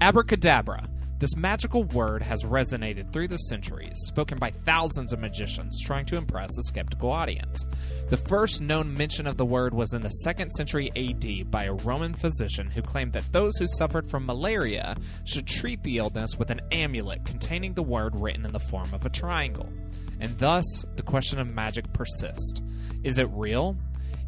[0.00, 0.86] Abracadabra.
[1.18, 6.18] This magical word has resonated through the centuries, spoken by thousands of magicians trying to
[6.18, 7.64] impress a skeptical audience.
[8.10, 11.72] The first known mention of the word was in the 2nd century AD by a
[11.72, 16.50] Roman physician who claimed that those who suffered from malaria should treat the illness with
[16.50, 19.72] an amulet containing the word written in the form of a triangle.
[20.20, 22.60] And thus, the question of magic persists.
[23.02, 23.78] Is it real?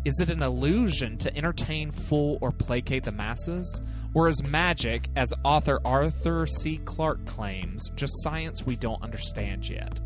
[0.05, 3.81] Is it an illusion to entertain, fool, or placate the masses?
[4.15, 6.79] Or is magic, as author Arthur C.
[6.85, 10.01] Clarke claims, just science we don't understand yet?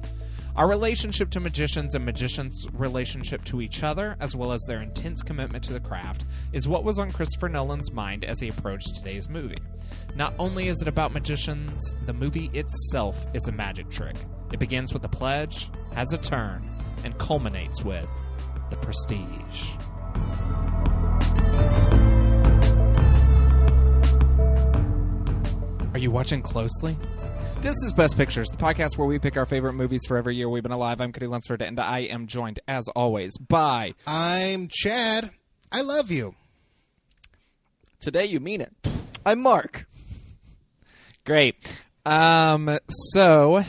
[0.56, 5.23] Our relationship to magicians and magicians' relationship to each other, as well as their intense
[5.23, 9.29] commitment to the craft, is what was on Christopher Nolan's mind as he approached today's
[9.29, 9.62] movie.
[10.15, 14.16] Not only is it about magicians, the movie itself is a magic trick.
[14.52, 16.68] It begins with a pledge, has a turn,
[17.04, 18.06] and culminates with
[18.72, 19.74] the prestige.
[25.92, 26.96] Are you watching closely?
[27.60, 30.48] This is Best Pictures, the podcast where we pick our favorite movies for every year
[30.48, 31.02] we've been alive.
[31.02, 35.30] I'm Cody Lunsford, and I am joined, as always, by I'm Chad.
[35.70, 36.34] I love you.
[38.01, 38.73] Today you mean it.
[39.26, 39.86] I'm Mark.
[41.26, 41.76] Great.
[42.07, 43.64] Um, so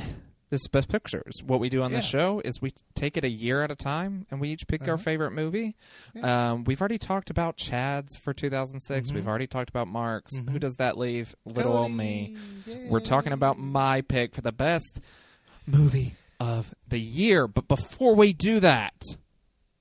[0.53, 1.41] this is Best Pictures.
[1.43, 1.99] What we do on Yeah.
[1.99, 4.99] show is we take it a year at a time, and we each pick our
[4.99, 5.75] favorite movie.
[6.21, 9.11] Um, we've already talked about Chad's for 2006.
[9.11, 10.37] We've already talked about Mark's.
[10.37, 11.35] Who does that leave?
[11.43, 12.37] Little old me.
[12.87, 14.99] We're talking about my pick for the best
[15.65, 17.47] movie of the year.
[17.47, 18.93] But before we do that,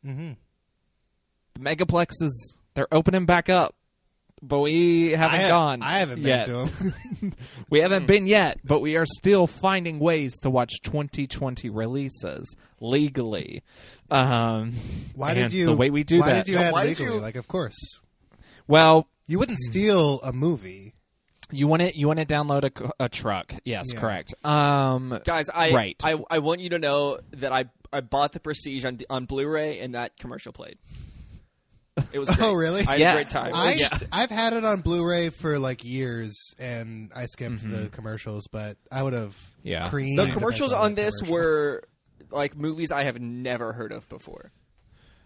[0.07, 0.33] Mm-hmm.
[1.55, 2.31] the megaplexes
[2.75, 3.75] they're opening back up,
[4.43, 5.83] but we haven't I, ha- gone.
[5.83, 6.47] I haven't been yet.
[6.47, 6.95] to them.
[7.71, 13.63] We haven't been yet, but we are still finding ways to watch 2020 releases legally.
[14.11, 14.75] Um,
[15.15, 15.67] Why did you?
[15.67, 16.45] The way we do why that.
[16.45, 17.17] did you Yeah, add why did legally?
[17.17, 17.77] you- Like, of course,
[18.67, 20.95] well, you wouldn't steal a movie.
[21.51, 21.95] you want it.
[21.97, 22.65] You want to download
[22.99, 23.55] a, a truck?
[23.65, 24.01] Yes, Yeah.
[24.01, 24.35] correct.
[24.45, 25.97] Um, Guys, I, Right.
[26.03, 29.79] I I want you to know that I I bought the Prestige on on Blu-ray
[29.81, 30.77] and that commercial played.
[32.13, 32.41] It was great.
[32.43, 32.81] Oh, really?
[32.83, 33.13] I had Yeah.
[33.13, 33.53] a great time.
[33.55, 33.99] I yeah.
[34.13, 38.47] I've had it on Blu-ray for like years, and I skipped the commercials.
[38.51, 39.37] But I would have.
[39.63, 39.89] Yeah.
[39.91, 41.35] creamed The commercials on this commercial.
[41.35, 41.83] were
[42.31, 44.53] like movies I have never heard of before.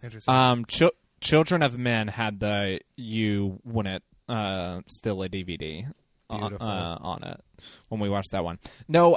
[0.02, 0.34] interesting.
[0.34, 0.90] um, Chil-
[1.20, 5.86] Children of Men had the you wouldn't uh, still a DVD
[6.28, 7.40] on, uh, on it
[7.88, 8.58] when we watched that one.
[8.88, 9.16] No,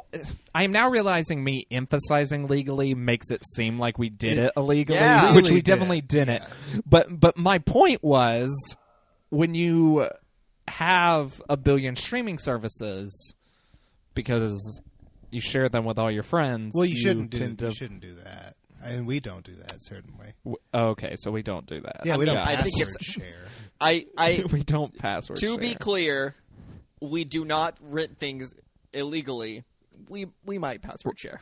[0.54, 4.98] I am now realizing me emphasizing legally makes it seem like we did it illegally,
[5.00, 5.34] Yeah.
[5.36, 5.66] which we did.
[5.66, 6.44] definitely didn't.
[6.86, 8.52] But but my point was
[9.30, 10.08] when you
[10.68, 13.34] have a billion streaming services
[14.14, 14.82] because
[15.32, 16.74] you share them with all your friends.
[16.76, 17.38] well, you, shouldn't do.
[17.40, 20.34] tend You shouldn't do that, and we don't do that certainly.
[20.44, 22.02] w- okay, so we don't do that.
[22.06, 23.46] Yeah, we don't I think it's- share.
[23.82, 25.40] I I we don't password.
[25.40, 26.36] to be clear,
[27.02, 28.54] we do not rent things
[28.94, 29.64] illegally.
[30.10, 31.40] We we might password share.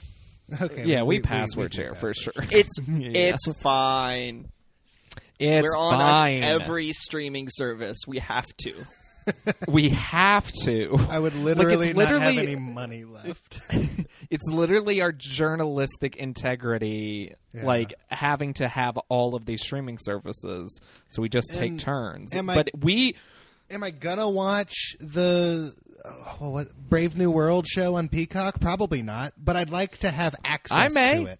[0.62, 2.34] Okay, yeah, we, we password share for sure.
[2.52, 3.10] It's Yeah.
[3.14, 4.50] it's fine.
[5.40, 6.42] It's We're on fine.
[6.44, 7.98] every streaming service.
[8.08, 8.74] We have to.
[9.68, 10.98] we have to.
[11.10, 13.60] I would literally, not literally- have any money left.
[14.30, 17.66] It's literally our journalistic integrity, Yeah.
[17.66, 20.82] like having to have all of these streaming services.
[21.10, 22.36] So we just take And turns.
[22.36, 23.16] am I- but we,
[23.70, 25.74] Am I gonna watch the
[26.06, 28.60] oh, what Brave New World show on Peacock?
[28.62, 29.34] Probably not.
[29.38, 31.24] But I'd like to have access I may.
[31.24, 31.40] to it.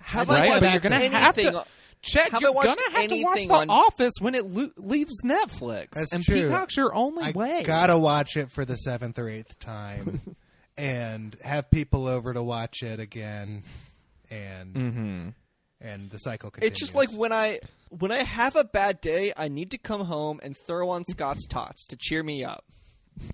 [0.00, 0.50] Have I'd right?
[0.50, 1.64] like but you're gonna access have to.
[2.02, 5.88] Chet, Have you're gonna have to watch The on- Office when it lo- leaves Netflix,
[5.94, 6.42] That's and true.
[6.42, 7.64] Peacock's your only I way.
[7.64, 10.20] gotta watch it for the seventh or eighth time,
[10.78, 13.64] and have people over to watch it again,
[14.30, 15.28] and Mm-hmm.
[15.86, 16.72] And the cycle continues.
[16.72, 17.60] It's just like when I
[17.90, 21.46] when I have a bad day, I need to come home and throw on Scott's
[21.46, 22.64] Tots to cheer me up.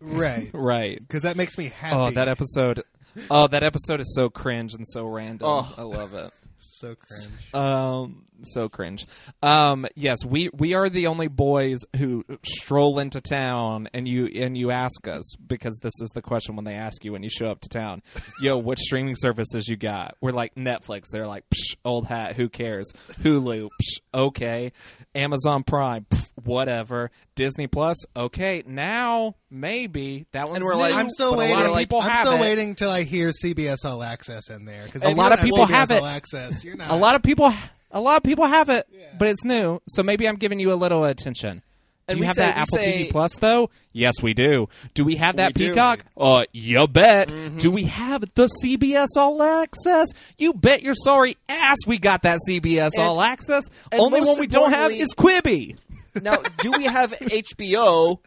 [0.00, 0.98] right Right.
[0.98, 1.96] because that makes me happy.
[1.96, 2.82] Oh, that episode.
[3.30, 5.48] Oh, that episode is so cringe and so random.
[5.48, 5.74] Oh.
[5.76, 6.30] I love it.
[6.60, 7.54] so cringe.
[7.54, 9.06] Um, so cringe.
[9.42, 14.56] Um, yes, we we are the only boys who stroll into town, and you and
[14.56, 17.46] you ask us because this is the question when they ask you when you show
[17.48, 18.02] up to town.
[18.40, 20.16] Yo, what streaming services you got?
[20.20, 21.04] We're like Netflix.
[21.12, 22.36] They're like, Psh, old hat.
[22.36, 22.92] Who cares?
[23.22, 23.68] Hulu.
[23.70, 24.72] Psh, okay.
[25.14, 26.06] Amazon Prime.
[26.10, 27.10] Pff, whatever.
[27.34, 27.96] Disney Plus.
[28.16, 28.62] Okay.
[28.66, 31.54] Now maybe that one's we're like- I'm still waiting.
[31.56, 32.40] A lot of like- I'm still it.
[32.40, 35.90] waiting till I hear CBS All Access in there because A lot of people have
[35.90, 36.00] it.
[36.00, 36.64] All Access.
[36.64, 36.90] You're not.
[36.90, 37.52] A lot of people,
[37.92, 39.80] a lot of people have it, but it's new.
[39.88, 41.62] So maybe I'm giving you a little attention.
[42.08, 43.70] Do you we have say- that Apple say- TV Plus though?
[43.92, 44.68] Yes, we do.
[44.94, 45.68] Do we have that We do.
[45.70, 46.04] Peacock?
[46.16, 47.28] Uh, you bet.
[47.28, 47.58] Mm-hmm.
[47.58, 50.08] Do we have the CBS All Access?
[50.36, 53.64] You bet your sorry ass we got that CBS And- All Access.
[53.92, 55.76] Only one we don't have is Quibi.
[56.20, 58.18] Now, do we have HBO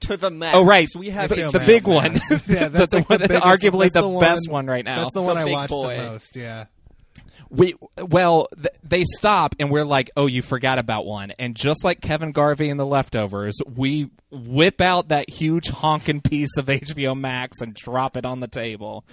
[0.00, 0.56] to the max.
[0.56, 2.12] Oh right, we have the, HBO the Max, big one.
[2.48, 4.66] Yeah, the, that's the like one- the biggest- arguably that's the, the best one- one
[4.66, 4.96] right now.
[5.02, 5.96] That's the The one I big watched boy.
[5.96, 6.36] the most.
[6.36, 6.64] Yeah.
[7.54, 7.74] We
[8.08, 12.00] well, th- they stop and we're like, "Oh, you forgot about one." And just like
[12.00, 17.60] Kevin Garvey in The Leftovers, we whip out that huge honking piece of HBO Max
[17.60, 19.04] and drop it on the table.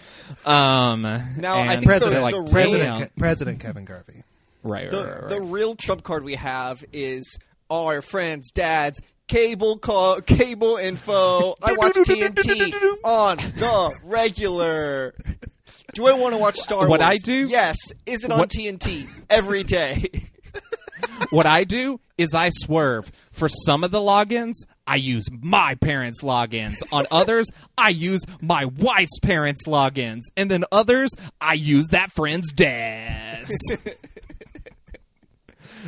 [0.46, 4.24] Um, Now, I and think the- President, like, the real- President, Ke- President Kevin Garvey.
[4.64, 7.38] right, right, the, right, the real trump card we have is
[7.70, 11.56] our friends, dads, cable call, cable info.
[11.62, 12.72] I watch TNT
[13.04, 15.14] on the regular.
[15.94, 17.00] Do I want to watch Star What Wars?
[17.00, 17.78] What I do- Yes.
[18.06, 20.08] Is it on What- TNT every day?
[21.30, 23.12] what I do is I swerve.
[23.32, 24.54] For some of the logins,
[24.86, 26.76] I use my parents' logins.
[26.92, 27.48] On others,
[27.78, 30.22] I use my wife's parents' logins.
[30.36, 33.52] And then others, I use that friend's dad's.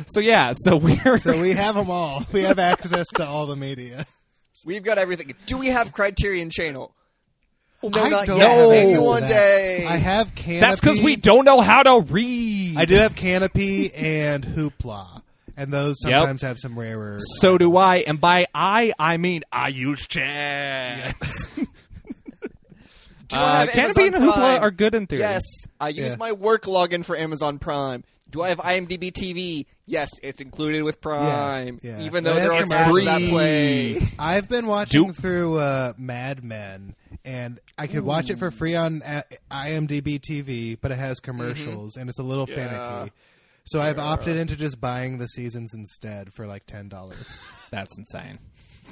[0.06, 2.24] so yeah, so we're So we have them all.
[2.32, 4.06] We have access to all the media.
[4.64, 5.34] We've got everything.
[5.46, 6.94] Do we have Criterion Channel?
[7.82, 8.50] No, I not don't yet.
[8.50, 9.28] have Maybe access to one that.
[9.28, 9.86] day.
[9.86, 10.60] I have Canopy.
[10.60, 12.76] That's because we don't know how to read.
[12.78, 15.22] I do have Canopy and Hoopla,
[15.56, 16.12] and those Yep.
[16.20, 17.18] sometimes have some rarer.
[17.40, 21.48] So do I, and by I, I mean I use chance.
[23.28, 24.62] Do I have Uh, Canopy and Amazon Hoopla Prime?
[24.62, 25.20] are good in theory.
[25.22, 25.42] Yes,
[25.80, 26.16] I use Yeah.
[26.16, 28.04] my work login for Amazon Prime.
[28.30, 29.64] Do I have IMDb TV?
[29.86, 31.80] Yes, it's included with Prime.
[31.82, 32.04] Yeah, yeah.
[32.04, 33.04] Even though it there are has ads commercials.
[33.22, 34.02] that play.
[34.18, 38.74] I've been watching Do- through uh, Mad Men, and I could watch it for free
[38.74, 42.54] on uh, IMDb TV, but it has commercials, and it's a little Yeah.
[43.00, 43.12] finicky.
[43.64, 47.28] So I've opted into just buying the seasons instead for like ten dollars
[47.70, 48.38] That's insane.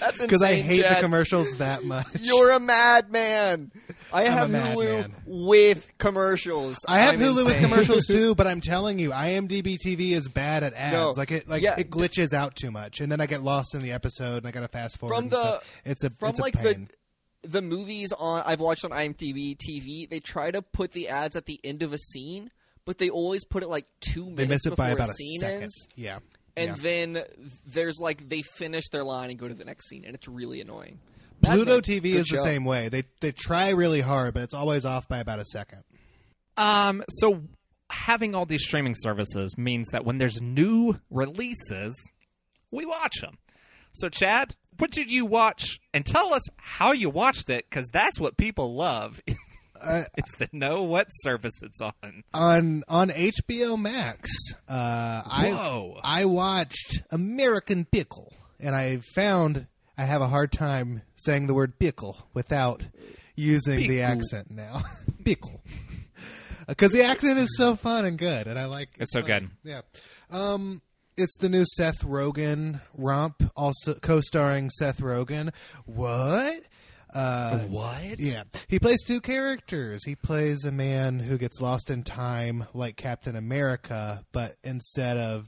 [0.00, 2.06] That's because I insane, hate the commercials that much.
[2.20, 3.70] You're a madman.
[4.12, 5.14] I have Hulu madman.
[5.26, 6.76] with commercials.
[6.88, 10.64] I have I'm Hulu with commercials too, but I'm telling you, IMDb TV is bad
[10.64, 10.92] at ads.
[10.94, 11.10] No.
[11.16, 11.76] Like it, like Yeah.
[11.78, 14.50] it glitches out too much, and then I get lost in the episode, and I
[14.50, 15.14] gotta fast forward.
[15.14, 16.88] From the- it's a From it's a like pain.
[17.42, 21.36] the the movies on I've watched on IMDb TV, they try to put the ads
[21.36, 22.50] at the end of a scene,
[22.84, 25.40] but they always put it like two minutes they miss it by about a scene
[25.40, 25.62] second.
[25.64, 25.88] ends.
[25.96, 26.18] Yeah,
[26.56, 26.82] and yeah.
[26.82, 27.24] then
[27.66, 30.60] there's like they finish their line and go to the next scene, and it's really
[30.60, 30.98] annoying.
[31.42, 32.88] Mad Pluto Men, TV good is the same way.
[32.88, 35.82] They they try really hard, but it's always off by about a second.
[36.56, 37.42] Um, so
[37.90, 41.94] having all these streaming services means that when there's new releases,
[42.70, 43.38] we watch them.
[43.92, 45.78] So, Chad, what did you watch?
[45.92, 49.20] And tell us how you watched it, because that's what people love.
[49.82, 52.22] Uh, is to know what service it's on.
[52.32, 54.30] on on HBO Max,
[54.68, 56.00] uh, Whoa.
[56.02, 59.66] I I watched American Pickle, and I found
[59.98, 62.86] I have a hard time saying the word pickle without
[63.36, 64.82] using the accent now.
[65.24, 65.60] pickle,
[66.66, 69.26] because the accent is so fun and good, and I like It's so fun.
[69.26, 69.50] good.
[69.64, 69.80] Yeah.
[70.30, 70.82] Um,
[71.16, 75.52] it's the new Seth Rogen romp, also co-starring Seth Rogen.
[75.84, 76.62] What?
[77.14, 78.18] Uh, What?
[78.18, 80.04] yeah, he plays two characters.
[80.04, 85.46] He plays a man who gets lost in time, like Captain America, but instead of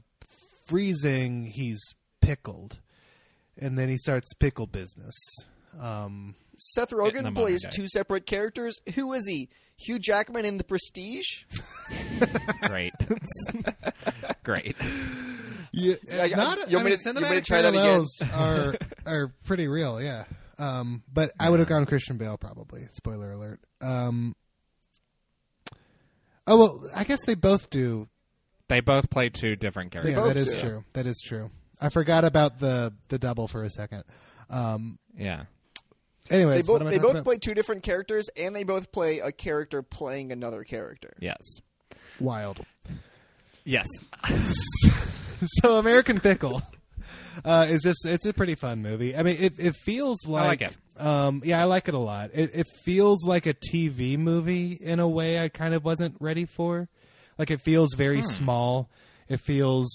[0.67, 1.79] freezing, he's
[2.21, 2.79] pickled,
[3.57, 5.15] and then he starts pickle business.
[5.79, 7.69] Um, Seth Rogen plays day.
[7.73, 8.79] two separate characters.
[8.95, 9.49] Who is he?
[9.77, 11.43] Hugh Jackman in The Prestige?
[12.61, 12.93] Great.
[14.43, 14.75] Great.
[15.73, 16.29] yeah, I- not.
[16.29, 16.97] you I want me mean, to- you want me to
[17.41, 18.05] cinematic try that again?
[18.33, 18.75] are
[19.05, 20.01] are pretty real.
[20.01, 20.23] Yeah.
[20.57, 22.87] Um, but I would have gone Christian Bale probably.
[22.91, 23.59] Spoiler alert.
[23.81, 24.35] Um,
[26.47, 28.07] oh well, I guess they both do
[28.67, 30.13] They both play two different characters.
[30.15, 30.59] yeah, both that is do.
[30.61, 30.83] true.
[30.93, 31.51] That is true.
[31.81, 34.03] I forgot about the the double for a second.
[34.49, 35.43] Um, Yeah.
[36.29, 37.23] anyways, They both am I they talking both about?
[37.25, 41.13] play two different characters, and they both play a character playing another character.
[41.19, 41.41] Yes.
[42.19, 42.61] wild.
[43.65, 43.87] Yes.
[45.63, 46.61] so American Pickle
[47.43, 49.15] uh, is just it's a pretty fun movie.
[49.15, 50.77] I mean, it it feels like, like it.
[50.97, 52.29] Um, yeah, I like it a lot.
[52.33, 56.45] It it feels like a TV movie in a way I kind of wasn't ready
[56.45, 56.87] for.
[57.37, 58.27] Like it feels very Hmm.
[58.27, 58.89] small.
[59.27, 59.89] It feels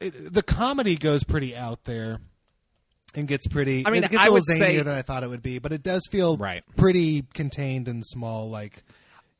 [0.00, 2.18] it, the comedy goes pretty out there
[3.14, 3.86] and gets pretty.
[3.86, 5.58] I mean, it gets I a little zanier say- than I thought it would be,
[5.58, 6.64] but it does feel Right.
[6.76, 8.82] pretty contained and small, like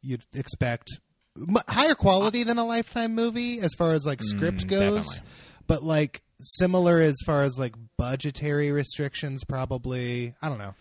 [0.02, 0.88] you'd expect.
[1.36, 5.30] M- higher quality than a Lifetime movie as far as like script Mm, goes, definitely.
[5.66, 9.44] but like similar as far as like budgetary restrictions.
[9.44, 10.74] Probably, I don't know.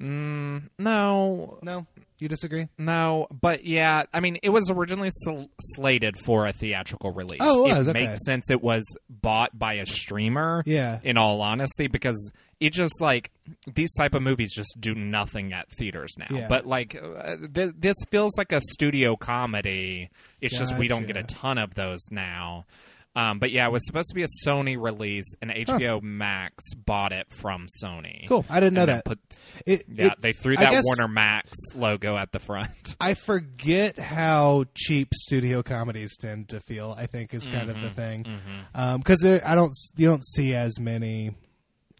[0.00, 1.58] Mm, no.
[1.62, 1.86] No,
[2.18, 2.68] you disagree?
[2.78, 7.40] No, but yeah, I mean, it was originally sl- slated for a theatrical release.
[7.42, 8.06] Oh, it was, it okay.
[8.06, 8.50] makes sense.
[8.50, 10.62] It was bought by a streamer.
[10.66, 11.00] Yeah.
[11.02, 13.30] In all honesty, because it just like
[13.72, 16.26] these type of movies just do nothing at theaters now.
[16.30, 16.48] Yeah.
[16.48, 20.10] But like uh, th- this feels like a studio comedy.
[20.40, 22.64] It's just we don't get a ton of those now.
[23.16, 27.12] Um, but yeah, it was supposed to be a Sony release, and HBO Max bought
[27.12, 28.26] it from Sony.
[28.26, 28.44] Cool.
[28.50, 29.04] I didn't know that.
[29.04, 29.20] Put,
[29.64, 32.68] It, yeah, it- they threw that guess Warner Max logo at the front.
[33.00, 36.92] I forget how cheap studio comedies tend to feel.
[36.98, 37.84] I think is kind of Mm-hmm.
[37.84, 38.26] the thing
[38.98, 41.36] because I don't you don't see as many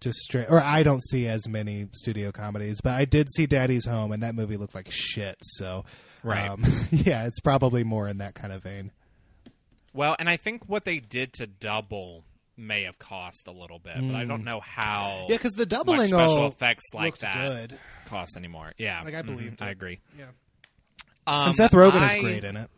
[0.00, 3.86] just straight or I don't see as many studio comedies, but I did see Daddy's
[3.86, 5.36] Home and that movie looked like shit.
[5.42, 5.84] So
[6.24, 6.48] Right.
[6.48, 8.90] um, yeah, it's probably more in that kind of vein.
[9.94, 12.24] Well, and I think what they did to double
[12.56, 15.26] may have cost a little bit, but I don't know how.
[15.28, 17.78] Yeah, because the much doubling special all effects like looked that good.
[18.06, 18.72] cost anymore.
[18.76, 19.72] Yeah, Like, I mhm, believed I it.
[19.72, 20.00] agree.
[20.18, 20.26] Yeah.
[21.26, 22.70] Um, and Seth Rogen I- is great in it.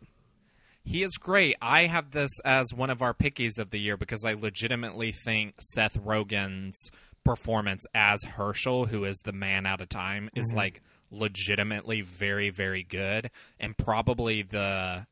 [0.83, 1.57] He is great.
[1.61, 5.55] I have this as one of our pickies of the year because I legitimately think
[5.59, 6.89] Seth Rogen's
[7.25, 10.81] performance as Herschel, who is the man out of time, is like
[11.11, 15.05] legitimately very, very good, and probably the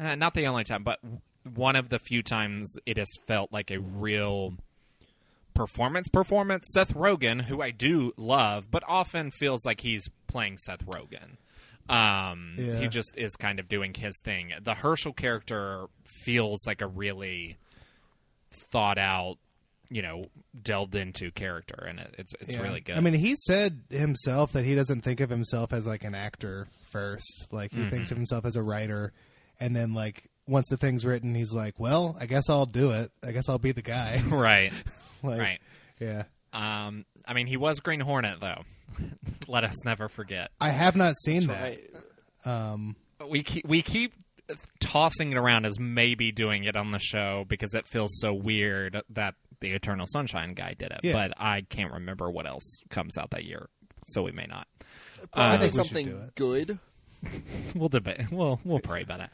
[0.00, 1.00] uh, not the only time, but
[1.54, 4.54] one of the few times it has felt like a real
[5.54, 6.66] performance performance.
[6.72, 11.36] Seth Rogen, who I do love, but often feels like he's playing Seth Rogen.
[11.88, 12.78] Um, Yeah.
[12.80, 14.52] He just is kind of doing his thing.
[14.62, 15.86] The Herschel character
[16.24, 17.56] feels like a really
[18.52, 19.38] thought out,
[19.88, 20.26] you know,
[20.62, 22.62] delved into character, and it, it's it's Yeah.
[22.62, 22.96] really good.
[22.96, 26.68] I mean, he said himself that he doesn't think of himself as like an actor
[26.90, 27.48] first.
[27.50, 27.90] Like he Mm-hmm.
[27.90, 29.12] thinks of himself as a writer,
[29.58, 33.12] and then like once the thing's written, he's like, "Well, I guess I'll do it.
[33.22, 34.72] I guess I'll be the guy." right,
[35.22, 35.60] like, right.
[35.98, 36.24] Yeah.
[36.52, 38.64] Um, I mean, he was Green Hornet though.
[39.48, 40.50] Let us never forget.
[40.60, 41.62] I have not seen that.
[41.62, 41.90] Right.
[42.44, 42.96] Um,
[43.28, 44.12] we keep, we keep
[44.80, 49.00] tossing it around as maybe doing it on the show because it feels so weird
[49.10, 51.00] that the Eternal Sunshine guy did it.
[51.02, 51.12] Yeah.
[51.12, 53.68] But I can't remember what else comes out that year,
[54.06, 54.66] so we may not.
[55.32, 56.78] Probably think we should do something good.
[57.74, 58.32] We'll debate.
[58.32, 59.30] We'll we'll pray about it.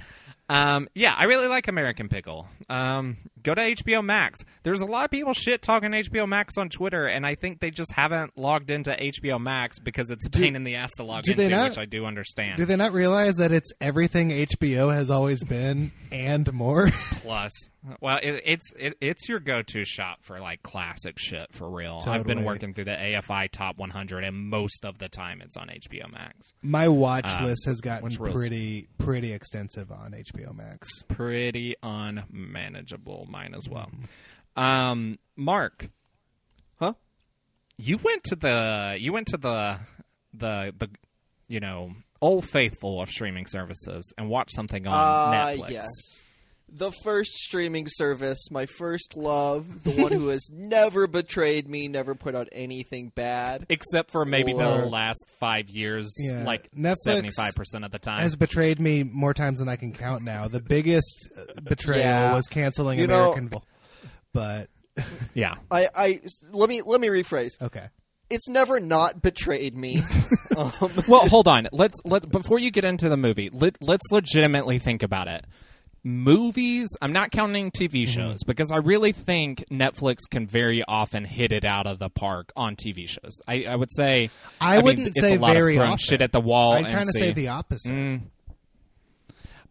[0.49, 2.49] Um, yeah, I really like American Pickle.
[2.69, 4.41] Um, go to HBO Max.
[4.65, 7.71] There's a lot of people shit talking HBO Max on Twitter, and I think they
[7.71, 11.23] just haven't logged into HBO Max because it's a pain in the ass to log
[11.23, 12.57] do into, not- which I do understand.
[12.57, 16.91] do they not realize that it's everything HBO has always been and more?
[17.23, 17.53] Plus,
[18.01, 22.03] well, it, it's it, it's your go-to shop for like classic shit for real.
[22.07, 25.69] I've been working through the AFI Top 100, and most of the time it's on
[25.69, 26.53] HBO Max.
[26.63, 30.89] My watch Um, list has gotten pretty pretty extensive on HBO Max.
[31.09, 31.77] Pretty
[32.65, 33.91] unmanageable, mine as well.
[34.57, 35.89] Um, Mark,
[36.79, 36.95] Huh?
[37.77, 39.79] you went to the you went to the
[40.33, 40.89] the the
[41.49, 45.71] you know old faithful of streaming services and watched something on Ah, Netflix.
[45.71, 45.87] yes.
[46.69, 52.15] The first streaming service, my first love, the one who has never betrayed me, never
[52.15, 53.67] put out anything bad.
[53.69, 57.93] Except for maybe Or- the last five years, Yeah, like Netflix seventy five percent of
[57.93, 58.21] the time.
[58.21, 60.49] Has betrayed me more times than I can count now.
[60.49, 62.35] The biggest uh, betrayal Yeah.
[62.35, 63.49] was canceling You American.
[63.49, 63.63] Vo-
[64.33, 64.69] but
[65.35, 66.21] yeah, I, I
[66.51, 67.51] let me let me rephrase.
[67.63, 67.87] okay.
[68.29, 70.03] It's never not betrayed me.
[70.57, 70.73] um,
[71.07, 71.69] well, hold on.
[71.71, 73.51] Let's let before you get into the movie.
[73.53, 75.47] Let, let's legitimately think about it.
[76.07, 76.89] Movies.
[77.03, 78.13] I'm not counting TV Mm-hmm.
[78.13, 82.53] shows because I really think Netflix can very often hit it out of the park
[82.55, 83.41] on TV shows.
[83.49, 84.31] I, I would say.
[84.61, 85.99] I mean, wouldn't it's say a lot very of often.
[85.99, 86.75] shit at the wall.
[86.75, 87.91] I'd kind of say the opposite.
[87.93, 88.21] Mm.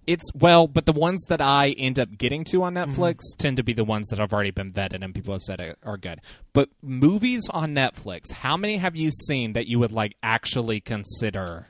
[0.08, 3.02] It's well, but the ones that I end up getting to on Mm-hmm.
[3.02, 5.60] Netflix tend to be the ones that have already been vetted and people have said
[5.62, 6.20] are- are good.
[6.54, 11.68] But movies on Netflix, how many have you seen that you would like actually consider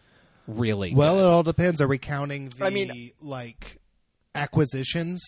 [0.48, 0.94] really?
[0.94, 1.22] Well, good?
[1.22, 1.80] it all depends.
[1.82, 3.78] Are we counting the I mean- like
[4.36, 5.24] acquisitions?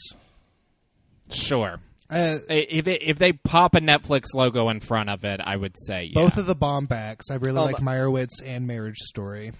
[1.30, 1.80] sure.
[2.10, 5.76] Uh, If it, if they pop a Netflix logo in front of it, I would
[5.86, 6.22] say yeah.
[6.22, 7.24] Both of the Baumbachs.
[7.30, 9.52] I really Um, like Meyerowitz and Marriage Story.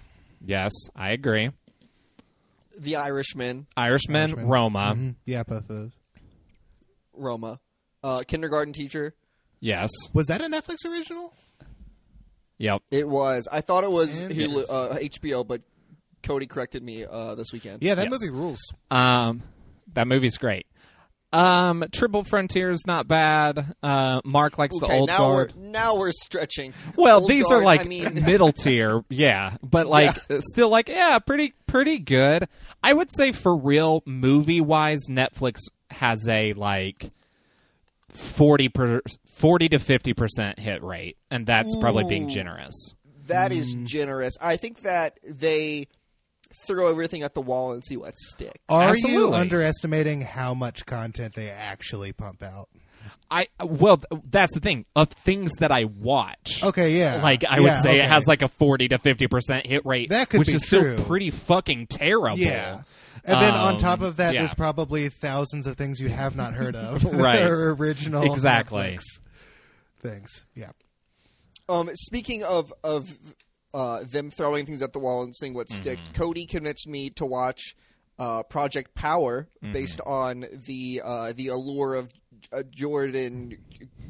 [0.44, 1.50] yes, I agree.
[2.80, 4.46] the Irishman, Irishman, Irishman.
[4.46, 5.14] Roma, Mhm.
[5.24, 5.90] Yeah, both of those.
[7.12, 7.58] Roma,
[8.04, 9.14] uh, kindergarten teacher.
[9.58, 11.34] yes, Was that a Netflix original?
[12.56, 12.80] yep.
[12.92, 13.48] It was.
[13.50, 15.60] I thought it was Hulu, uh, HBO, but
[16.22, 17.82] Cody corrected me uh, this weekend.
[17.82, 18.20] Yeah, that Yes.
[18.20, 18.58] movie rules.
[18.90, 19.42] Um,
[19.94, 20.66] that movie's great.
[21.30, 23.74] Um, Triple Frontier's not bad.
[23.82, 25.52] Uh, Mark likes the old now guard.
[25.54, 26.72] we're now we're stretching.
[26.96, 30.88] Well, Old these Guard, are like I mean, middle tier, yeah, but like still like
[30.88, 32.48] yeah, pretty pretty good.
[32.82, 35.58] I would say for real movie wise, Netflix
[35.90, 37.10] has a like
[38.08, 39.00] 40 per,
[39.34, 42.94] 40 to 50% hit rate, and that's probably being generous.
[43.26, 43.84] that is Mm.
[43.84, 44.38] generous.
[44.40, 45.88] I think that they
[46.68, 48.54] throw everything at the wall and see what sticks.
[48.68, 52.68] Are you underestimating how much content they actually pump out?
[53.30, 56.62] I well, that's the thing of things that I watch.
[56.62, 57.20] Okay, yeah.
[57.22, 60.08] Like I Yeah, would say, it has like a forty to fifty percent hit rate,
[60.10, 60.94] That could which be is true.
[60.94, 62.38] still pretty fucking terrible.
[62.38, 62.82] Yeah.
[63.24, 64.40] And then on Um, top of that, yeah.
[64.40, 67.04] there's probably thousands of things you have not heard of.
[67.12, 67.42] Right.
[67.42, 68.78] or original Exactly.
[68.96, 69.00] Netflix
[70.00, 70.46] things.
[70.54, 70.70] Yeah.
[71.68, 73.12] Um, speaking of of
[73.74, 76.12] uh, them throwing things at the wall and seeing what stick, Mm-hmm.
[76.14, 77.76] Cody convinced me to watch
[78.18, 79.72] uh, Project Power Mm-hmm.
[79.72, 82.10] based on the uh, the allure of
[82.52, 83.58] uh, Jordan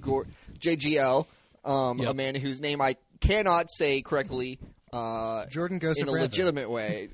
[0.01, 0.27] Gor-
[0.59, 1.27] JGL,
[1.65, 4.59] um, a man whose name I cannot say correctly
[4.93, 7.09] uh, Jordan goes in to a legitimate way.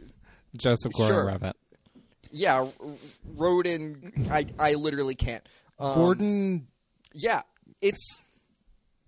[0.56, 1.08] Joseph Sure.
[1.08, 1.56] Gordon-Levitt.
[2.30, 2.72] Yeah, R-
[3.34, 4.28] Rodin.
[4.30, 5.44] I I literally can't.
[5.78, 6.66] Um, Gordon.
[7.12, 7.42] Yeah,
[7.80, 8.22] it's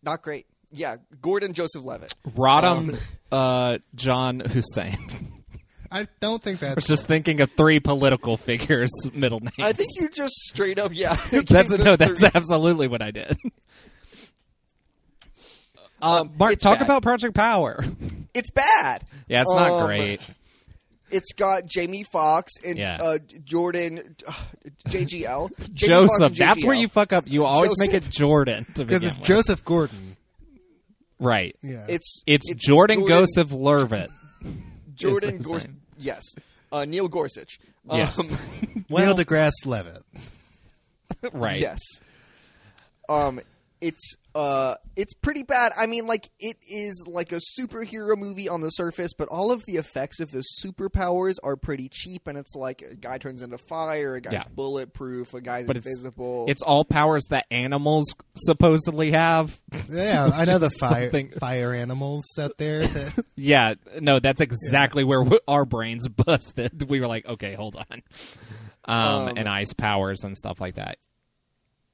[0.03, 0.47] not great.
[0.77, 2.15] Yeah, Gordon Joseph Levitt.
[2.37, 2.99] Rodham Um,
[3.33, 5.33] uh, John Hussein.
[5.91, 6.87] I don't think I was that's.
[6.89, 9.55] just thinking of three political figures' middle names.
[9.59, 11.15] I think you just straight up, yeah.
[11.31, 12.31] that's gave the no, that's three.
[12.35, 13.37] absolutely what I did.
[16.03, 16.85] Uh, Um, Mark, talk bad.
[16.85, 17.85] about Project Power.
[18.35, 19.05] It's bad.
[19.29, 20.21] Yeah, it's not Um, great.
[21.11, 22.99] It's got Jamie Foxx and Yeah.
[23.01, 24.33] uh, Jordan uh,
[24.89, 25.51] JGL.
[25.73, 27.25] Jamie Joseph, and that's where you fuck up.
[27.29, 27.93] You always Joseph.
[27.93, 29.27] make it Jordan to Because it's with.
[29.27, 30.16] Joseph Gordon.
[31.19, 31.57] Right.
[31.63, 31.85] Yeah.
[31.89, 34.09] It's It's, Jordan, Joseph Lervitt.
[34.95, 35.69] Jordan his Gorsuch.
[35.71, 35.81] name.
[35.99, 36.23] Yes,
[36.73, 37.59] uh, Neil Gorsuch.
[37.89, 38.19] Um, Yes.
[38.91, 40.03] Neil deGrasse Levitt.
[41.33, 41.61] right.
[41.61, 41.81] Yes.
[43.09, 43.41] Um,
[43.81, 45.73] it's uh, it's pretty bad.
[45.77, 49.65] I mean, like it is like a superhero movie on the surface, but all of
[49.67, 53.59] the effects of the superpowers are pretty cheap, and it's like a guy turns into
[53.59, 54.45] fire, a guy's Yeah.
[54.55, 56.47] bulletproof, a guy's But invisible.
[56.49, 59.59] It's all powers that animals supposedly have.
[59.91, 62.87] Yeah, I know the Just fire something- fire animals out there.
[62.87, 66.89] That, Yeah, no, that's exactly where w- our brains busted.
[66.89, 68.03] We were like, okay, hold on.
[68.87, 70.99] Um, Um, and ice powers and stuff like that.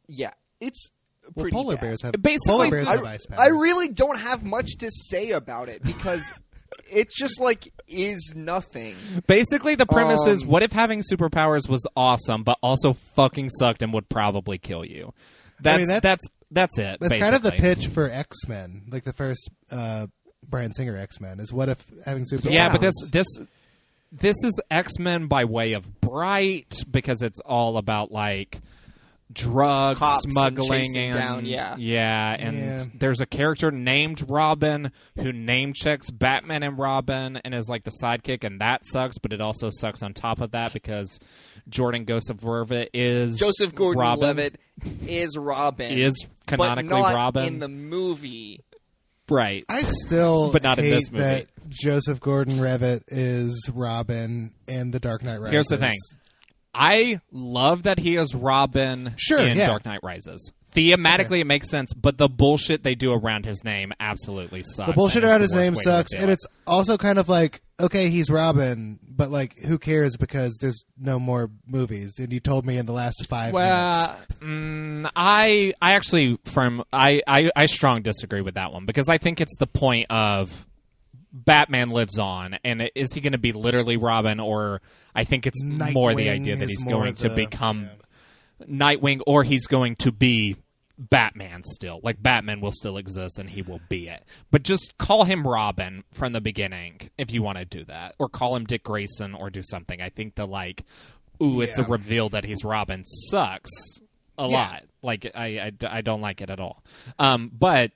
[0.09, 0.91] yeah, it's
[1.35, 1.81] well, polar bad.
[1.83, 3.41] bears have Basically, polar bears I, have ice powers.
[3.41, 6.33] I really don't have much to say about it because
[6.91, 8.97] it just like is nothing.
[9.27, 13.83] Basically, the premise is Um, what if having superpowers was awesome, but also fucking sucked
[13.83, 15.13] and would probably kill you?
[15.61, 16.99] That's mean, that's- that's that's it.
[17.01, 17.75] That's kind of the basically.
[17.87, 20.09] pitch for X Men, like the first uh,
[20.47, 21.41] Bryan Singer X Men.
[21.41, 22.53] Is what if having superpowers?
[22.53, 23.27] Yeah, but this this
[24.11, 28.61] this is X Men by way of Bright because it's all about like
[29.33, 31.77] drug Cops smuggling chasing and down, yeah.
[31.79, 32.85] yeah, and Yeah.
[32.95, 37.93] there's a character named Robin who name checks Batman and Robin and is like the
[38.03, 39.19] sidekick, and that sucks.
[39.19, 41.19] But it also sucks on top of that because
[41.69, 43.95] Jordan Joseph Verva is Joseph Robin.
[43.95, 44.61] Gordon-Levitt
[45.07, 47.45] is Robin, Is canonically but not Robin.
[47.47, 48.61] in the movie.
[49.29, 49.65] right.
[49.69, 51.23] I still But not in this movie.
[51.23, 55.53] that Joseph Gordon-Levitt is Robin and The Dark Knight Rises.
[55.53, 55.97] Here's the thing.
[56.75, 59.67] I love that he is Robin Sure, in yeah.
[59.67, 60.53] Dark Knight Rises.
[60.75, 64.89] Thematically, it makes sense, but the bullshit they do around his name absolutely sucks.
[64.89, 67.61] The bullshit around his name worst way to sucks, and it's also kind of like,
[67.79, 72.65] okay, he's Robin, but like, who cares because there's no more movies, and you told
[72.65, 74.33] me in the last five well, minutes.
[74.41, 79.19] mm, I I actually from I, I I strong disagree with that one because I
[79.19, 80.67] think it's the point of
[81.33, 84.83] Batman lives on, and is he going to be literally Robin, or
[85.15, 87.89] I think it's more the idea that he's going to the- become
[88.61, 90.57] Nightwing, or he's going to be
[90.99, 92.01] Batman still.
[92.03, 94.23] Like Batman will still exist, and he will be it.
[94.51, 98.29] But just call him Robin from the beginning if you want to do that, or
[98.29, 100.01] call him Dick Grayson, or do something.
[100.01, 100.85] I think the like,
[101.43, 103.71] ooh, it's a reveal that he's Robin sucks
[104.39, 104.57] a Yeah.
[104.59, 104.83] lot.
[105.03, 106.85] Like I, I, I don't like it at all.
[107.19, 107.91] Um, but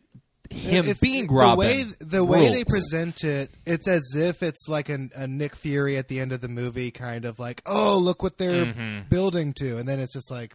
[0.53, 4.67] him If- being the Robin, way the way they present it, it's as if it's
[4.69, 7.99] like an, a Nick Fury at the end of the movie, kind of like, oh,
[7.99, 9.09] look what they're Mm-hmm.
[9.09, 10.55] building to, and then it's just like,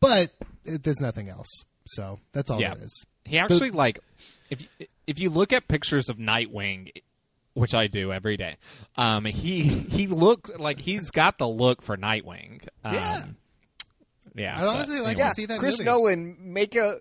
[0.00, 0.30] but
[0.64, 1.48] it, there's nothing else.
[1.86, 2.74] So that's all Yeah.
[2.74, 3.04] there is.
[3.24, 3.98] He actually like
[4.50, 4.68] if you,
[5.06, 6.90] if you look at pictures of Nightwing,
[7.54, 8.56] which I do every day,
[8.96, 12.66] um, he he looks like he's got the look for Nightwing.
[12.84, 13.24] Um, Yeah.
[14.34, 14.54] yeah.
[14.56, 15.28] I'd but honestly like anyway.
[15.28, 15.84] to see that Chris movie.
[15.90, 17.00] Nolan make a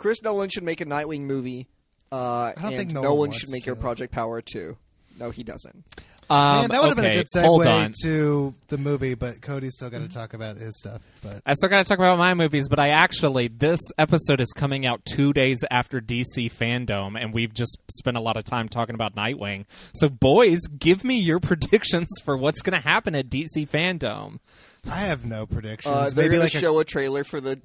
[0.00, 1.68] Chris Nolan should make a Nightwing movie.
[2.10, 3.76] Uh, I don't and think Nolan, Nolan should make a to.
[3.76, 4.78] Project Power too.
[5.18, 5.84] No, he doesn't.
[6.30, 9.74] Um, Man, that would have been a good hold segue to the movie, but Cody's
[9.74, 11.02] still got to talk about his stuff.
[11.22, 14.50] But I still got to talk about my movies, but I actually this episode is
[14.54, 18.70] coming out two days after DC Fandom, and we've just spent a lot of time
[18.70, 19.66] talking about Nightwing.
[19.92, 24.38] So, boys, give me your predictions for what's going to happen at DC Fandom.
[24.86, 25.94] I have no predictions.
[25.94, 27.60] Uh, they're going like to a- show a trailer for the.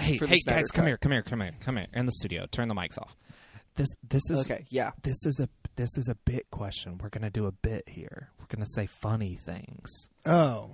[0.00, 2.12] Hey, For hey, Snyder guys, come here, come here, come here, come here, in the
[2.12, 2.46] studio.
[2.50, 3.16] Turn the mics off.
[3.76, 4.90] This, this is Okay, yeah.
[5.02, 6.98] this is a this is a bit question.
[6.98, 8.30] We're gonna do a bit here.
[8.38, 10.10] We're gonna say funny things.
[10.26, 10.70] oh,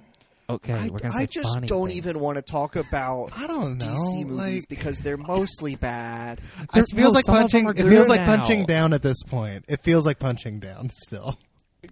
[0.48, 1.98] Okay, I, we're gonna I say just funny don't things.
[1.98, 3.86] even want to talk about I don't know.
[3.86, 6.40] DC movies like, because they're mostly bad.
[6.74, 7.86] it feels no, like some of them punching.
[7.86, 8.36] It feels like now.
[8.36, 9.64] punching down at this point.
[9.68, 11.36] It feels like punching down still.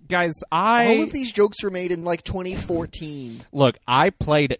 [0.08, 0.34] guys.
[0.52, 3.42] I All of these jokes were made in like 2014.
[3.52, 3.76] look.
[3.86, 4.56] I played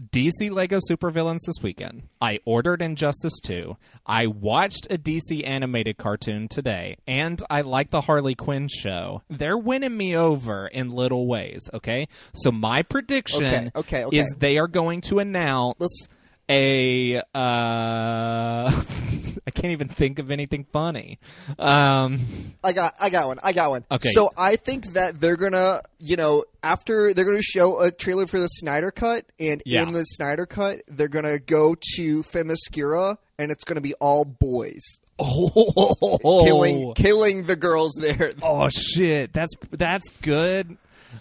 [0.00, 2.04] DC Lego Supervillains this weekend.
[2.20, 3.76] I ordered Injustice 2.
[4.06, 9.22] I watched a DC animated cartoon today, and I like the Harley Quinn show.
[9.28, 11.68] They're winning me over in little ways.
[11.74, 14.16] Okay, so my prediction Okay, okay, okay.
[14.16, 16.08] is they are going to announce Let's
[16.48, 17.20] a.
[17.34, 18.82] Uh,
[19.48, 21.18] I can't even think of anything funny.
[21.58, 22.20] Um,
[22.62, 23.38] I got I got one.
[23.42, 23.84] I got one.
[23.90, 24.10] Okay.
[24.10, 28.38] So I think that they're gonna, you know, after they're gonna show a trailer for
[28.38, 29.82] the Snyder cut, and Yeah.
[29.82, 34.82] in the Snyder cut, they're gonna go to Themyscira, and it's gonna be all boys
[35.18, 38.34] oh, killing killing the girls there.
[38.42, 40.76] Oh shit, that's that's good.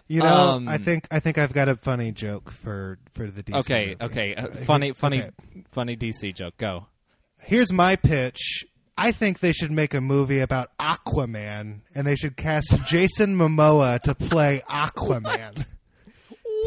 [0.10, 3.42] You know, Um, I think I think I've got a funny joke for for the
[3.42, 3.56] DC.
[3.60, 4.04] Okay, movie.
[4.04, 5.32] okay, uh, funny, funny, Okay.
[5.72, 6.58] funny DC joke.
[6.58, 6.88] Go.
[7.40, 8.66] Here's my pitch.
[8.98, 14.02] I think they should make a movie about Aquaman, and they should cast Jason Momoa
[14.02, 15.66] to play Aquaman.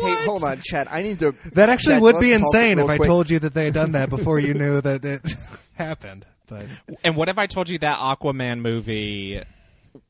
[0.03, 0.87] Hey, hold on, Chad.
[0.91, 1.35] I need to.
[1.53, 3.93] That actually Chad, would be insane if real I told you that they had done
[3.93, 5.35] that before you knew that it
[5.75, 6.25] happened.
[6.47, 6.67] But
[7.05, 9.43] And what if I told you that Aquaman movie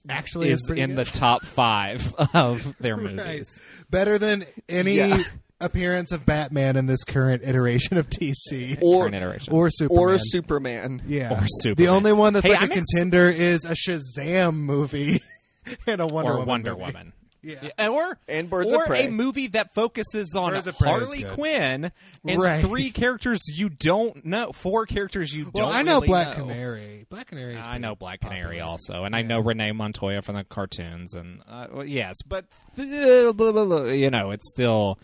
[0.08, 1.06] actually, is it's pretty in good.
[1.06, 3.14] the top five of their Right.
[3.16, 3.58] movies?
[3.90, 5.22] better than any Yeah.
[5.60, 9.52] Appearance of Batman in this current iteration of DC or Current iteration.
[9.52, 10.02] or Superman.
[10.04, 11.02] or Superman.
[11.06, 11.76] yeah, or Superman.
[11.76, 15.20] The only one that's Hey, like I'm a ex- contender is a Shazam movie
[15.86, 16.84] and a Wonder or Woman Wonder movie.
[16.84, 17.12] Woman.
[17.42, 17.88] Yeah.
[17.88, 19.06] Or And Birds or of Prey.
[19.06, 21.22] a movie that focuses on Birds of Prey is Harley.
[21.24, 21.92] Quinn
[22.26, 22.60] and Right.
[22.62, 25.74] three characters you don't know, four characters you Well, don't.
[25.76, 26.44] I know really Black know.
[26.44, 27.06] Canary.
[27.08, 27.56] Black Canary.
[27.56, 31.14] Is I know pretty Black Canary also, and I know Renee Montoya from the cartoons,
[31.14, 32.44] and uh, well, yes, but
[32.78, 34.98] uh, blah, blah, blah, you know, it's still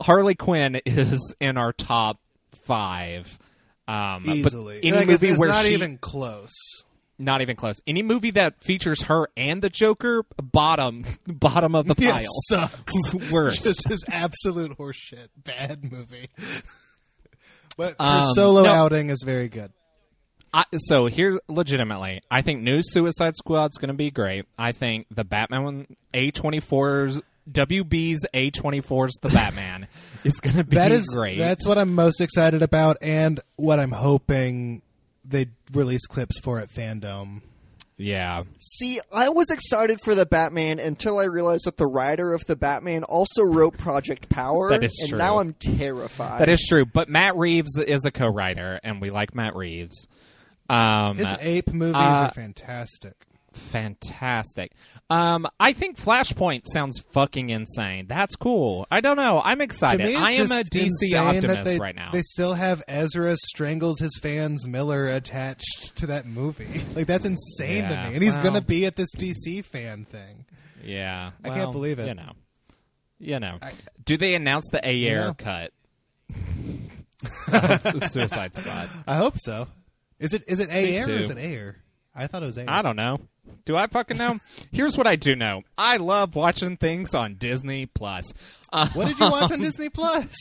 [0.00, 2.20] Harley Quinn is in our top
[2.64, 3.38] five.
[3.88, 4.76] Um, Easily.
[4.80, 6.52] but any Like, movie it's, it's where not she, even close.
[7.22, 7.80] Not even close.
[7.86, 12.26] Any movie that features her and the Joker, bottom, bottom of the Yeah, pile.
[12.48, 13.14] sucks.
[13.30, 13.64] Worst.
[13.64, 15.28] Just is absolute horseshit.
[15.36, 16.28] Bad movie.
[17.76, 18.72] but her Um, solo no.
[18.72, 19.72] outing is very good.
[20.54, 24.44] I, so here, legitimately, I think new Suicide Squad's going to be great.
[24.58, 29.88] I think the Batman A24's WB's A24's The Batman
[30.24, 31.38] is going to be That is great.
[31.38, 34.82] That's what I'm most excited about, and what I'm hoping
[35.24, 37.42] they release clips for at Fandom.
[37.96, 38.42] yeah.
[38.58, 42.56] See, I was excited for the Batman until I realized that the writer of the
[42.56, 45.18] Batman also wrote Project Power, That is and true.
[45.18, 46.40] now I'm terrified.
[46.40, 50.08] That is true, but Matt Reeves is a co-writer, and we like Matt Reeves.
[50.68, 53.14] Um, His ape movies uh, are fantastic.
[53.52, 54.72] Fantastic.
[55.10, 58.06] Um, I think Flashpoint sounds fucking insane.
[58.08, 58.86] That's cool.
[58.90, 59.40] I don't know.
[59.44, 60.04] I'm excited.
[60.06, 62.10] me, I am a DC optimist they, right now.
[62.12, 66.82] They still have Ezra strangles his fans Miller attached to that movie.
[66.94, 70.04] Like that's insane Yeah, to me, and he's well- gonna be at this DC fan
[70.04, 70.44] thing.
[70.84, 72.08] Yeah, I can't believe it.
[72.08, 72.32] You know,
[73.18, 73.58] you know.
[73.62, 73.72] I-
[74.04, 75.34] Do they announce the Ayer know.
[75.34, 75.72] cut?
[78.10, 78.88] Suicide Squad.
[79.06, 79.68] I hope so.
[80.18, 81.76] Is it is it Air or is it Air?
[82.14, 82.66] I thought it was Air.
[82.68, 83.20] I don't know.
[83.64, 84.38] Do I fucking know?
[84.72, 85.62] Here's what I do know.
[85.78, 88.32] I love watching things on Disney Plus.
[88.72, 90.32] Uh, What did you watch on Disney Plus?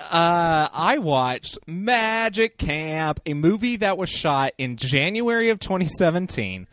[0.00, 6.66] Uh, I watched Magic Camp, a movie that was shot in January of 2017.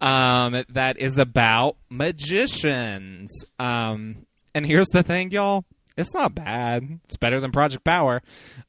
[0.00, 3.30] Um, that is about magicians.
[3.58, 5.64] Um, and here's the thing, y'all.
[5.96, 7.00] It's not bad.
[7.04, 8.20] It's better than Project Power.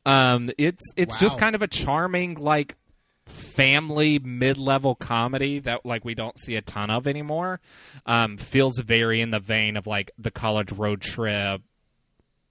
[0.05, 2.75] Um, it's it's just kind of a charming like
[3.25, 7.59] family mid-level comedy that like we don't see a ton of anymore.
[8.05, 11.61] Um, feels very in the vein of like the college road trip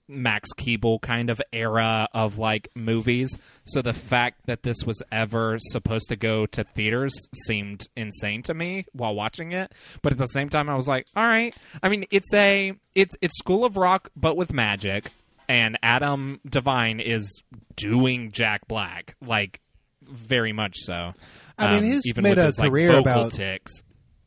[0.08, 3.36] Max Keeble kind of era of like movies.
[3.64, 7.14] So the fact that this was ever supposed to go to theaters
[7.46, 9.72] seemed insane to me while watching it.
[10.02, 11.54] But at the same time, I was like, all right.
[11.82, 15.10] I mean, it's a it's it's School of Rock but with magic,
[15.48, 17.42] and Adam Devine is
[17.76, 19.60] doing Jack Black like
[20.08, 21.12] very much so.
[21.58, 23.72] I mean, Um, he's made a his, career vocal about- ticks,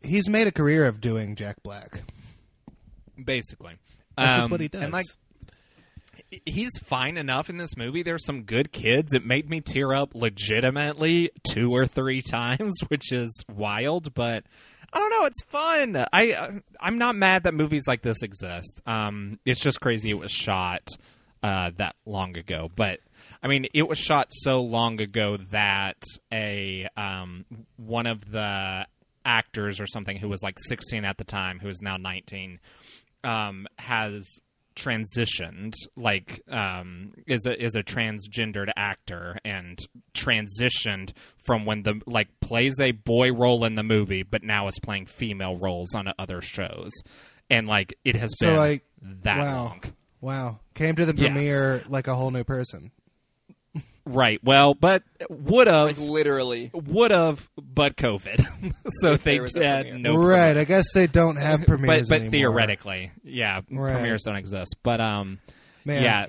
[0.02, 2.02] He's made a career of doing Jack Black.
[3.24, 3.74] basically.
[4.16, 4.84] That's just Um, what he does.
[4.84, 5.06] And like
[6.46, 8.04] he's fine enough in this movie.
[8.04, 9.14] There's some good kids.
[9.14, 14.44] It made me tear up legitimately two or three times, which is wild, but
[14.94, 15.26] I don't know.
[15.26, 16.06] It's fun.
[16.14, 18.82] I uh, I'm not mad that movies like this exist.
[18.86, 20.88] Um, it's just crazy it was shot
[21.44, 22.70] uh, that long ago.
[22.76, 23.00] But
[23.44, 26.02] I mean, it was shot so long ago that
[26.34, 27.46] a um,
[27.78, 28.86] one of the
[29.26, 32.60] actors or something who was like 16 at the time, who is now 19,
[33.24, 34.26] um, has
[34.76, 39.80] transitioned, like um, is a is a transgendered actor and
[40.14, 41.12] transitioned
[41.46, 45.06] from when the like plays a boy role in the movie, but now is playing
[45.08, 46.92] female roles on other shows,
[47.50, 48.84] and like it has So, been like,
[49.24, 49.64] that wow.
[49.66, 49.82] long.
[50.22, 50.60] Wow.
[50.74, 51.30] Came to the Yeah.
[51.30, 52.92] premiere like a whole new person.
[54.08, 54.44] Right.
[54.44, 56.72] Well, but would have Like literally.
[56.74, 58.74] would have, but COVID.
[59.02, 59.98] so If they there was had premiere.
[60.14, 60.56] no right.
[60.58, 62.32] I guess they don't have but premieres but anymore.
[62.32, 63.94] theoretically, yeah, Right.
[63.96, 64.76] premieres don't exist.
[64.84, 65.40] But um,
[65.86, 66.02] Man.
[66.04, 66.26] yeah,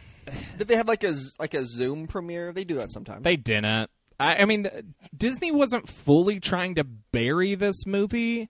[0.58, 2.52] Did they have like a like a Zoom premiere?
[2.52, 3.22] They do that sometimes.
[3.24, 3.90] they didn't.
[4.20, 4.68] I, I mean,
[5.16, 8.48] Disney wasn't fully trying to bury this movie,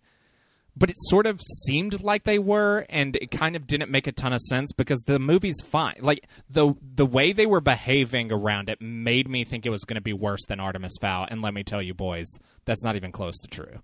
[0.78, 4.12] but it sort of seemed like they were, and it kind of didn't make a
[4.12, 5.96] ton of sense because the movie's fine.
[6.00, 9.96] Like the the way they were behaving around it made me think it was going
[9.96, 11.26] to be worse than Artemis Fowl.
[11.28, 12.26] And let me tell you, boys,
[12.64, 13.78] that's not even close to true.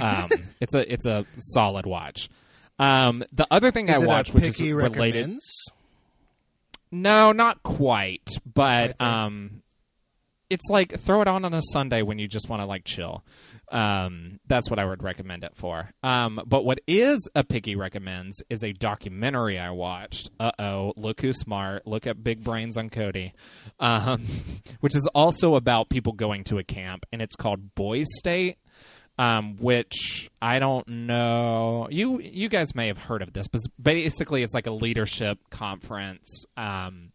[0.00, 0.30] Um,
[0.60, 2.30] it's a it's a solid watch.
[2.78, 5.38] Um, the other thing Is I watched, which is related,
[6.90, 9.62] no, not quite, but um,
[10.48, 13.24] it's like throw it on on a Sunday when you just want to like chill.
[13.70, 15.90] Um, that's what I would recommend it for.
[16.02, 20.30] Um, but what is a picky recommends is a documentary I watched.
[20.40, 21.86] Uh oh, look who's smart.
[21.86, 23.34] Look at big brains on Cody,
[23.78, 24.26] um,
[24.80, 28.58] which is also about people going to a camp, and it's called Boys State.
[29.20, 31.88] Um, which I don't know.
[31.90, 36.44] You you guys may have heard of this, but basically it's like a leadership conference.
[36.56, 37.10] Um,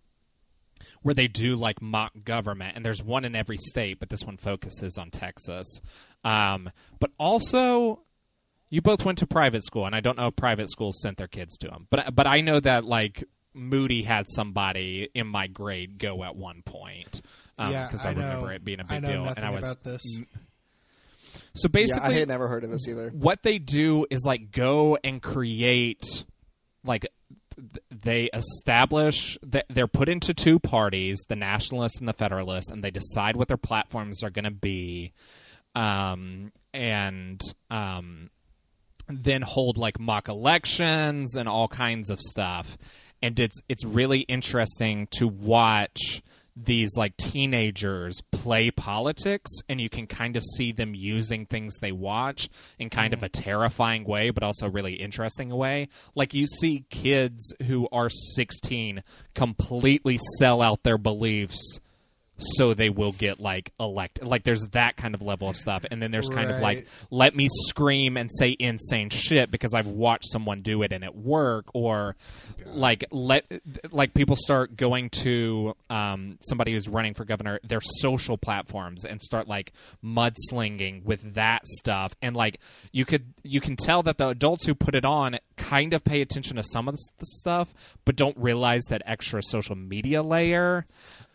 [1.03, 4.37] where they do like mock government, and there's one in every state, but this one
[4.37, 5.79] focuses on Texas.
[6.23, 8.01] Um, but also,
[8.69, 11.27] you both went to private school, and I don't know if private schools sent their
[11.27, 15.99] kids to them, but but I know that like Moody had somebody in my grade
[15.99, 17.21] go at one point.
[17.57, 18.21] Um, yeah, because I, I, know.
[18.21, 20.01] remember it being a big know deal, and I was about this.
[21.55, 23.09] so yeah, basically I had never heard of this either.
[23.12, 26.25] what they do is like go and create
[26.83, 27.05] like
[27.91, 32.91] they establish that they're put into two parties the nationalists and the federalists and they
[32.91, 35.13] decide what their platforms are going to be
[35.75, 38.29] um, and um,
[39.07, 42.77] then hold like mock elections and all kinds of stuff.
[43.21, 46.21] And it's it's really interesting to watch
[46.55, 51.91] these like teenagers play politics and you can kind of see them using things they
[51.91, 55.88] watch in kind of a terrifying way but also really interesting way.
[56.15, 61.79] Like you see kids who are 16 completely sell out their beliefs
[62.58, 65.86] so they will get like elected like there's that kind of level of stuff.
[65.89, 69.88] And then there's kind of like let me scream and say insane shit because I've
[69.88, 71.65] watched someone do it and it work.
[71.73, 72.15] Or
[72.65, 73.45] like let
[73.91, 79.21] like people start going to um, somebody who's running for governor their social platforms and
[79.21, 82.13] start like mudslinging with that stuff.
[82.21, 82.60] And like
[82.91, 86.21] you could you can tell that the adults who put it on kind of pay
[86.21, 87.73] attention to some of the stuff
[88.06, 90.86] but don't realize that extra social media layer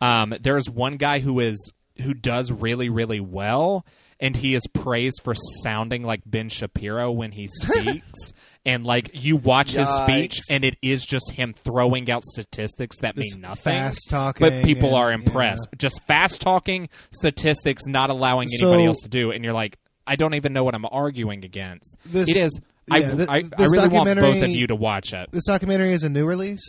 [0.01, 3.85] um, there's one guy who is who does really really well
[4.21, 8.33] and he is praised for sounding like Ben Shapiro when he speaks.
[8.67, 13.17] And like you watch his speech and it is just him throwing out statistics that
[13.17, 13.63] This mean nothing.
[13.73, 15.69] fast talking but people and- are impressed.
[15.79, 20.17] just fast talking statistics not allowing anybody So- else to do and you're like I
[20.17, 21.97] don't even know what I'm arguing against.
[22.07, 22.61] This- it is.
[22.89, 25.29] Yeah, I, thi- I, I really want both of you to watch it.
[25.31, 26.63] This documentary is a new release,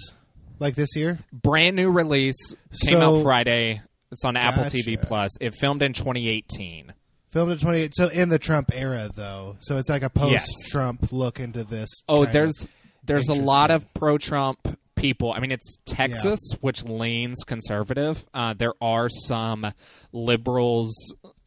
[0.60, 1.20] like this year.
[1.32, 2.54] brand new release
[2.86, 5.08] came So- out Friday it's on Apple TV Gotcha.
[5.08, 6.94] Plus it filmed in 2018
[7.32, 7.94] Filmed in 28.
[7.96, 9.56] So in the Trump era, though.
[9.60, 11.88] So it's like a post-Trump look into this.
[12.08, 12.70] Oh, kind there's of-
[13.06, 15.32] there's a lot of pro-Trump people.
[15.32, 18.26] I mean, it's Texas, which leans conservative.
[18.34, 19.72] Uh, there are some
[20.12, 20.92] liberals,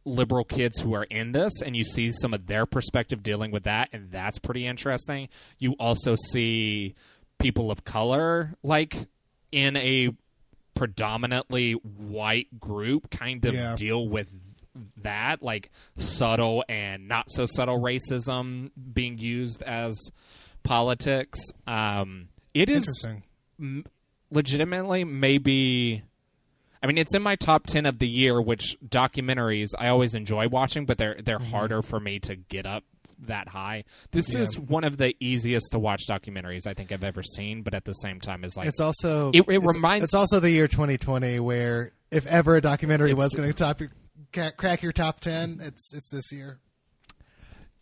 [0.05, 3.63] liberal kids who are in this, and you see some of their perspective dealing with
[3.63, 5.29] that, and that's pretty interesting.
[5.59, 6.95] You also see
[7.39, 8.95] people of color, like
[9.51, 10.09] in a
[10.75, 13.75] predominantly white group, kind of Yeah.
[13.75, 14.27] deal with
[15.03, 19.95] that, like subtle and not so subtle racism being used as
[20.63, 21.39] politics.
[21.67, 23.07] Um, it is
[23.59, 23.85] m-
[24.31, 26.03] legitimately maybe.
[26.81, 28.41] I mean, it's in my top ten of the year.
[28.41, 32.83] Which documentaries I always enjoy watching, but they're they're harder for me to get up
[33.27, 33.83] that high.
[34.11, 34.33] This.
[34.33, 34.41] Yeah.
[34.41, 37.85] is one of the easiest to watch documentaries I think I've ever seen, but at
[37.85, 40.67] the same time, is like It's also It- it it's- reminds- It's also the year
[40.67, 43.89] 2020, where if ever a documentary was going to top your
[44.57, 46.59] crack your top 10, it's it's this year.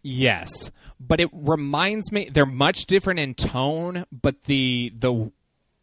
[0.04, 5.32] Yes, but it reminds me they're much different in tone, but the the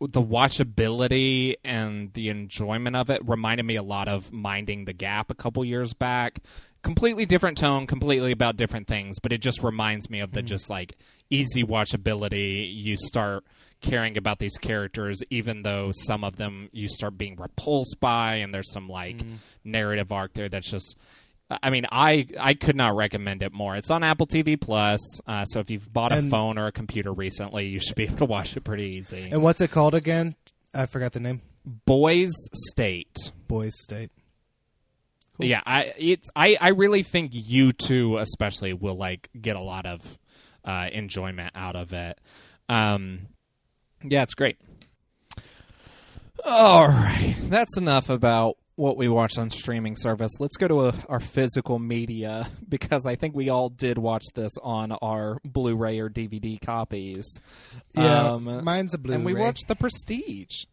[0.01, 5.31] the watchability and the enjoyment of it reminded me a lot of Minding the Gap
[5.31, 6.39] a couple years back.
[6.83, 10.71] Completely different tone, completely about different things, but it just reminds me of the just
[10.71, 10.97] like
[11.29, 12.67] easy watchability.
[12.73, 13.45] You start
[13.81, 18.55] caring about these characters, even though some of them you start being repulsed by, and
[18.55, 19.21] there's some like
[19.65, 20.97] narrative arc there that's just.
[21.51, 23.75] I mean, I I could not recommend it more.
[23.75, 26.73] It's on Apple TV Plus, uh, so if you've bought a And- phone or a
[26.73, 29.31] computer recently, you should be able to watch it pretty easy.
[29.33, 30.37] And what's it called again?
[30.75, 31.41] I forgot the name.
[31.87, 32.33] Boys
[32.71, 33.33] State.
[33.49, 34.11] Boys State.
[35.39, 35.47] Cool.
[35.47, 39.87] Yeah, I it's I I really think you two especially will like get a lot
[39.87, 40.01] of
[40.65, 42.21] uh, enjoyment out of it.
[42.69, 43.29] Um,
[44.05, 44.59] yeah, it's great.
[46.45, 50.31] All right, that's enough about what we watched on streaming service.
[50.39, 54.53] Let's go to a, our physical media because I think we all did watch this
[54.63, 57.41] on our Blu-ray or DVD copies.
[57.97, 59.17] Yeah, Um, mine's a Blu-ray.
[59.17, 60.65] and we watched The Prestige.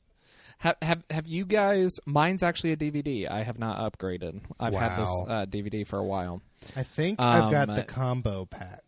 [0.59, 1.91] Have, have have you guys?
[2.05, 3.29] Mine's actually a DVD.
[3.29, 4.41] I have not upgraded.
[4.59, 6.41] I've had this uh, DVD for a while.
[6.75, 8.83] I think I've got Um, the combo pack.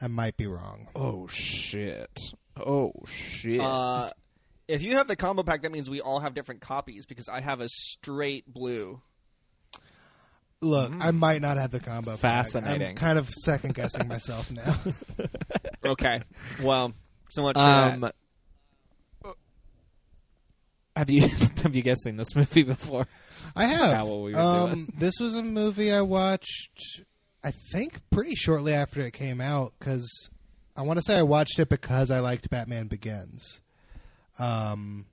[0.00, 0.88] I might be wrong.
[0.94, 2.18] Oh shit!
[2.56, 3.60] Oh shit!
[3.60, 4.10] Uh,
[4.68, 7.40] if you have the combo pack, that means we all have different copies because I
[7.40, 9.00] have a straight blue.
[10.60, 12.12] Look, I might not have the combo.
[12.12, 12.20] pack.
[12.20, 12.88] Fascinating.
[12.90, 14.74] I'm kind of second guessing myself now.
[15.86, 16.22] Okay,
[16.62, 16.94] well,
[17.28, 18.14] so much for um, that.
[20.96, 21.28] Have you
[21.62, 23.06] have you guys seen this movie before?
[23.56, 24.06] I have.
[24.06, 27.02] We um, this was a movie I watched.
[27.42, 30.08] I think pretty shortly after it came out because
[30.76, 33.60] I want to say I watched it because I liked Batman Begins.
[34.38, 35.06] Um,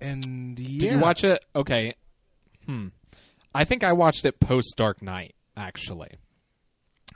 [0.00, 1.44] and yeah, Did you watch it?
[1.56, 1.94] Okay.
[2.66, 2.88] Hmm.
[3.54, 5.34] I think I watched it post Dark Knight.
[5.56, 6.12] Actually,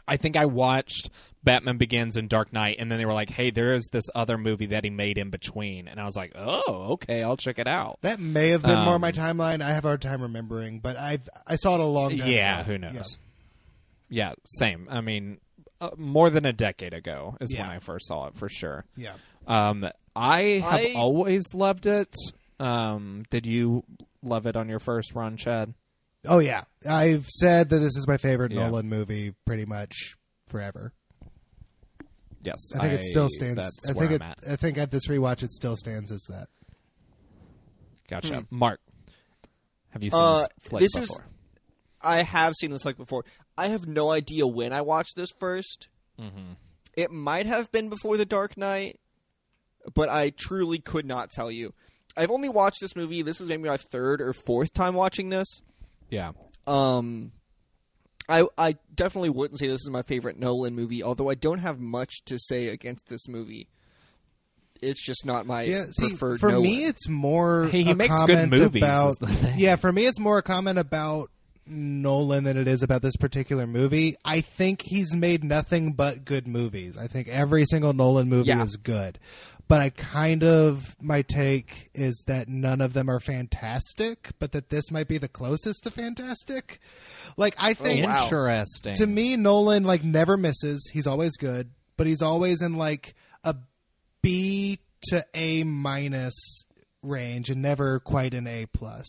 [0.06, 1.10] I think I watched
[1.42, 4.38] Batman Begins and Dark Knight, and then they were like, "Hey, there is this other
[4.38, 7.66] movie that he made in between," and I was like, "Oh, okay, I'll check it
[7.68, 9.60] out." That may have been more Um, my timeline.
[9.62, 12.28] I have a hard time remembering, but I I saw it a long time.
[12.30, 12.72] Yeah, ago.
[12.72, 13.18] who knows?
[14.08, 14.86] Yeah, same.
[14.90, 15.38] I mean,
[15.80, 18.84] uh, more than a decade ago is when I first saw it for sure.
[18.96, 19.14] Yeah.
[19.46, 22.14] Um, I have I- always loved it.
[22.60, 23.82] Um, did you
[24.22, 25.74] love it on your first run, Chad?
[26.26, 28.66] Oh yeah, I've said that this is my favorite Yeah.
[28.68, 30.14] Nolan movie pretty much
[30.48, 30.92] forever.
[32.42, 33.56] Yes, I think it still stands.
[33.62, 34.38] That's I where think I'm it.
[34.46, 34.52] at.
[34.52, 36.48] I think at this rewatch, it still stands as that.
[38.08, 38.80] Gotcha, Mark.
[39.90, 41.26] Have you seen Uh, this flick this is- before?
[42.02, 43.24] I have seen this like before.
[43.56, 45.88] I have no idea when I watched this 1st
[46.20, 46.52] Mm-hmm.
[46.96, 49.00] It might have been before The Dark Knight,
[49.94, 51.74] but I truly could not tell you.
[52.16, 53.20] I've only watched this movie.
[53.22, 55.48] This is maybe my third or fourth time watching this.
[56.14, 56.32] Yeah,
[56.66, 57.32] Um,
[58.28, 61.78] I I definitely wouldn't say this is my favorite Nolan movie, although I don't have
[61.80, 63.68] much to say against this movie.
[64.82, 66.40] It's just not my Yeah, see, preferred.
[66.40, 66.62] for Nolan.
[66.64, 67.66] me, it's more.
[67.66, 69.54] Hey, he a makes good comment movies, About, is the thing.
[69.58, 71.30] Yeah, for me, it's more a comment about
[71.66, 74.16] Nolan than it is about this particular movie.
[74.24, 76.98] I think he's made nothing but good movies.
[76.98, 78.62] I think every single Nolan movie Yeah.
[78.62, 79.18] is good.
[79.66, 84.68] But I kind of my take is that none of them are fantastic, but that
[84.68, 86.80] this might be the closest to fantastic.
[87.36, 88.24] Like I think wow.
[88.24, 88.94] interesting.
[88.96, 90.90] to me, Nolan like never misses.
[90.92, 93.56] He's always good, but he's always in like a
[94.20, 96.34] B to A minus
[97.02, 99.06] range, and never quite an A plus.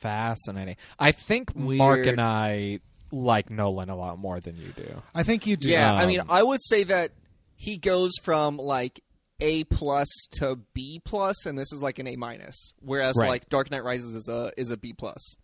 [0.00, 0.76] Fascinating.
[0.98, 2.80] I think Mark and I
[3.12, 5.02] like Nolan a lot more than you do.
[5.14, 5.68] I think you do.
[5.68, 7.12] Yeah, I mean, Um, I would say that
[7.56, 9.00] he goes from like
[9.40, 12.72] A plus to B plus, and this is like an A minus.
[12.80, 13.28] Whereas Right.
[13.28, 15.36] like Dark Knight Rises is a is a B plus,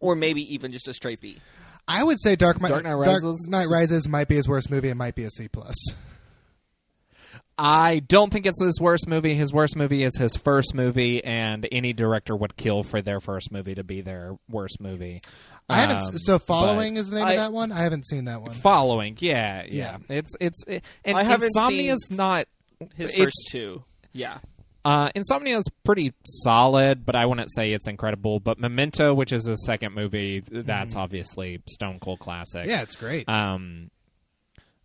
[0.00, 1.38] or maybe even just a straight B.
[1.86, 4.88] I would say Dark, Dark Knight Dark Rises Knight Rises might be his worst movie.
[4.88, 5.74] It might be a C plus.
[7.60, 9.34] I don't think it's his worst movie.
[9.34, 13.50] His worst movie is his first movie, and any director would kill for their first
[13.50, 15.22] movie to be their worst movie.
[15.68, 15.96] I haven't.
[16.04, 17.72] Um, so following is the name I- of that one.
[17.72, 18.52] I haven't seen that one.
[18.52, 20.16] Following, yeah, yeah, Yeah.
[20.18, 22.46] It's it's it, and I haven't Insomnia's seen not
[22.94, 24.38] His first two, yeah.
[24.84, 28.40] Uh, Insomnia is pretty solid, but I wouldn't say it's incredible.
[28.40, 32.66] But Memento, which is his second movie, that's obviously Stone Cold classic.
[32.66, 33.28] Yeah, it's great.
[33.28, 33.90] Um,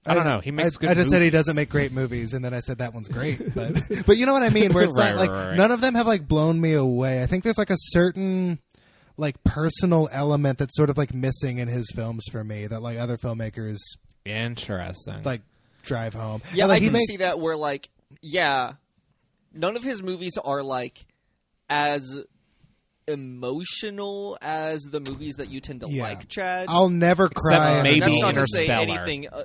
[0.05, 0.39] I don't know.
[0.41, 0.89] He makes I.
[0.89, 3.39] I just said he doesn't make great movies, and then I said that one's great.
[3.55, 4.73] But but you know what I mean?
[4.73, 5.55] Where it's Right, not like right, right.
[5.57, 7.21] none of them have like blown me away.
[7.21, 8.59] I think there's like a certain
[9.15, 12.97] like personal element that's sort of like missing in his films for me that like
[12.97, 13.77] other filmmakers
[14.25, 15.21] Interesting.
[15.23, 15.41] like
[15.83, 16.41] drive home.
[16.53, 17.39] Yeah, like, I can make- see that.
[17.39, 17.89] Where like,
[18.21, 18.73] yeah,
[19.53, 21.05] none of his movies are like
[21.69, 22.23] as
[23.07, 26.03] emotional as the movies that you tend to Yeah.
[26.03, 26.65] like, Chad.
[26.69, 27.57] I'll never cry.
[27.79, 28.99] Except maybe That's Nolan not to say Interstellar.
[28.99, 29.27] anything.
[29.29, 29.43] Uh,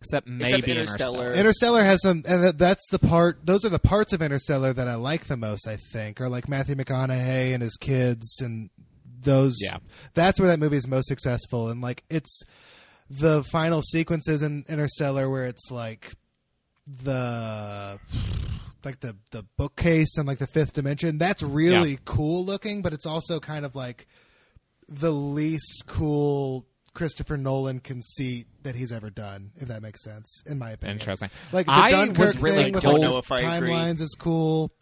[0.00, 1.32] except maybe Interstellar.
[1.34, 3.44] Interstellar has some, and that's the part.
[3.44, 5.68] Those are the parts of Interstellar that I like the most.
[5.68, 8.70] I think, or like Matthew McConaughey and his kids, and
[9.22, 9.56] those.
[9.60, 9.76] Yeah.
[10.14, 12.40] that's where that movie is most successful, and like it's
[13.10, 16.12] the final sequences in Interstellar where it's like
[16.86, 17.98] the
[18.84, 21.18] like the the bookcase and like the fifth dimension.
[21.18, 21.96] That's really Yeah.
[22.04, 24.06] cool looking, but it's also kind of like
[24.88, 30.58] the least cool Christopher Nolan conceit that he's ever done, if that makes sense, in
[30.58, 30.98] my opinion.
[30.98, 31.30] Interesting.
[31.52, 33.70] Like the I Dunkirk was really thing with like, Don't know if I agree.
[33.70, 34.72] timelines is cool.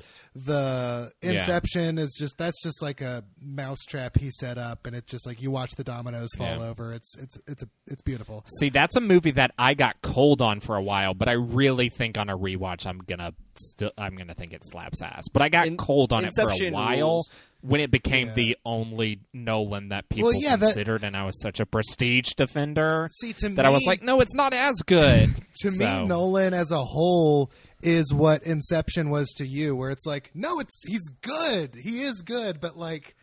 [0.44, 1.30] The Yeah.
[1.32, 5.42] Inception is just that's just like a mousetrap he set up, and it's just like
[5.42, 6.68] you watch the dominoes fall Yeah.
[6.68, 6.92] over.
[6.92, 8.44] It's it's it's a, it's beautiful.
[8.60, 11.88] See, that's a movie that I got cold on for a while, but I really
[11.88, 15.24] think on a rewatch I'm gonna still I'm gonna think it slaps ass.
[15.32, 17.30] But I got In- cold on it for a while rules.
[17.60, 18.34] when it became Yeah.
[18.34, 23.08] the only Nolan that people yeah, that- considered, and I was such a prestige defender
[23.20, 25.34] See, to that I was like, no, it's not as good.
[25.62, 27.50] To So- me, Nolan as a whole
[27.82, 32.22] is what Inception was to you, where it's like, no, it's he's good, he is
[32.22, 33.16] good, but like,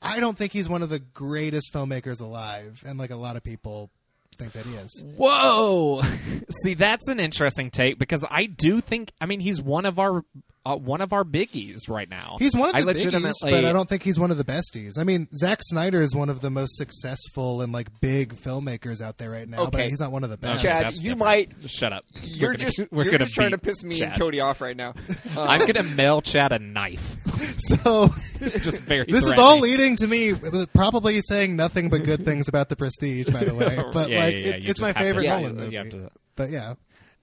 [0.00, 3.42] I don't think he's one of the greatest filmmakers alive, and like a lot of
[3.42, 3.90] people
[4.36, 5.02] think that he is.
[5.16, 6.02] Whoa!
[6.62, 9.12] See, that's an interesting take because I do think.
[9.20, 10.24] I mean, he's one of our
[10.66, 12.36] uh, one of our biggies right now.
[12.38, 14.44] He's one of I the biggies, legitimately, but I don't think he's one of the
[14.44, 14.98] besties.
[14.98, 19.18] I mean, Zack Snyder is one of the most successful and like big filmmakers out
[19.18, 19.88] there right now, but Okay.
[19.90, 20.64] he's not one of the best.
[20.64, 21.18] Okay, Chad, that's you different.
[21.20, 21.52] might.
[21.70, 22.04] Shut up.
[22.22, 24.08] You're We're gonna- just we're you're gonna just trying to piss me Chad.
[24.10, 24.94] and Cody off right now.
[25.36, 27.16] Uh, I'm gonna mail Chad a knife.
[27.58, 28.08] So
[28.40, 29.06] just very.
[29.06, 30.34] this is all leading to me
[30.74, 33.82] probably saying nothing but good things about the Prestige, by the way.
[33.92, 35.90] But Yeah, like, yeah, yeah, it- it's my have to favorite say Nolan movie.
[35.90, 36.74] To- But yeah,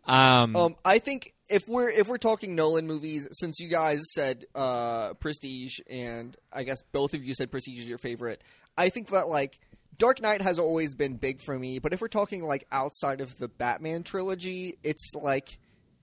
[0.06, 4.46] Um, Um, I think if we're if we're talking Nolan movies, since you guys said
[4.56, 8.44] uh, Prestige, and I guess both of you said Prestige is your favorite,
[8.78, 9.60] I think that like
[9.98, 11.80] Dark Knight has always been big for me.
[11.80, 15.58] But if we're talking like outside of the Batman trilogy, it's like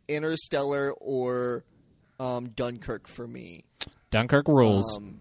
[0.08, 1.64] Interstellar or
[2.18, 3.64] um, Dunkirk for me.
[4.10, 4.96] Dunkirk rules.
[4.96, 5.20] Um,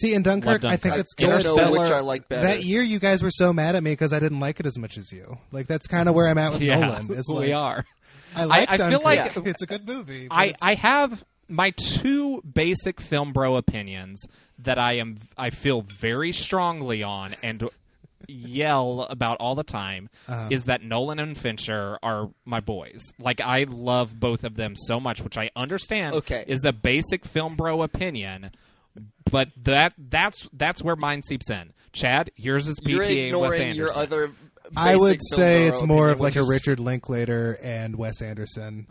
[0.00, 1.56] see in Dunkirk, Love I think it's I don't good.
[1.56, 2.46] know which I like better.
[2.46, 4.78] That year, you guys were so mad at me because I didn't like it as
[4.78, 5.38] much as you.
[5.52, 7.08] Like that's kind of where I'm at with yeah, Nolan.
[7.12, 7.84] It's like, we are.
[8.34, 10.28] I like I feel like- it's a good movie.
[10.28, 14.22] but I, I have my two basic film bro opinions
[14.58, 17.68] that I am I feel very strongly on and
[18.26, 20.48] yell about all the time Uh-huh.
[20.50, 23.00] is that Nolan and Fincher are my boys.
[23.18, 26.44] Like I love both of them so much, which I understand Okay.
[26.46, 28.50] is a basic film bro opinion.
[29.30, 31.72] But that that's that's where mine seeps in.
[31.92, 33.76] Chad, yours is you're PTA Wes ignoring Anderson.
[33.76, 34.32] your other.
[34.76, 38.86] I would say it's more opinion, of like a is- Richard Linklater and Wes Anderson,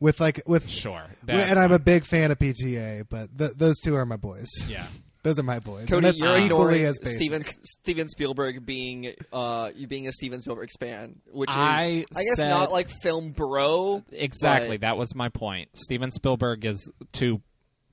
[0.00, 1.04] with like with sure.
[1.26, 4.48] and I'm a big fan of PTA, but th- those two are my boys.
[4.68, 4.86] yeah.
[5.22, 5.88] Those are my boys.
[5.88, 7.16] Cody, and that's you're equally ignoring as basic.
[7.18, 12.22] Steven Steven Spielberg being uh you being a Steven Spielberg fan, which is I I,
[12.22, 14.04] guess said- not like film bro.
[14.12, 14.76] Exactly.
[14.76, 15.70] but- That was my point.
[15.74, 17.42] Steven Spielberg is too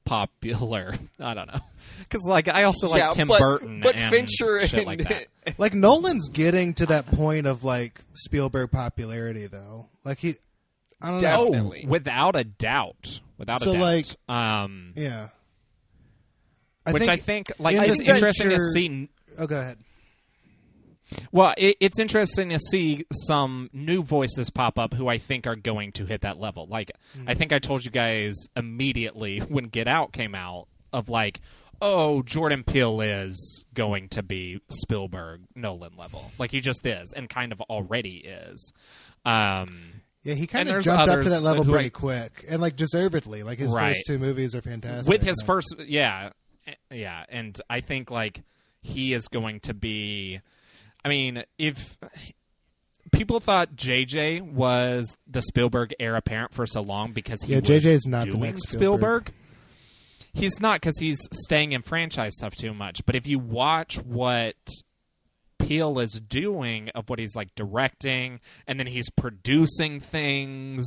[0.05, 0.95] popular.
[1.19, 1.59] I don't know.
[1.99, 5.07] Because like I also like yeah, Tim but, Burton but and Fincher shit and, like
[5.07, 5.27] that.
[5.57, 9.87] Like Nolan's getting to that point of like Spielberg popularity, though.
[10.05, 10.35] Like he,
[11.01, 11.19] I don't know.
[11.19, 11.83] Definitely.
[11.85, 13.19] Oh, without a doubt.
[13.37, 13.79] Without So, a doubt.
[13.79, 15.29] So, like- um, Yeah.
[16.89, 19.09] which I think like it's interesting to see.
[19.37, 19.77] Oh, go ahead.
[21.31, 25.55] Well, it, it's interesting to see some new voices pop up who I think are
[25.55, 26.67] going to hit that level.
[26.67, 26.91] Like,
[27.27, 31.39] I think I told you guys immediately when Get Out came out of like,
[31.81, 36.31] oh, Jordan Peele is going to be Spielberg Nolan level.
[36.37, 38.71] Like he just is, and kind of already is.
[39.25, 43.43] Um, Yeah, he kind of jumped up to that level pretty quick, and like deservedly.
[43.43, 43.89] Like his Right.
[43.95, 45.11] first two movies are fantastic.
[45.11, 46.29] with his Like, first yeah
[46.67, 48.41] eh, yeah and i think like
[48.81, 50.39] he is going to be
[51.05, 51.97] i mean if
[53.11, 57.69] people thought jj was the spielberg heir apparent for so long because he Yeah, was
[57.69, 59.31] JJ 's not the doing next Spielberg.
[60.33, 64.55] he's not because he's staying in franchise stuff too much but if you watch what
[65.59, 70.85] Peele is doing of what he's like directing, and then he's producing things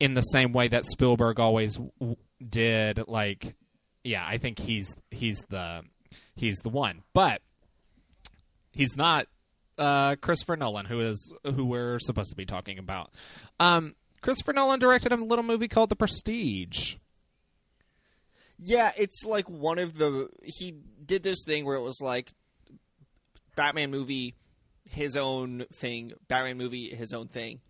[0.00, 2.16] in the same way that Spielberg always w-
[2.48, 3.02] did.
[3.08, 3.56] Like,
[4.04, 5.82] yeah, I think he's he's the
[6.34, 7.42] he's the one, but
[8.72, 9.26] he's not
[9.78, 13.10] uh, Christopher Nolan, who is who we're supposed to be talking about.
[13.60, 16.94] Um, Christopher Nolan directed a little movie called The Prestige.
[18.58, 20.74] Yeah, it's like one of the he
[21.04, 22.32] did this thing where it was like
[23.54, 24.34] Batman movie
[24.90, 27.60] his own thing, Batman movie his own thing.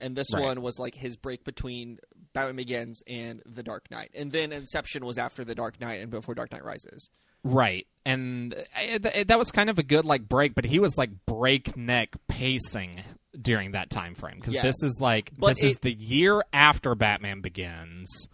[0.00, 0.42] And this Right.
[0.42, 1.98] one was like his break between
[2.34, 4.10] Batman Begins and The Dark Knight.
[4.14, 7.08] And then Inception was after The Dark Knight and before Dark Knight Rises.
[7.44, 7.86] Right.
[8.04, 11.10] And I- th- that was kind of a good like break, but he was like
[11.26, 13.02] breakneck pacing
[13.40, 14.64] during that time frame because Yes.
[14.64, 18.28] this is like But this is the year after Batman Begins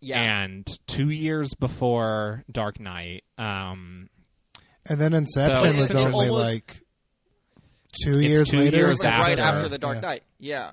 [0.00, 0.20] Yeah.
[0.22, 3.24] and two years before Dark Knight.
[3.38, 4.08] Um,
[4.86, 6.80] And then Inception So- was only almost- like
[8.04, 8.76] two It's years two later.
[8.76, 9.58] years like right after.
[9.58, 10.00] after the Dark Yeah.
[10.00, 10.22] Knight.
[10.38, 10.70] Yeah.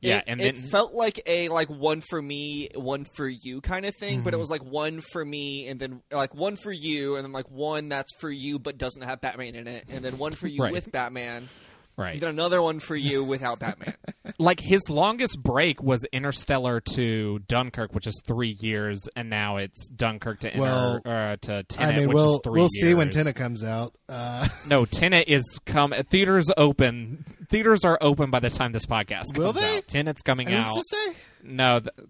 [0.00, 3.84] Yeah, it, and it felt like a like one for me, one for you kind
[3.84, 4.24] of thing, Mm-hmm.
[4.24, 7.32] but it was like one for me, and then like one for you, and then
[7.32, 10.46] like one that's for you but doesn't have Batman in it, and then one for
[10.46, 10.72] you Right.
[10.72, 11.48] with Batman,
[11.96, 12.12] right.
[12.12, 13.94] and then another one for you without Batman.
[14.38, 19.88] like his longest break was Interstellar to Dunkirk, which is three years, and now it's
[19.88, 22.94] Dunkirk to Inter, Well, uh, to I Tenet, mean, which we'll is 3 we'll see
[22.94, 23.14] when years.
[23.16, 23.94] Tenet comes out.
[24.08, 25.92] Uh, No, Tenet is come.
[26.08, 27.24] Theaters open.
[27.48, 29.78] Theaters are open by the time this podcast comes Will they?
[29.78, 29.86] out.
[29.88, 30.76] Tenet's coming who's out.
[30.76, 31.12] to say?
[31.42, 32.08] No, th-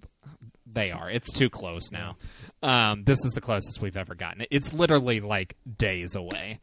[0.66, 1.11] they are.
[1.11, 2.16] It's too close now.
[2.62, 4.45] Um, this is the closest we've ever gotten.
[4.51, 6.61] It's literally like days away.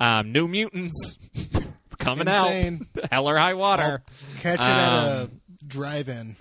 [0.00, 1.64] Um, New Mutants it's
[1.98, 2.86] coming Insane.
[3.02, 3.08] out.
[3.12, 4.02] Hell or high water.
[4.40, 6.36] Catch it at a Um, drive-in.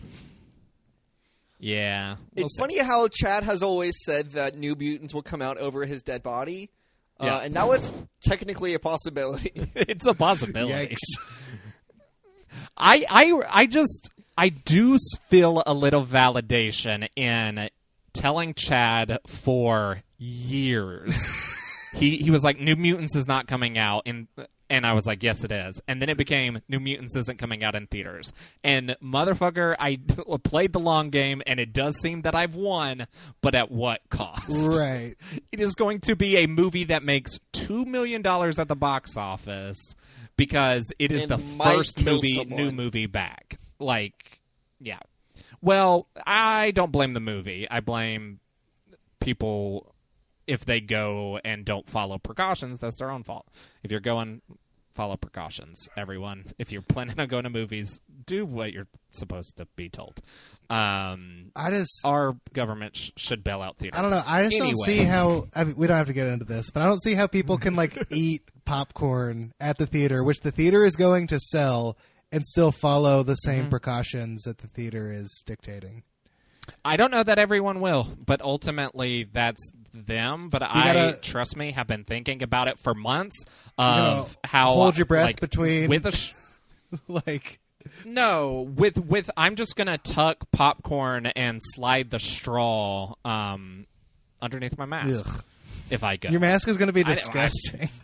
[1.60, 2.60] Yeah, we'll it's see.
[2.60, 6.22] funny how Chad has always said that New Mutants will come out over his dead
[6.22, 6.70] body,
[7.20, 7.38] uh, Yeah.
[7.40, 9.52] and now it's technically a possibility.
[9.76, 10.96] it's a possibility.
[10.96, 11.22] Yikes!
[12.78, 14.98] I, I, I just, I do
[15.30, 17.70] feel a little validation in
[18.14, 21.16] telling Chad for years.
[21.94, 24.28] he he was like, New Mutants is not coming out, and
[24.70, 25.80] and I was like, yes, it is.
[25.88, 28.34] And then it became New Mutants isn't coming out in theaters.
[28.64, 30.00] And motherfucker, I
[30.44, 33.08] played the long game, and it does seem that I've won,
[33.42, 34.70] but at what cost?
[34.70, 35.16] Right.
[35.52, 39.18] it is going to be a movie that makes two million dollars at the box
[39.18, 39.96] office
[40.38, 42.58] because it is And the first movie someone.
[42.62, 43.60] new movie back.
[43.80, 44.40] Like,
[44.80, 45.00] yeah.
[45.62, 47.68] Well, I don't blame the movie.
[47.70, 48.40] I blame
[49.20, 49.94] people
[50.48, 52.80] if they go and don't follow precautions.
[52.80, 53.48] That's their own fault.
[53.84, 54.42] If you're going,
[54.96, 55.88] follow precautions.
[55.96, 60.20] Everyone, if you're planning on going to movies, do what you're supposed to be told.
[60.70, 64.00] Um, I just our government sh- should bail out theaters.
[64.00, 64.24] I don't know.
[64.26, 64.72] I just Anyway.
[64.72, 65.46] don't see how.
[65.54, 67.58] I mean, we don't have to get into this, but I don't see how people
[67.58, 71.98] can like eat popcorn at the theater, which the theater is going to sell,
[72.32, 73.70] and still follow the same Mm-hmm.
[73.70, 76.04] precautions that the theater is dictating.
[76.84, 80.50] I don't know that everyone will, but ultimately that's them.
[80.50, 83.46] But I gotta- trust me, have been thinking about it for months
[83.78, 86.34] gonna of how hold your breath like, between- with a sh-
[87.08, 87.60] like,
[88.04, 93.86] no with with I'm just gonna tuck popcorn and slide the straw um
[94.42, 95.44] underneath my mask ugh.
[95.92, 96.30] if I go.
[96.30, 97.90] your mask is to be I- I- disgusting.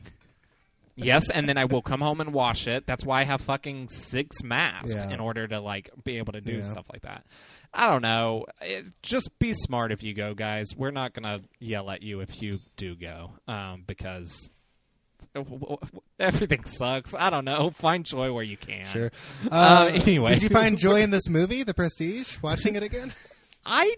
[0.95, 2.85] Yes, and then I will come home and wash it.
[2.85, 5.09] That's why I have fucking six masks Yeah.
[5.09, 6.61] in order to like be able to do Yeah.
[6.61, 7.25] stuff like that.
[7.73, 8.45] I don't know.
[8.61, 10.67] It, just be smart if you go, guys.
[10.75, 14.49] We're not gonna yell at you if you do go, um, because
[16.19, 17.15] everything sucks.
[17.15, 17.69] I don't know.
[17.75, 18.87] Find joy where you can.
[18.87, 19.11] sure.
[19.49, 20.33] Uh, anyway.
[20.33, 22.37] did you find joy in this movie, The Prestige?
[22.41, 23.13] Watching it again?
[23.65, 23.95] I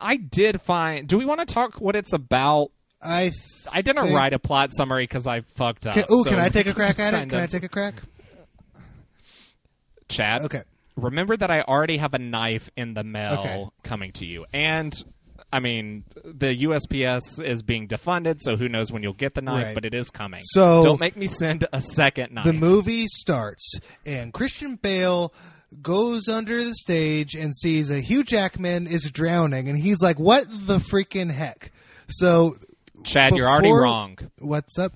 [0.00, 1.08] I did find.
[1.08, 2.70] Do we want to talk what it's about?
[3.02, 3.34] I th-
[3.72, 5.94] I didn't think- write a plot summary because I fucked up.
[5.94, 7.28] Can, ooh, so can I take a crack at it?
[7.28, 7.94] Can I take a crack?
[10.08, 10.42] Chad?
[10.42, 10.62] Okay.
[10.96, 13.66] Remember that I already have a knife in the mail Okay.
[13.84, 14.46] coming to you.
[14.52, 14.94] And
[15.52, 19.66] I mean, the USPS is being defunded, so who knows when you'll get the knife,
[19.66, 19.74] Right.
[19.74, 20.40] but it is coming.
[20.46, 22.44] So- don't make me send a second knife.
[22.44, 25.32] The movie starts, and Christian Bale
[25.82, 30.46] goes under the stage and sees a Hugh Jackman is drowning, and he's like, "What
[30.48, 31.70] the freaking heck?"
[32.08, 32.56] So,
[33.04, 34.18] Chad, you're already wrong.
[34.38, 34.92] what's up?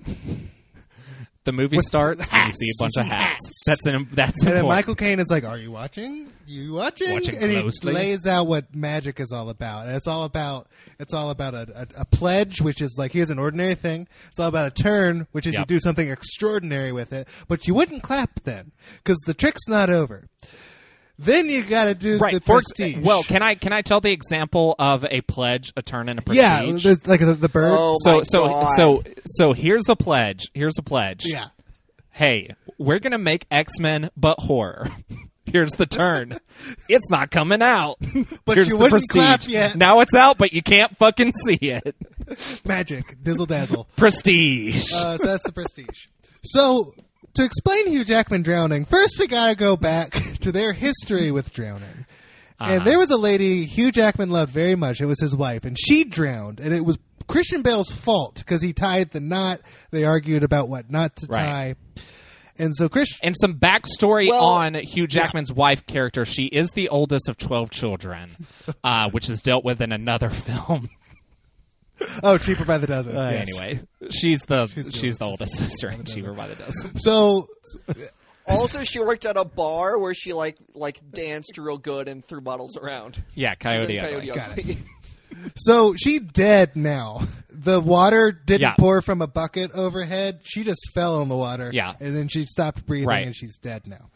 [1.43, 3.47] The movie With starts and you see a bunch of hats.
[3.47, 3.63] hats.
[3.65, 4.67] That's an that's And then important.
[4.77, 6.31] Michael Caine is like, "Are you watching?
[6.45, 7.93] You watching?" Watching and closely.
[7.93, 9.87] he lays out what magic is all about.
[9.87, 10.67] And it's all about
[10.99, 14.07] it's all about a, a, a pledge, which is like here's an ordinary thing.
[14.29, 17.27] It's all about a turn, which is you do something extraordinary with it.
[17.47, 20.27] But you wouldn't clap then because the trick's not over.
[21.19, 22.33] Then you got to do right.
[22.33, 22.97] the For, prestige.
[22.97, 26.23] well, can I can I tell the example of a pledge, a turn, and a
[26.33, 26.83] yeah, prestige?
[26.83, 27.75] there's like the, the bird.
[27.77, 28.75] Oh so my so God.
[28.75, 30.49] so so here's a pledge.
[30.53, 31.25] Here's a pledge.
[31.25, 31.47] yeah.
[32.11, 34.89] hey, we're gonna make X Men but horror.
[35.45, 36.37] Here's the turn.
[36.87, 37.97] it's not coming out.
[38.45, 39.47] But Here's you the wouldn't prestige.
[39.47, 39.75] clap yet.
[39.75, 41.93] Now it's out, but you can't fucking see it.
[42.63, 43.87] Magic, dizzle dazzle.
[43.97, 44.85] Prestige.
[44.93, 46.05] Uh, so that's the prestige.
[46.43, 46.93] So
[47.35, 50.11] to explain Hugh Jackman drowning, first we gotta go back
[50.41, 52.05] to their history with drowning.
[52.59, 52.85] And Uh-huh.
[52.85, 55.01] there was a lady Hugh Jackman loved very much.
[55.01, 58.73] It was his wife, and she drowned, and it was Christian Bale's fault because he
[58.73, 59.61] tied the knot.
[59.91, 61.75] They argued about what not to Right.
[61.95, 62.03] tie,
[62.59, 63.19] and so Christian.
[63.23, 66.25] and some backstory Well, on Hugh Jackman's wife character.
[66.25, 68.29] She is the oldest of twelve children,
[68.83, 70.89] uh, which is dealt with in another film.
[72.23, 73.15] Oh, cheaper by the dozen.
[73.17, 73.47] Uh, yes.
[73.59, 76.91] Anyway, she's the she's, the the, oldest oldest sister, and cheaper by the dozen.
[76.97, 77.47] So
[78.47, 82.41] Also, she worked at a bar where she like like danced real good and threw
[82.41, 83.23] bottles around.
[83.35, 83.99] Yeah, She's Coyote.
[83.99, 84.27] Ugly.
[84.27, 84.77] Coyote Ugly.
[85.55, 87.21] So she's dead now.
[87.49, 88.75] The water didn't Yeah.
[88.77, 90.41] pour from a bucket overhead.
[90.43, 91.69] She just fell in the water.
[91.73, 91.93] Yeah.
[91.99, 93.25] And then she stopped breathing Right.
[93.25, 94.09] and she's dead now.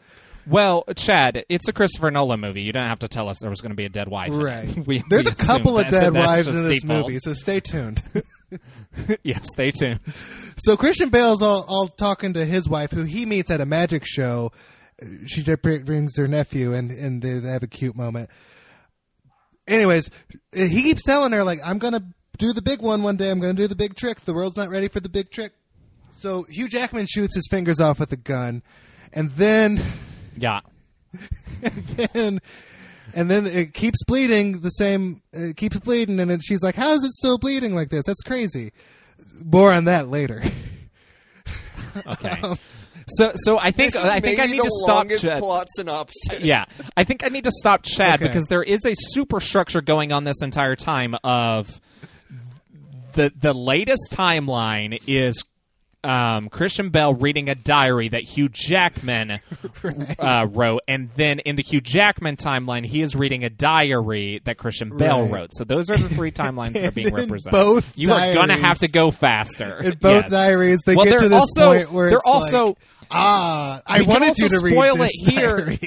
[0.48, 2.62] Well, Chad, it's a Christopher Nolan movie.
[2.62, 4.30] You don't have to tell us there was going to be a dead wife.
[4.32, 4.68] Right.
[4.86, 7.06] We- There's we a couple of that- dead wives in this default.
[7.08, 8.02] movie, so stay tuned.
[9.24, 10.00] yeah, stay tuned.
[10.58, 14.04] so Christian Bale's all, all talking to his wife, who he meets at a magic
[14.06, 14.52] show.
[15.26, 18.30] She brings her nephew, and, and they they have a cute moment.
[19.68, 20.10] Anyways,
[20.54, 22.04] he keeps telling her, like, I'm going to
[22.38, 23.30] do the big one one day.
[23.30, 24.20] I'm going to do the big trick.
[24.20, 25.52] The world's not ready for the big trick.
[26.16, 28.62] So Hugh Jackman shoots his fingers off with a gun,
[29.12, 29.80] and then
[30.36, 30.60] Yeah.
[32.14, 32.40] and
[33.14, 36.92] and then it keeps bleeding the same it keeps bleeding and then she's like how
[36.92, 38.72] is it still bleeding like this that's crazy
[39.42, 40.42] more on that later
[42.06, 42.28] Okay.
[42.42, 42.58] Um,
[43.08, 45.08] so, so I think I think I need to stop.
[45.08, 45.38] Chad.
[45.38, 46.40] plot synopsis.
[46.40, 46.64] Yeah,
[46.96, 48.26] I think I need to stop Chad Okay.
[48.26, 51.80] because there is a superstructure going on this entire time of
[53.12, 55.42] the the latest timeline is
[56.06, 59.40] um, Christian Bale reading a diary that Hugh Jackman
[60.18, 64.58] uh, wrote, and then in the Hugh Jackman timeline, he is reading a diary that
[64.58, 65.32] Christian Bale Right.
[65.32, 65.50] wrote.
[65.52, 67.52] So those are the three timelines that are being represented.
[67.52, 69.78] both you are going to have to go faster.
[69.82, 70.30] in both Yes.
[70.30, 72.78] diaries they Well, get to this also- point where they're it's also- like,
[73.08, 75.78] ah i wanted you to read spoil it here.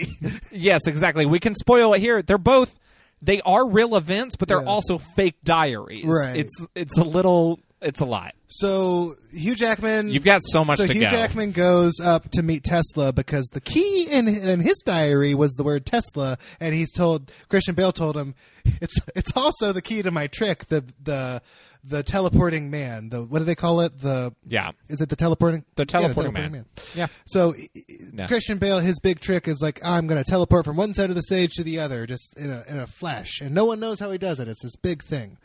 [0.51, 1.25] Yes, exactly.
[1.25, 2.21] We can spoil it here.
[2.21, 2.73] They're both
[3.21, 4.67] they are real events, but they're Yeah.
[4.69, 6.05] also fake diaries.
[6.05, 6.37] Right.
[6.37, 8.33] It's it's a little it's a lot.
[8.47, 11.07] so hugh jackman You've got so much so to Hugh go.
[11.09, 15.63] Jackman goes up to meet Tesla because the key in in his diary was the
[15.63, 20.11] word Tesla, and he's told Christian Bale told him it's it's also the key to
[20.11, 21.41] my trick the the
[21.81, 24.71] the teleporting man the what do they call it the yeah.
[24.89, 26.65] is it the teleporting The Yeah, teleporting man.
[26.93, 27.07] Yeah.
[27.27, 30.93] So i- Christian Bale, his big trick is like I'm going to teleport from one
[30.93, 33.63] side of the stage to the other, just in a in a flash, and no
[33.63, 34.49] one knows how he does it.
[34.49, 35.37] It's this big thing.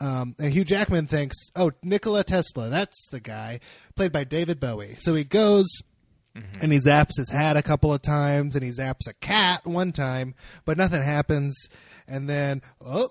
[0.00, 3.60] Um, and Hugh Jackman thinks, oh, Nikola Tesla, that's the guy,
[3.96, 4.96] played by David Bowie.
[5.00, 5.66] So he goes
[6.36, 6.62] Mm-hmm.
[6.62, 9.90] and he zaps his hat a couple of times, and he zaps a cat one
[9.90, 10.34] time,
[10.64, 11.56] but nothing happens.
[12.06, 13.08] And then, oh,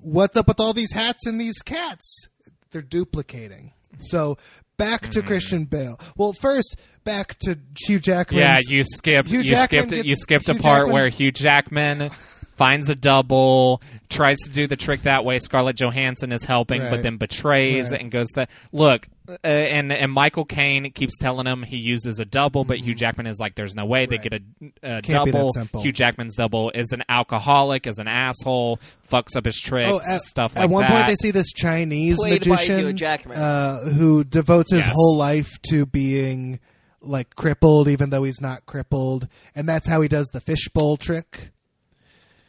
[0.00, 2.28] what's up with all these hats and these cats?
[2.70, 3.72] They're duplicating.
[3.98, 4.38] So
[4.76, 5.98] back to Christian Bale.
[6.16, 8.40] Well, first back to Hugh Jackman.
[8.40, 11.08] Yeah, you skipped Hugh you Jackman skipped gets- you skipped a Hugh part Jackman- where
[11.08, 12.10] Hugh Jackman
[12.56, 15.38] finds a double, tries to do the trick that way.
[15.38, 18.00] Scarlett Johansson is helping, but then betrays Right.
[18.00, 19.06] and goes that look.
[19.26, 23.26] Uh, and and Michael Caine keeps telling him he uses a double, but Hugh Jackman
[23.26, 24.34] is like, "There's no way they Mm-hmm.
[24.34, 24.80] Right.
[24.82, 28.06] get a, a Can't be that double." Hugh Jackman's double is an alcoholic, is an
[28.06, 28.78] asshole,
[29.10, 30.90] fucks up his tricks, Oh, at, stuff like at one that.
[30.90, 32.98] point they see this Chinese Played magician
[33.32, 34.92] Uh, who devotes his Yes.
[34.94, 36.60] whole life to being
[37.00, 41.50] like crippled, even though he's not crippled, and that's how he does the fishbowl trick.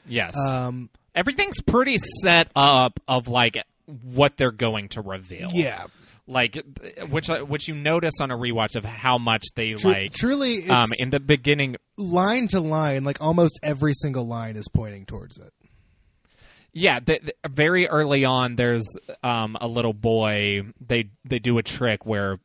[0.08, 3.64] Yes, Um, everything's pretty set up of like
[4.03, 5.49] what they're going to reveal.
[5.53, 5.86] yeah,
[6.28, 6.62] like
[7.10, 10.89] which which you notice on a rewatch of how much they Tru- like truly, um
[10.99, 15.51] in the beginning line to line, like almost every single line is pointing towards it.
[16.74, 18.86] yeah the, the- very early on there's
[19.24, 22.39] um a little boy they they do a trick where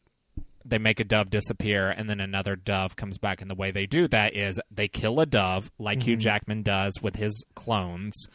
[0.64, 3.40] they make a dove disappear and then another dove comes back.
[3.40, 6.92] And the way they do that is they kill a dove like Hugh Jackman does
[7.02, 8.26] with his clones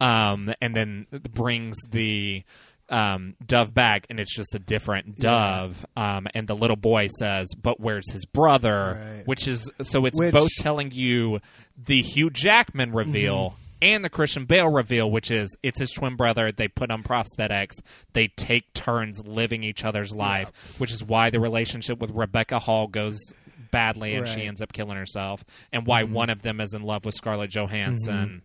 [0.00, 2.42] um and then brings the
[2.90, 5.86] um, dove back and it's just a different dove.
[5.96, 8.98] Um, and the little boy says but where's his brother?
[9.16, 9.26] Right.
[9.26, 11.40] which is so it's Which- both telling you
[11.82, 13.63] the Hugh Jackman reveal Mm-hmm.
[13.84, 16.50] And the Christian Bale reveal, which is it's his twin brother.
[16.52, 17.74] They put on prosthetics.
[18.14, 22.86] They take turns living each other's life, which is why the relationship with Rebecca Hall
[22.86, 23.18] goes
[23.70, 24.38] badly and she Right.
[24.40, 24.48] Mm-hmm.
[24.48, 28.42] ends up killing herself, and why one of them is in love with Scarlett Johansson.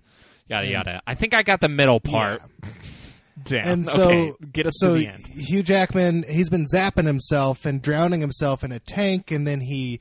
[0.47, 1.01] Yada yada.
[1.05, 2.41] I think I got the middle part.
[3.43, 3.67] Damn.
[3.67, 5.25] And so, okay, get us so to the end.
[5.27, 9.99] Hugh Jackman, he's been zapping himself and drowning himself in a tank, and then he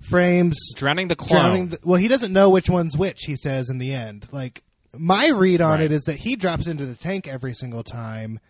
[0.00, 1.40] frames Drowning the clone.
[1.42, 1.68] drowning.
[1.70, 3.22] The, well, he doesn't know which one's which.
[3.26, 4.62] He says in the end, like
[4.98, 5.80] my read on Right.
[5.82, 8.40] it is that he drops into the tank every single time,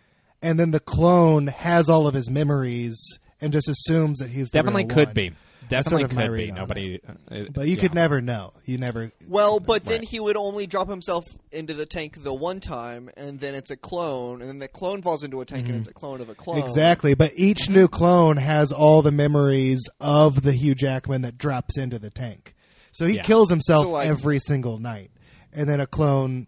[0.43, 2.97] and then the clone has all of his memories
[3.41, 5.15] and just assumes that he's the Definitely real could one.
[5.15, 5.33] be.
[5.69, 6.53] Definitely sort of could be.
[6.53, 7.01] Nobody.
[7.09, 7.81] uh, it- But you yeah.
[7.81, 8.53] could never know.
[8.67, 9.11] You never.
[9.27, 10.09] Well, but then Right.
[10.09, 13.77] he would only drop himself into the tank the one time, and then it's a
[13.77, 16.37] clone, and then the clone falls into a tank, and it's a clone of a
[16.37, 16.59] clone.
[16.59, 21.77] Exactly, but each new clone has all the memories of the Hugh Jackman that drops
[21.77, 22.55] into the tank.
[22.93, 23.23] So he Yeah.
[23.25, 25.11] kills himself So, like- every single night,
[25.57, 26.47] and then a clone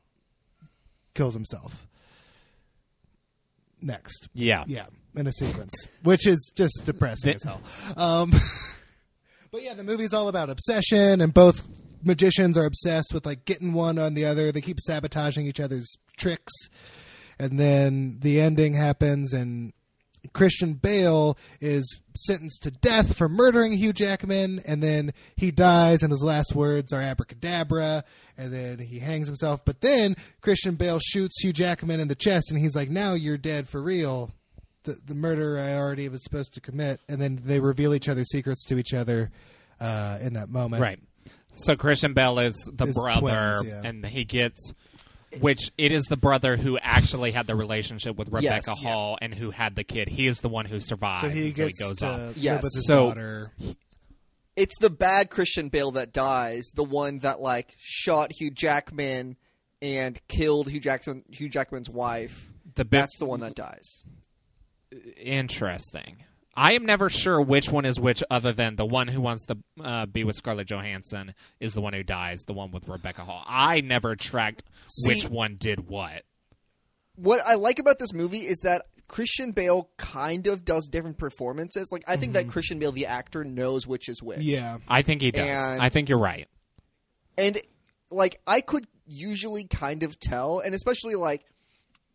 [1.14, 1.88] kills himself
[3.80, 4.28] next.
[4.34, 4.62] Yeah.
[4.68, 4.86] Yeah,
[5.16, 5.72] in a sequence,
[6.04, 7.60] which is just depressing as hell.
[7.96, 8.32] Um,
[9.50, 11.66] But yeah, the movie's all about obsession, and both
[12.02, 14.52] magicians are obsessed with like getting one on the other.
[14.52, 16.52] They keep sabotaging each other's tricks,
[17.38, 19.72] and then the ending happens, and
[20.32, 26.10] Christian Bale is sentenced to death for murdering Hugh Jackman, and then he dies, and
[26.10, 28.04] his last words are abracadabra,
[28.36, 29.64] and then he hangs himself.
[29.64, 33.38] But then Christian Bale shoots Hugh Jackman in the chest, and he's like, "Now you're
[33.38, 34.32] dead for real."
[34.84, 38.30] The, the murder I already was supposed to commit, and then they reveal each other's
[38.30, 39.30] secrets to each other
[39.80, 40.82] uh, in that moment.
[40.82, 40.98] Right.
[41.52, 43.82] So Christian Bale is the brother, twins, yeah.
[43.84, 44.72] and he gets,
[45.40, 48.66] which it is the brother who actually had the relationship with Yes.
[48.66, 50.08] Rebecca Hall and who had the kid.
[50.08, 51.20] He is the one who survives.
[51.20, 52.36] So he until gets he goes to off.
[52.36, 52.62] Yes.
[52.62, 53.52] with his So- daughter.
[54.56, 59.36] It's the bad Christian Bale that dies, the one that like shot Hugh Jackman
[59.80, 62.50] and killed Hugh Jackson Hugh Jackman's wife.
[62.74, 64.04] The bit- That's the one that dies.
[65.16, 66.24] Interesting.
[66.58, 69.56] I am never sure which one is which, other than the one who wants to
[69.80, 72.42] uh, be with Scarlett Johansson is the one who dies.
[72.46, 73.44] The one with Rebecca Hall.
[73.46, 76.24] I never tracked See- which one did what.
[77.14, 81.88] What I like about this movie is that Christian Bale kind of does different performances.
[81.90, 84.40] Like I think that Christian Bale the actor knows which is which.
[84.40, 84.78] Yeah.
[84.88, 85.46] I think he does.
[85.48, 86.48] And- I think you're right.
[87.36, 87.60] and
[88.10, 91.44] like I could usually kind of tell, and especially like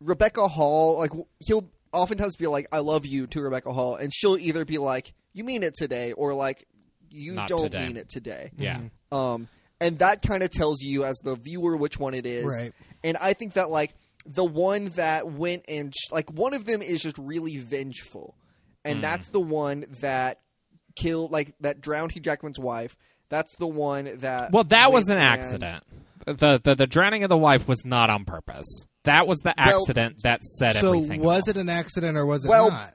[0.02, 4.38] Rebecca Hall, like he'll oftentimes be like, "I love you" to Rebecca Hall, and she'll
[4.38, 6.66] either be like, "You mean it today," or like,
[7.10, 7.88] "You Not don't today.
[7.88, 8.82] mean it today." Yeah.
[9.12, 9.48] Um,
[9.80, 12.46] and that kind of tells you as the viewer which one it is.
[12.46, 12.74] Right.
[13.04, 13.94] And I think that like
[14.26, 18.36] the one that went and sh- like one of them is just really vengeful,
[18.86, 19.02] and Hmm.
[19.02, 20.40] that's the one that
[20.96, 22.96] killed like that drowned Hugh Jackman's wife.
[23.30, 25.84] That's the one that Well, that was an went and- accident.
[26.26, 28.86] The, the the drowning of the wife was not on purpose.
[29.04, 31.22] That was the Well- accident that set So everything.
[31.22, 31.50] So was off.
[31.50, 32.94] it an accident or was it Well, not?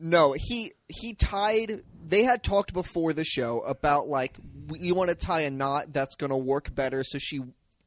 [0.00, 1.82] No, he he tied.
[2.06, 4.38] They had talked before the show about like
[4.74, 7.40] you want to tie a knot that's going to work better, so she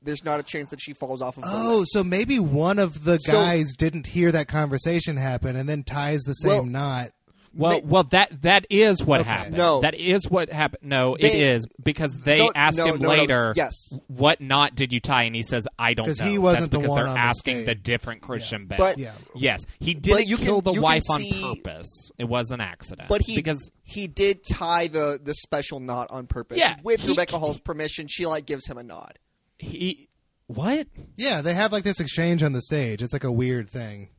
[0.04, 1.44] there's not a chance that she falls off of.
[1.48, 1.88] Oh, ledge.
[1.92, 6.22] so maybe one of the So- guys didn't hear that conversation happen and then ties
[6.22, 7.12] the same Well, knot.
[7.54, 9.30] Well, Ma- well, that that is what Okay.
[9.30, 9.58] happened.
[9.58, 9.82] No.
[9.82, 10.84] that is what happened.
[10.84, 13.16] No, it They- is because they No, asked no, him no, no.
[13.18, 13.54] later.
[13.56, 13.74] Yes.
[14.08, 15.24] What knot did you tie?
[15.24, 17.14] And he says, "I don't know." 'Cause he wasn't That's the because one they're on
[17.16, 17.84] the asking the stage.
[17.84, 18.78] different Christian Bale.
[18.78, 19.12] But- Yeah.
[19.36, 22.12] yes, he didn't you can- kill the you can wife see- on purpose.
[22.18, 23.10] It was an accident.
[23.10, 26.58] but he because he did tie the the special knot on purpose.
[26.58, 29.20] Yeah, with he- Rebecca Hall's permission, she like gives him a nod.
[29.58, 30.08] he
[30.48, 30.88] what?
[31.18, 33.02] Yeah, they have like this exchange on the stage.
[33.02, 34.10] It's like a weird thing.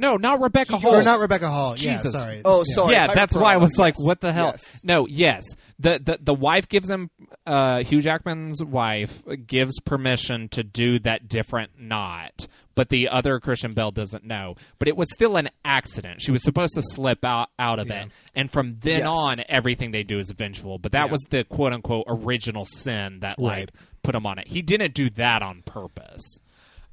[0.00, 0.94] No, not Rebecca He Hall.
[0.96, 1.74] Or not Rebecca Hall.
[1.74, 2.12] Jesus.
[2.14, 2.42] Yeah, sorry.
[2.44, 2.74] Oh, Yeah.
[2.74, 2.92] sorry.
[2.94, 4.80] yeah, Piper that's why I was like, yes, "What the hell?" yes.
[4.82, 5.44] No, yes,
[5.78, 7.10] the, the the wife gives him
[7.46, 13.74] uh, Hugh Jackman's wife gives permission to do that different knot, but the other Christian
[13.74, 14.54] Bale doesn't know.
[14.78, 16.22] But it was still an accident.
[16.22, 18.04] She was supposed to slip out out of Yeah.
[18.04, 19.06] it, and from then Yes.
[19.06, 20.78] on, everything they do is vengeful.
[20.78, 21.12] But that Yeah.
[21.12, 23.70] was the quote unquote original sin that like
[24.02, 24.48] put him on it.
[24.48, 26.38] He didn't do that on purpose.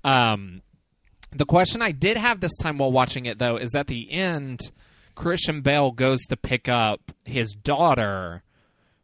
[0.04, 0.62] Um,
[1.38, 4.72] the question I did have this time while watching it, though, is at the end,
[5.16, 8.44] Christian Bale goes to pick up his daughter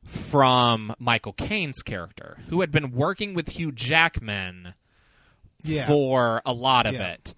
[0.06, 4.74] from Michael Caine's character, who had been working with Hugh Jackman
[5.64, 5.88] Yeah.
[5.88, 7.14] for a lot of Yeah.
[7.14, 7.34] it.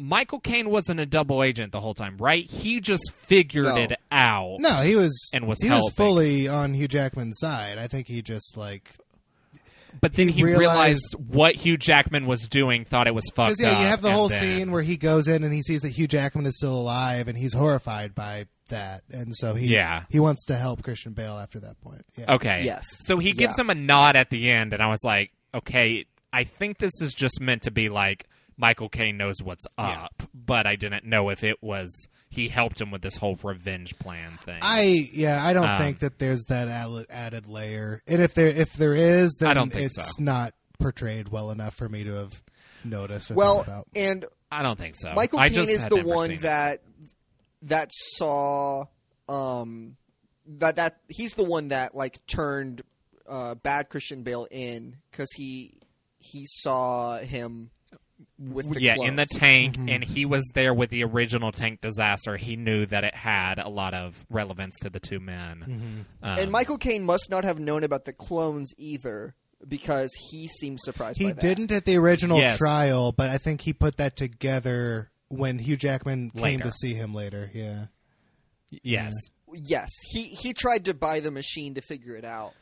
[0.00, 2.48] Michael Caine wasn't a double agent the whole time, right?
[2.48, 3.76] He just figured No.
[3.76, 4.56] it out.
[4.60, 7.78] No, he was And was he was fully on Hugh Jackman's side.
[7.78, 8.92] I think he just like
[10.00, 13.56] But then He he, realized- realized, what Hugh Jackman was doing, thought it was fucked
[13.58, 15.82] because yeah, you have the whole then- scene where he goes in and he sees
[15.82, 20.02] that Hugh Jackman is still alive and he's horrified by that, and so he Yeah.
[20.10, 22.04] he wants to help Christian Bale after that point.
[22.18, 22.34] Yeah.
[22.34, 22.64] Okay.
[22.64, 22.84] Yes.
[23.06, 23.62] So he gives Yeah.
[23.62, 27.14] him a nod at the end, and I was like, okay, I think this is
[27.14, 28.26] just meant to be like
[28.58, 30.04] Michael Caine knows what's Yeah.
[30.04, 33.98] up, but I didn't know if it was he helped him with this whole revenge
[33.98, 34.58] plan thing.
[34.62, 38.48] I yeah, I don't Um, think that there's that added- added layer, and if there
[38.48, 40.22] if there is, then I don't think it's so.
[40.22, 42.42] not portrayed well enough for me to have
[42.84, 43.30] noticed.
[43.30, 43.86] Well, about.
[43.96, 45.12] and I don't think so.
[45.14, 46.42] Michael I Caine is the one seen it.
[46.42, 46.82] that
[47.62, 48.84] that saw
[49.28, 49.96] um
[50.46, 52.82] that that he's the one that like turned
[53.26, 55.74] uh bad Christian Bale in cuz he
[56.20, 57.70] he saw him
[58.38, 59.88] with the yeah, in the tank, Mm-hmm.
[59.88, 62.36] and he was there with the original tank disaster.
[62.36, 65.58] He knew that it had a lot of relevance to the two men.
[65.60, 66.24] Mm-hmm.
[66.24, 69.34] Um, and Michael Caine must not have known about the clones either
[69.66, 71.40] because he seemed surprised he by that.
[71.40, 72.58] didn't at the original Yes.
[72.58, 77.12] trial, but I think he put that together when Hugh Jackman came to see him
[77.14, 77.50] later.
[77.52, 77.86] Yeah,
[78.82, 79.12] yes,
[79.52, 82.52] Yes, he he tried to buy the machine to figure it out,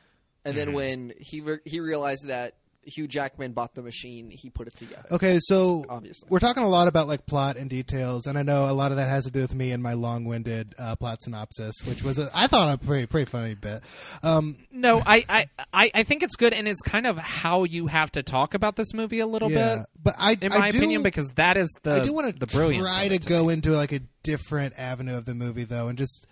[0.44, 0.64] and Mm-hmm.
[0.66, 2.54] then when he re- he realized that
[2.87, 5.05] Hugh Jackman bought the machine, he put it together.
[5.11, 6.28] Okay, so Obviously.
[6.30, 8.97] we're talking a lot about like plot and details, and I know a lot of
[8.99, 12.30] that has to do with me and my long-winded uh, plot synopsis, which was a,
[12.32, 13.82] I thought a pretty pretty funny bit.
[14.22, 17.89] Um, No, I, I, I, I think it's good, and it's kind of how you
[17.89, 20.70] have to talk about this movie a little yeah, bit, but I in I my
[20.70, 22.87] do, opinion, because that is the I do want the to brilliance.
[22.89, 23.55] try to to go me.
[23.55, 26.26] into like a different avenue of the movie though, and just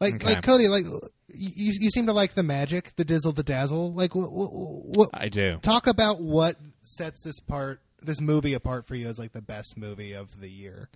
[0.00, 0.26] like Okay.
[0.26, 0.84] like Cody, like
[1.28, 3.92] you you seem to like the magic, the dizzle, the dazzle.
[3.92, 5.58] Like what, what, I do.
[5.62, 9.76] talk about what sets this part this movie apart for you as like the best
[9.76, 10.88] movie of the year.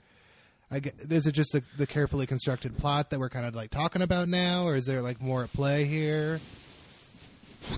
[0.71, 3.71] I get, is it just the, the carefully constructed plot that we're kind of like
[3.71, 6.41] talking about now, or is there like more at play here?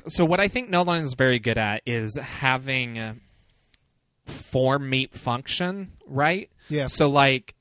[0.09, 3.15] So what I think Nolan is very good at is having uh,
[4.27, 6.51] form meet function, right?
[6.69, 6.87] Yeah.
[6.89, 7.55] So like,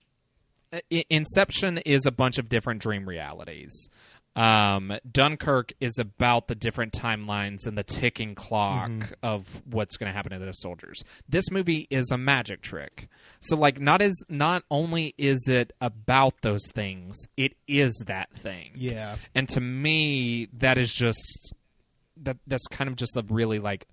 [1.10, 3.90] Inception is a bunch of different dream realities.
[4.34, 8.90] Um, Dunkirk is about the different timelines and the ticking clock
[9.22, 11.04] of what's going to happen to those soldiers.
[11.28, 13.10] This movie is a magic trick.
[13.42, 18.72] So like, not as not only is it about those things, it is that thing.
[18.76, 21.54] Yeah, And to me, that is just
[22.24, 23.86] that that's kind of just a really like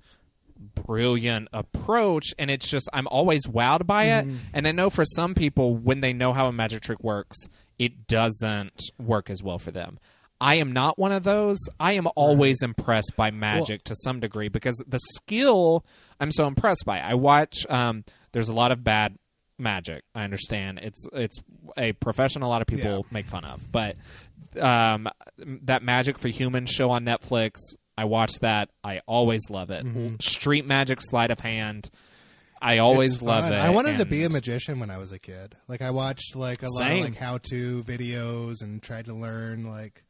[0.59, 5.35] brilliant approach and it's just I'm always wowed by it and I know for some
[5.35, 7.39] people when they know how a magic trick works
[7.79, 9.99] it doesn't work as well for them.
[10.41, 11.59] I am not one of those.
[11.81, 15.85] I am always impressed by magic to some degree because the skill
[16.21, 17.01] I'm so impressed by.
[17.01, 19.17] I watch um there's a lot of bad
[19.59, 20.05] magic.
[20.15, 20.79] I understand.
[20.83, 21.39] It's it's
[21.77, 23.13] a profession a lot of people Yeah.
[23.13, 23.71] make fun of.
[23.71, 23.97] But
[24.61, 27.55] um that Magic for Humans show on Netflix,
[27.99, 28.69] I watch that.
[28.85, 29.85] I always love it.
[30.23, 31.91] Street Magic Sleight of Hand.
[32.63, 33.57] I always love it.
[33.57, 35.57] I wanted to be a magician when I was a kid.
[35.67, 39.65] Like I watched like a lot of like how to videos and tried to learn
[39.65, 40.05] like.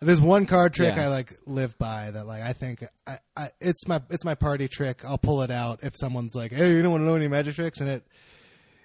[0.00, 1.04] There's one card trick Yeah.
[1.04, 4.68] I like live by that like I think I, I it's my it's my party
[4.68, 5.04] trick.
[5.04, 7.54] I'll pull it out if someone's like, "Hey, you don't want to know any magic
[7.56, 8.06] tricks?" and it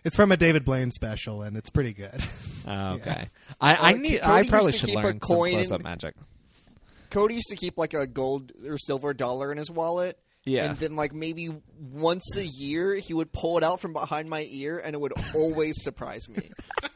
[0.05, 2.21] it's from a David Blaine special and it's pretty good.
[2.67, 3.29] Oh, okay.
[3.59, 4.21] I, I Uh, need.
[4.21, 6.13] I probably should keep a learn some close up magic.
[7.09, 10.17] Cody used to keep like a gold or silver dollar in his wallet.
[10.45, 10.65] Yeah.
[10.65, 14.47] And then like maybe once a year he would pull it out from behind my
[14.49, 16.49] ear and it would always surprise me.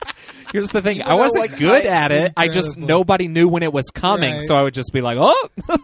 [0.51, 0.97] Here's the thing.
[0.97, 2.33] Even I wasn't like, good I- at it.
[2.37, 4.47] I just nobody knew when it was coming, Right.
[4.47, 5.49] so I would just be like, "Oh,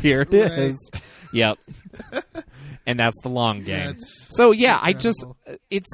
[0.00, 0.58] here it Right.
[0.58, 0.90] is."
[1.32, 1.58] Yep.
[2.86, 3.86] and that's the long game.
[3.92, 5.24] That's So yeah, I just
[5.70, 5.88] it's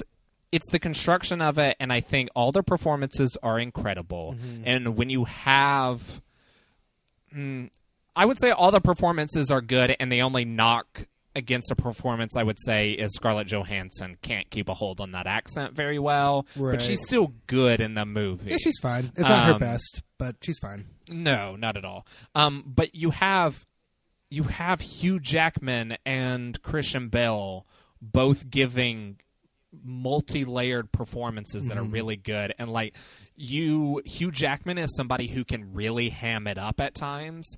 [0.52, 4.34] it's the construction of it, and I think all the performances are incredible.
[4.34, 4.62] Mm-hmm.
[4.64, 6.22] And when you have,
[7.34, 7.70] mm,
[8.16, 11.06] I would say all the performances are good, and the only knock
[11.36, 15.26] against a performance I would say is Scarlett Johansson can't keep a hold on that
[15.28, 16.72] accent very well, Right.
[16.72, 18.50] but she's still good in the movie.
[18.50, 19.12] yeah, she's fine.
[19.14, 20.86] It's not her Um, best, but she's fine.
[21.08, 22.06] No, not at all.
[22.34, 23.64] Um, but you have
[24.30, 27.64] you have Hugh Jackman and Christian Bale
[28.02, 29.18] both giving
[29.84, 31.92] multi-layered performances that are Mm-hmm.
[31.92, 32.94] really good and like
[33.36, 37.56] you Hugh Jackman is somebody who can really ham it up at times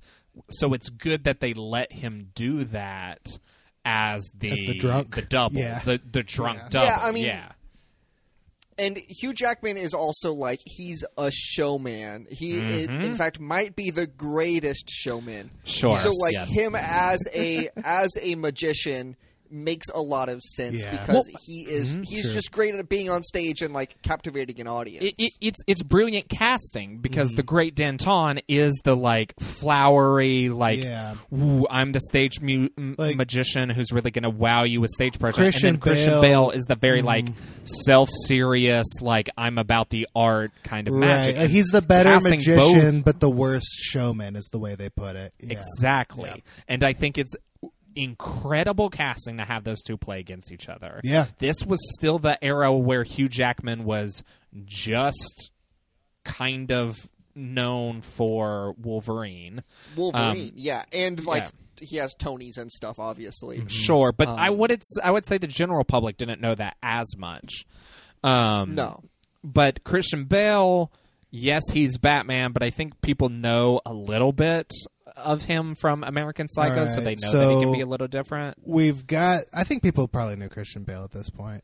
[0.49, 3.25] so it's good that they let him do that
[3.85, 5.15] as the As the drunk?
[5.15, 5.79] the double Yeah.
[5.85, 6.69] the the drunk Yeah.
[6.69, 7.51] double Yeah, I mean- yeah
[8.77, 12.25] And Hugh Jackman is also like he's a showman.
[12.31, 15.47] He i- in fact might be the greatest showman.
[15.49, 15.65] Mm-hmm.
[15.67, 16.49] Sure, So like yes.
[16.53, 19.15] him as a as a magician
[19.51, 20.91] makes a lot of sense Yeah.
[20.91, 22.05] because Well- he is mhm.
[22.05, 22.33] he's sure.
[22.33, 25.03] just great at being on stage and like captivating an audience.
[25.05, 27.35] it, it, it's it's brilliant casting because Mm-hmm.
[27.37, 31.15] the great Danton is the like flowery like Yeah.
[31.33, 35.19] ooh, I'm the stage mu- Like- magician who's really going to wow you with stage
[35.19, 37.07] presence Christian and then Christian Bale- Bale is the very mm-hmm.
[37.07, 37.25] like
[37.63, 41.41] self serious like I'm about the art kind of magic uh, Right.
[41.43, 45.15] Like, he's the better Casting magician, but the worst showman is the way they put
[45.15, 45.33] it.
[45.39, 45.57] Yeah.
[45.59, 46.41] exactly Yeah.
[46.67, 47.35] and I think it's
[47.95, 51.27] incredible casting to have those two play against each other Yeah.
[51.39, 54.23] this was still the era where Hugh Jackman was
[54.65, 55.51] just
[56.23, 56.97] kind of
[57.35, 59.63] known for Wolverine.
[59.95, 61.43] Wolverine, um, yeah, and like
[61.79, 61.87] yeah.
[61.87, 63.63] he has Tonys and stuff, obviously.
[63.67, 66.75] Sure, but I Um, would it's, I would say the general public didn't know that
[66.83, 67.65] as much.
[68.23, 69.03] Um, No,
[69.43, 70.91] but Christian Bale,
[71.31, 74.71] yes, he's Batman, but I think people know a little bit
[75.17, 78.57] of him from American Psycho, so they know that he can be a little different.
[78.63, 79.43] We've got.
[79.53, 81.63] I think people probably knew Christian Bale at this point.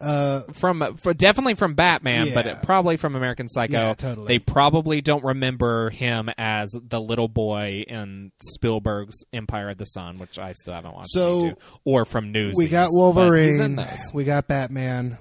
[0.00, 2.34] Uh, From for definitely from Batman, Yeah.
[2.34, 3.72] but probably from American Psycho.
[3.72, 4.28] Yeah, totally.
[4.28, 10.18] They probably don't remember him as the little boy in Spielberg's Empire of the Sun,
[10.18, 11.10] which I still haven't watched.
[11.10, 12.56] So, to, or from Newsies.
[12.56, 13.86] we got but he's in Wolverine.
[14.14, 15.18] We got Batman.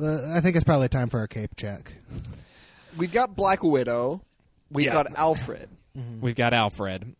[0.00, 1.92] Uh, I think it's probably time for a cape check.
[2.96, 4.22] we've got Black Widow.
[4.70, 4.92] We've Yeah.
[4.92, 5.68] got Alfred.
[6.20, 7.14] We've got Alfred.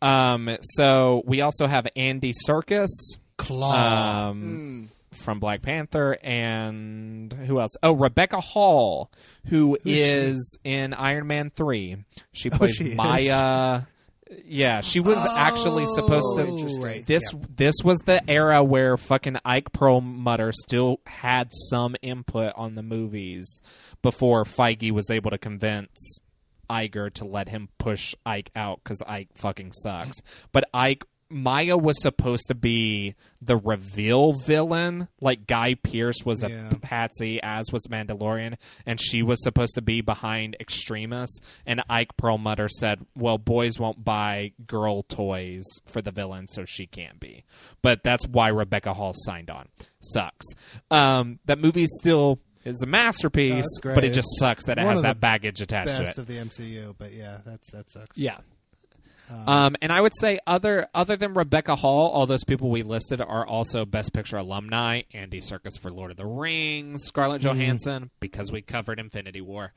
[0.00, 2.88] Um, so we also have Andy Serkis
[3.36, 3.74] Klaue.
[3.74, 7.72] um, from Black Panther, and who else?
[7.82, 9.10] Oh, Rebecca Hall,
[9.46, 11.96] who is in Iron Man three.
[12.32, 12.96] She plays she is.
[12.96, 13.82] Maya.
[14.44, 16.80] Yeah, she was actually supposed to.
[16.86, 17.40] Right, This yeah.
[17.56, 23.62] this was the era where fucking Ike Perlmutter still had some input on the movies
[24.02, 26.20] before Feige was able to convince
[26.70, 30.18] Iger to let him push Ike out because Ike fucking sucks.
[30.52, 36.48] But Ike Maya was supposed to be the reveal villain, like Guy Pearce was a
[36.48, 36.70] Yeah.
[36.80, 38.56] patsy, as was Mandalorian,
[38.86, 41.38] and she was supposed to be behind extremists.
[41.66, 46.86] And Ike Perlmutter said, "Well, boys won't buy girl toys for the villain, so she
[46.86, 47.44] can't be."
[47.82, 49.68] But that's why Rebecca Hall signed on.
[50.00, 50.46] Sucks.
[50.90, 54.98] Um, that movie still is a masterpiece, but it just sucks that it one has
[54.98, 56.04] of that baggage attached to it.
[56.06, 58.16] Best of the MCU, but yeah, that's that sucks.
[58.18, 58.38] Yeah.
[59.46, 63.20] Um, and I would say other other than Rebecca Hall, all those people we listed
[63.20, 65.02] are also Best Picture alumni.
[65.12, 69.72] Andy Serkis for Lord of the Rings, Scarlett Johansson because we covered Infinity War,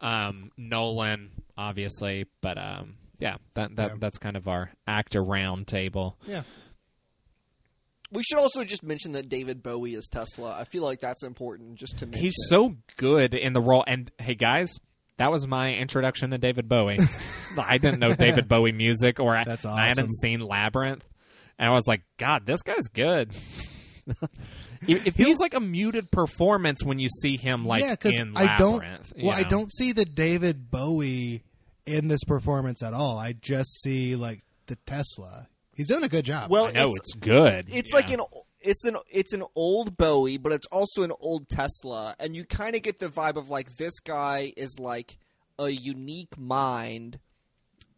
[0.00, 3.96] um, Nolan obviously, but um, yeah, that that Yeah.
[4.00, 6.16] that's kind of our actor round table.
[6.26, 6.42] Yeah.
[8.12, 10.56] We should also just mention that David Bowie is Tesla.
[10.58, 12.22] I feel like that's important just to mention.
[12.22, 13.84] He's so good in the role.
[13.86, 14.70] And hey, guys.
[15.18, 16.98] That was my introduction to David Bowie.
[17.58, 21.02] I didn't know David Bowie music, or I, That's I hadn't seen Labyrinth,
[21.58, 23.32] and I was like, "God, this guy's good."
[24.86, 28.36] it, it feels like a muted performance when you see him like yeah, because in
[28.36, 28.80] I don't.
[28.80, 29.12] Labyrinth.
[29.16, 31.44] you Well, I don't see the David Bowie
[31.86, 33.18] in this performance at all.
[33.18, 35.48] I just see like the Tesla.
[35.76, 36.50] He's doing a good job.
[36.50, 36.66] well.
[36.66, 37.66] I know it's, it's, good.
[37.68, 37.96] it's Yeah.
[37.96, 38.20] like an
[38.60, 42.74] it's an it's an old Bowie, but it's also an old Tesla, and you kind
[42.74, 45.18] of get the vibe of like this guy is like
[45.58, 47.18] a unique mind,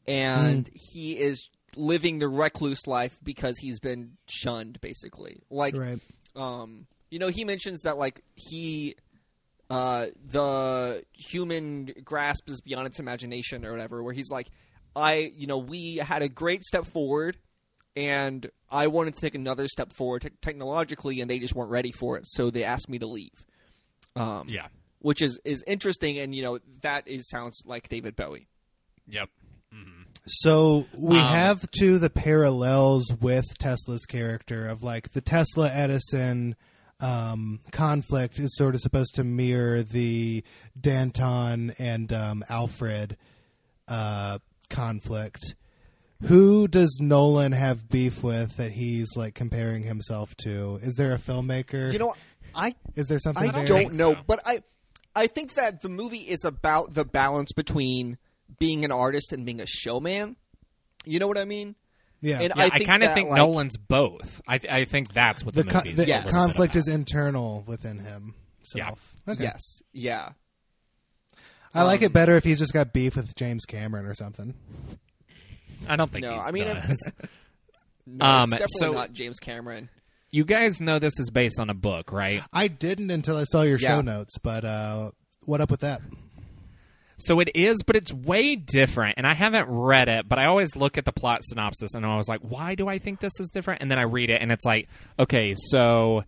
[0.07, 5.41] and he is living the recluse life because he's been shunned, basically.
[5.51, 6.01] Like, right.
[6.35, 8.97] um, you know, he mentions that like he.
[9.71, 14.03] Uh, the human grasp is beyond its imagination, or whatever.
[14.03, 14.49] Where he's like,
[14.97, 17.37] I, you know, we had a great step forward,
[17.99, 21.91] and I wanted to take another step forward te- technologically, and they just weren't ready
[21.93, 23.45] for it, so they asked me to leave.
[24.17, 24.69] Um, yeah.
[25.01, 28.49] which is is interesting, and you know that is sounds like David Bowie.
[29.09, 29.29] Yep.
[30.27, 36.55] So we Um, have to the parallels with Tesla's character of like the Tesla Edison
[37.01, 40.43] um, conflict is sort of supposed to mirror the
[40.79, 43.17] Danton and um, Alfred
[43.87, 44.39] uh,
[44.69, 45.55] conflict.
[46.25, 50.81] Who does Nolan have beef with that he's like comparing himself to?
[50.83, 51.93] Is there a filmmaker?
[51.93, 52.15] You know,
[52.55, 53.67] I is there something I there?
[53.67, 54.21] don't know, so.
[54.27, 54.63] but I
[55.15, 58.19] I think that the movie is about the balance between
[58.59, 60.37] being an artist and being a showman.
[61.05, 61.77] You know what I mean?
[62.21, 62.41] Yeah.
[62.41, 64.41] And Yeah, I, think kind of think like- Nolan's both.
[64.49, 66.29] I I think that's what the, the, con- the Yes.
[66.31, 68.35] conflict is internal within him.
[68.75, 68.91] Yeah.
[69.29, 69.45] Okay.
[69.45, 70.31] Yes, yeah.
[71.73, 74.55] I like Um, it better if he's just got beef with James Cameron or something.
[75.89, 77.13] I don't think No, he's I mean, does.
[78.07, 79.91] No, Um, it's definitely so- not James Cameron.
[80.31, 82.43] you guys know this is based on a book, right?
[82.53, 83.89] I didn't until I saw your Yeah.
[83.89, 85.11] show notes, but uh,
[85.45, 86.01] what up with that?
[87.21, 89.15] So it is, but it's way different.
[89.19, 92.17] And I haven't read it, but I always look at the plot synopsis and I
[92.17, 93.83] was like, why do I think this is different?
[93.83, 96.23] And then I read it and it's like, okay, so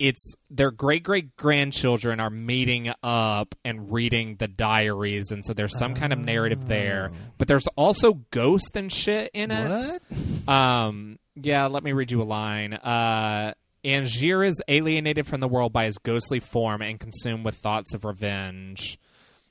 [0.00, 5.30] it's their great great grandchildren are meeting up and reading the diaries.
[5.30, 7.12] And so there's some kind of narrative there.
[7.38, 10.00] But there's also ghost and shit in it.
[10.46, 10.52] What?
[10.52, 12.72] Um, yeah, let me read you a line.
[12.72, 13.52] Uh,
[13.84, 18.04] Angier is alienated from the world by his ghostly form and consumed with thoughts of
[18.04, 18.98] revenge.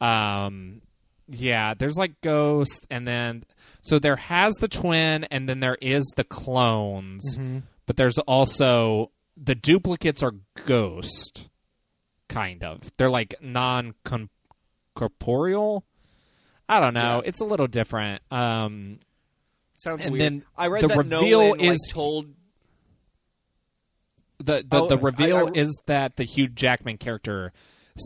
[0.02, 0.82] Um,
[1.28, 3.44] yeah, there's like ghost, and then
[3.84, 7.38] so there has the twin, and then there is the clones,
[7.86, 9.12] but there's also
[9.42, 10.34] the duplicates are
[10.66, 11.48] ghost,
[12.28, 12.82] kind of.
[12.98, 13.94] They're like non
[14.96, 15.86] corporeal.
[16.68, 17.22] I don't know.
[17.24, 17.30] Yeah.
[17.30, 18.22] It's a little different.
[18.32, 19.00] Um,
[19.76, 20.22] Sounds And weird.
[20.22, 22.28] then I read the that reveal Nolan like, is- told.
[24.40, 27.54] the the, Oh, the reveal I- is that the Hugh Jackman character,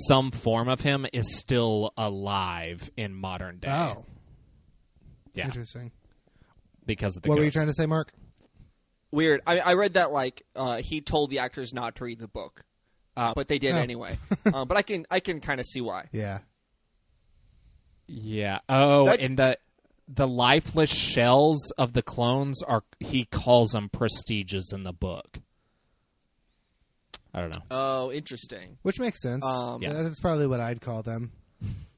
[0.08, 3.70] some form of him, is still alive in modern day.
[3.72, 4.06] Oh,
[5.34, 5.92] yeah, interesting.
[6.86, 8.12] because of the What were you trying to say, Mark?
[9.14, 9.42] Weird.
[9.46, 12.64] I, I read that like uh, he told the actors not to read the book,
[13.16, 13.78] uh, but they did Oh.
[13.78, 14.18] anyway.
[14.52, 16.10] uh, but I can I can kind of see why.
[16.12, 16.40] Yeah.
[18.08, 18.60] Yeah.
[18.68, 19.58] Oh, That- and the
[20.08, 25.40] the lifeless shells of the clones are he calls them prestiges in the book.
[27.34, 27.62] I don't know.
[27.72, 28.78] Oh, interesting.
[28.82, 29.46] Which makes sense.
[29.46, 29.94] Um, yeah.
[29.94, 30.04] Yeah.
[30.04, 31.32] That's probably what I'd call them.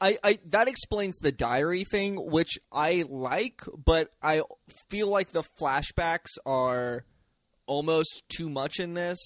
[0.00, 4.42] I, I that explains the diary thing, which I like, but I
[4.90, 7.04] feel like the flashbacks are
[7.66, 9.18] almost too much in this.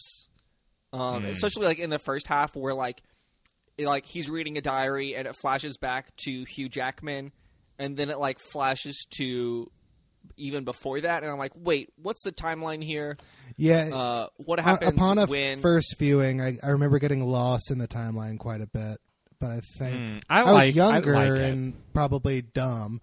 [0.93, 1.31] Um, Hmm.
[1.31, 3.03] especially like in the first half where like
[3.79, 7.31] it, like he's reading a diary and it flashes back to Hugh Jackman
[7.79, 9.71] and then it like flashes to
[10.37, 13.17] even before that and I'm like, "Wait, what's the timeline here?
[13.57, 13.91] Yeah.
[13.93, 17.89] Uh what happens upon a when first viewing, I, I remember getting lost in the
[17.89, 18.99] timeline quite a bit.
[19.41, 23.01] But I think Mm, I was like- I younger like and probably dumb.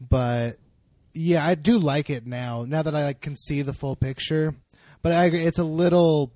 [0.00, 0.58] But
[1.14, 2.64] yeah, I do like it now.
[2.66, 4.54] Now that I like can see the full picture.
[5.02, 6.32] But I agree, it's a little.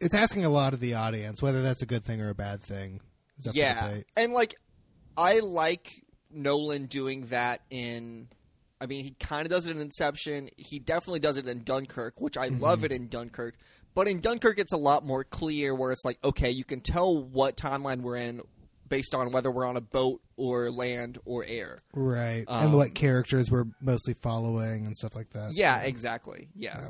[0.00, 2.62] It's asking a lot of the audience, whether that's a good thing or a bad
[2.62, 3.00] thing.
[3.38, 4.54] is yeah and like
[5.16, 8.28] i like nolan doing that in
[8.80, 12.20] i mean he kind of does it in inception he definitely does it in dunkirk
[12.20, 12.62] which i Mm-hmm.
[12.62, 13.54] love it in dunkirk
[13.98, 17.20] but in dunkirk it's a lot more clear where it's like okay you can tell
[17.24, 18.40] what timeline we're in
[18.88, 22.44] based on whether we're on a boat or land or air Right.
[22.46, 25.52] Um, and what characters we're mostly following and stuff like that.
[25.54, 26.88] yeah exactly yeah Yeah.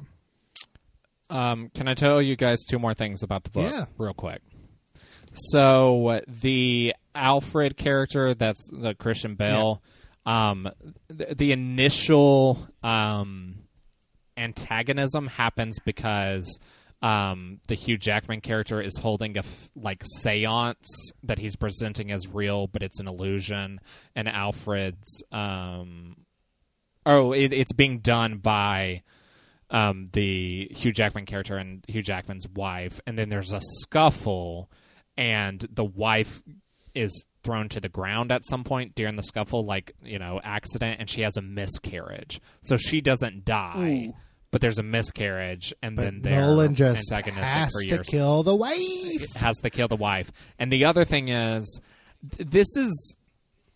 [1.30, 3.84] Um, can I tell you guys two more things about the book, Yeah.
[3.98, 4.40] real quick?
[5.34, 9.82] So the Alfred character, that's the Christian Bale.
[10.24, 10.70] Um,
[11.08, 13.56] the, the initial um,
[14.38, 16.58] antagonism happens because
[17.00, 20.86] um, the Hugh Jackman character is holding a f- like séance
[21.22, 23.80] that he's presenting as real, but it's an illusion,
[24.16, 26.16] and Alfred's um,
[27.06, 29.02] oh, it, it's being done by
[29.70, 34.70] um, the Hugh Jackman character and Hugh Jackman's wife, and then there's a scuffle,
[35.16, 36.42] and the wife
[36.94, 40.98] is thrown to the ground at some point during the scuffle, like you know, accident,
[41.00, 42.40] and she has a miscarriage.
[42.62, 44.14] So she doesn't die, Ooh.
[44.50, 48.06] But there's a miscarriage, and But then they're Nolan just antagonistic has for to years
[48.06, 49.26] kill the wife.
[49.36, 50.32] has to kill the wife.
[50.58, 51.80] And the other thing is,
[52.38, 53.16] this is,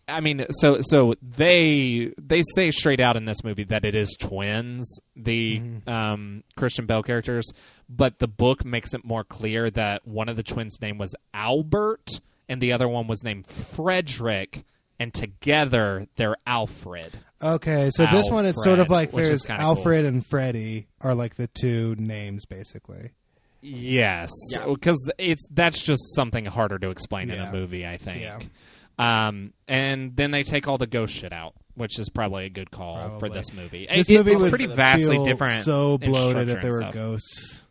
[0.07, 4.15] I mean, so so they they say straight out in this movie that it is
[4.19, 7.51] twins, the um, Christian Bale characters,
[7.87, 12.19] but the book makes it more clear that one of the twins' name was Albert
[12.49, 14.63] and the other one was named Frederick.
[14.99, 17.19] And together they're Alfred.
[17.43, 20.25] Okay, so this one it's sort of Alfred, like which is there's kinda Alfred and
[20.25, 23.11] Freddy are like the two names basically.
[23.61, 24.65] Yes, Yeah.
[24.67, 27.49] because it's that's just something harder to explain in Yeah.
[27.49, 28.21] a movie, I think.
[28.21, 28.39] Yeah.
[28.99, 32.71] Um, and then they take all the ghost shit out, which is probably a good
[32.71, 33.87] call for this movie.
[33.91, 35.65] This It- movie it's would pretty vastly feel different.
[35.65, 36.93] So in bloated structure if there were stuff.
[36.93, 37.61] ghosts.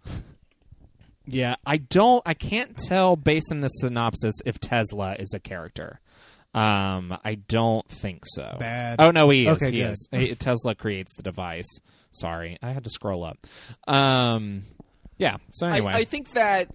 [1.27, 2.23] Yeah, I don't.
[2.27, 6.01] I can't tell based on the synopsis if Tesla is a character.
[6.55, 8.57] Um, I don't think so.
[8.59, 8.97] Bad.
[9.01, 9.55] Oh no, he is.
[9.57, 9.91] Okay, he good.
[9.93, 10.09] is.
[10.13, 11.69] He- Tesla creates the device.
[12.11, 13.47] Sorry, I had to scroll up.
[13.89, 14.65] Um,
[15.19, 15.39] yeah.
[15.51, 16.69] So anyway, I, I think that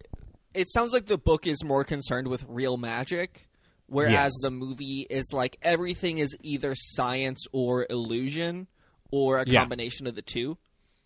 [0.53, 3.47] it sounds like the book is more concerned with real magic,
[3.85, 4.31] whereas Yes.
[4.41, 8.67] the movie is like everything is either science or illusion,
[9.11, 9.59] or a Yeah.
[9.61, 10.57] combination of the two.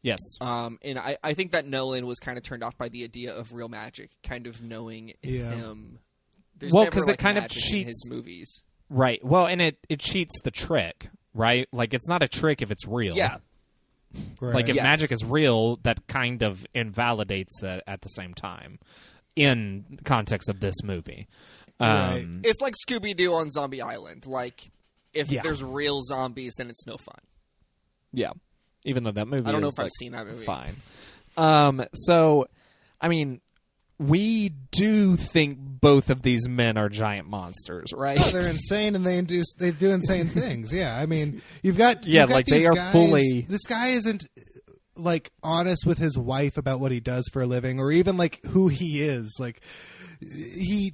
[0.01, 0.19] yes.
[0.39, 3.35] Um, and I, I think that Nolan was kind of turned off by the idea
[3.35, 5.51] of real magic, kind of knowing Yeah.
[5.51, 5.99] him.
[6.61, 8.63] There's Well, never, 'cause it kind of cheats- movies.
[8.89, 9.23] Right.
[9.23, 11.67] Well, and it it cheats the trick, right?
[11.73, 13.15] Like it's not a trick if it's real.
[13.15, 13.37] Yeah,
[14.39, 14.53] Right.
[14.55, 14.83] Like if Yes.
[14.83, 18.79] magic is real, that kind of invalidates it at the same time
[19.35, 21.27] in context of this movie.
[21.79, 22.21] Right.
[22.21, 24.25] Um, it's like Scooby Doo on Zombie Island.
[24.25, 24.69] Like
[25.13, 25.41] if Yeah.
[25.41, 27.19] there's real zombies, then it's no fun.
[28.13, 28.31] yeah.
[28.83, 30.43] Even though that movie I don't know is, if I've seen that movie.
[30.45, 30.75] fine.
[31.37, 32.47] Um so
[32.99, 33.39] I mean
[34.01, 38.19] we do think both of these men are giant monsters, right?
[38.19, 40.73] Oh, they're insane and they induce they do insane things.
[40.73, 43.89] Yeah, I mean, you've got Yeah, you've got like, they are guys- fully- This guy
[43.89, 44.23] isn't
[44.95, 48.43] like honest with his wife about what he does for a living, or even like
[48.47, 49.35] who he is.
[49.39, 49.61] Like
[50.19, 50.93] he,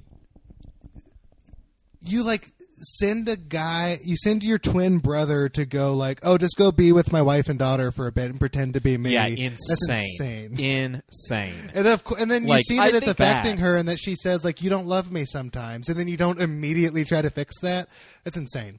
[2.04, 2.52] you like
[2.82, 6.92] send a guy, you send your twin brother to go like, oh, just go be
[6.92, 9.12] with my wife and daughter for a bit and pretend to be me.
[9.12, 10.52] yeah, That's insane.
[10.52, 11.02] insane.
[11.08, 11.70] Insane.
[11.74, 13.88] And, of, cou- and then you Like, see I that it's affecting that- her, and
[13.88, 17.22] that she says like, "You don't love me sometimes," and then you don't immediately try
[17.22, 17.88] to fix that.
[18.24, 18.78] That's insane.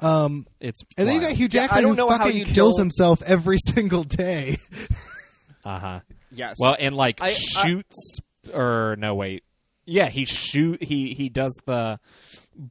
[0.00, 1.36] Um, It's and then you got wild.
[1.38, 4.04] Hugh Yeah, I Jackman don't who know how fucking you kills don't- himself every single
[4.04, 4.58] day.
[5.64, 6.00] Uh-huh.
[6.30, 6.56] Yes.
[6.58, 8.18] Well, and like I- I- shoots
[8.52, 9.44] or no wait.
[9.86, 12.00] Yeah, he shoot he he does the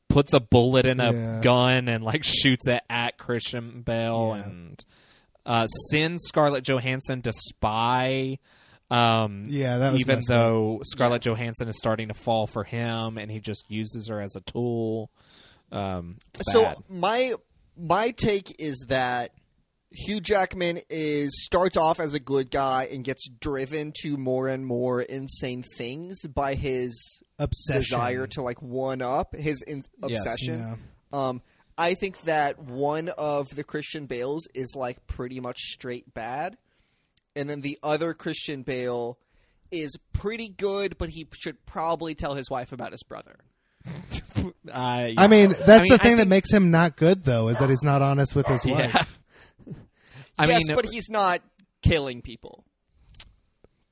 [0.10, 1.42] puts a bullet in a Yeah.
[1.42, 4.44] gun and like shoots it at Christian Bale Yeah.
[4.50, 4.86] and
[5.46, 8.38] uh sends Scarlett Johansson to spy
[8.92, 11.34] um Yeah, that was even messed though Scarlett Yes.
[11.34, 15.10] Johansson is starting to fall for him and he just uses her as a tool.
[15.72, 16.78] Um it's so bad.
[16.90, 17.34] my
[17.78, 19.32] my take is that
[19.94, 24.66] Hugh Jackman is starts off as a good guy and gets driven to more and
[24.66, 27.82] more insane things by his Obsession.
[27.82, 30.20] desire to like one up his in- Yes.
[30.26, 30.78] obsession.
[31.12, 31.42] Um,
[31.78, 36.58] I think that one of the Christian Bales is like pretty much straight bad,
[37.36, 39.18] and then the other Christian Bale
[39.72, 43.38] is pretty good, but he should probably tell his wife about his brother.
[44.72, 45.14] Uh, yeah.
[45.18, 47.60] I mean, that's I mean, the I thing that makes him not good, though, is
[47.60, 48.94] that he's not honest with his wife.
[48.94, 49.06] Yeah.
[50.38, 51.42] I yes, mean, but he's not
[51.82, 52.64] killing people.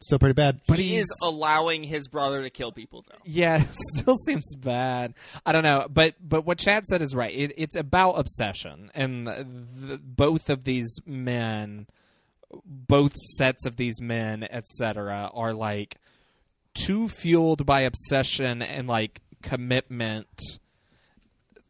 [0.02, 0.62] Still pretty bad.
[0.68, 3.18] But he he's- is allowing his brother to kill people, though.
[3.24, 5.14] Yeah, it still seems bad.
[5.46, 7.34] I don't know, but but what Chad said is right.
[7.34, 11.86] It, it's about obsession, and the, both of these men,
[12.66, 15.98] both sets of these men, etc., are like
[16.74, 20.28] too fueled by obsession and like commitment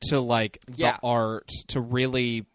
[0.03, 0.93] to like Yeah.
[0.93, 2.45] the art to really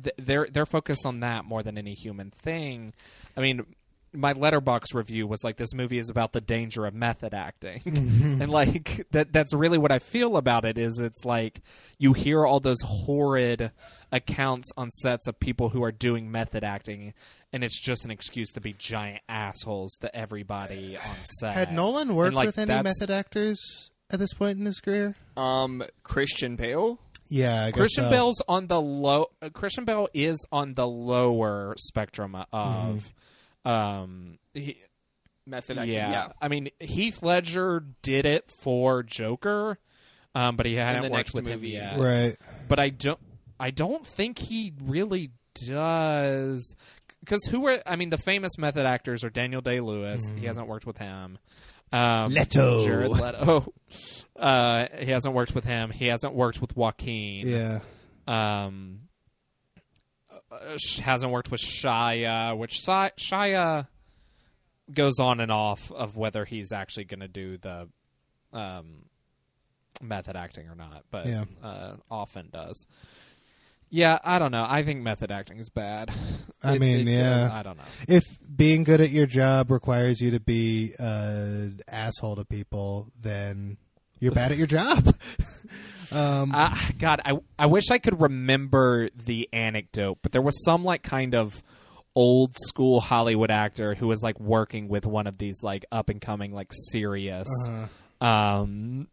[0.00, 2.92] th- they're they're focused on that more than any human thing.
[3.36, 3.64] I mean,
[4.14, 7.80] my Letterboxd review was like this movie is about the danger of method acting.
[8.40, 11.62] and like that that's really what I feel about it is it's like
[11.98, 13.70] you hear all those horrid
[14.10, 17.14] accounts on sets of people who are doing method acting
[17.54, 21.54] and it's just an excuse to be giant assholes to everybody on set.
[21.54, 25.14] Had Nolan worked like, with any that's- method actors at this point in his career?
[25.38, 26.98] Um, Christian Bale.
[27.34, 28.10] Yeah, I guess Christian so.
[28.10, 29.26] Bale's on the low.
[29.40, 33.10] Uh, Christian Bale is on the lower spectrum of.
[33.64, 34.78] Um, he,
[35.46, 35.94] Method acting.
[35.94, 36.10] yeah.
[36.10, 36.32] Yeah.
[36.40, 39.78] I mean Heath Ledger did it for Joker,
[40.34, 41.74] um, but he hadn't the worked next with movie.
[41.76, 41.98] him yet.
[41.98, 42.36] Right.
[42.68, 43.18] But I don't.
[43.58, 46.76] I don't think he really does.
[47.20, 47.80] Because who are?
[47.86, 50.30] I mean, the famous method actors are Daniel Day Lewis.
[50.36, 51.38] He hasn't worked with him.
[51.92, 52.84] Um, Leto.
[52.84, 53.72] Jared Leto.
[54.34, 55.90] Uh, he hasn't worked with him.
[55.90, 57.80] He hasn't worked with Joaquin Yeah.
[58.26, 59.02] um,
[60.50, 63.86] uh, hasn't worked with Shia, which Shi- Shia
[64.92, 67.88] goes on and off of whether he's actually going to do the
[68.52, 69.04] um,
[70.00, 71.44] method acting or not, but Yeah.
[71.62, 72.86] uh, often does.
[73.90, 74.64] Yeah, I don't know.
[74.68, 76.10] I think method acting is bad.
[76.62, 77.48] I It- mean, it, yeah.
[77.52, 77.84] I don't know.
[78.08, 83.76] If being good at your job requires you to be an asshole to people, then
[84.18, 85.14] you're bad at your job.
[86.12, 90.82] um, Uh, God, I I wish I could remember the anecdote, but there was some
[90.82, 91.62] like kind of
[92.14, 96.20] old school Hollywood actor who was like working with one of these like up and
[96.20, 97.48] coming like serious
[98.20, 99.08] uh, um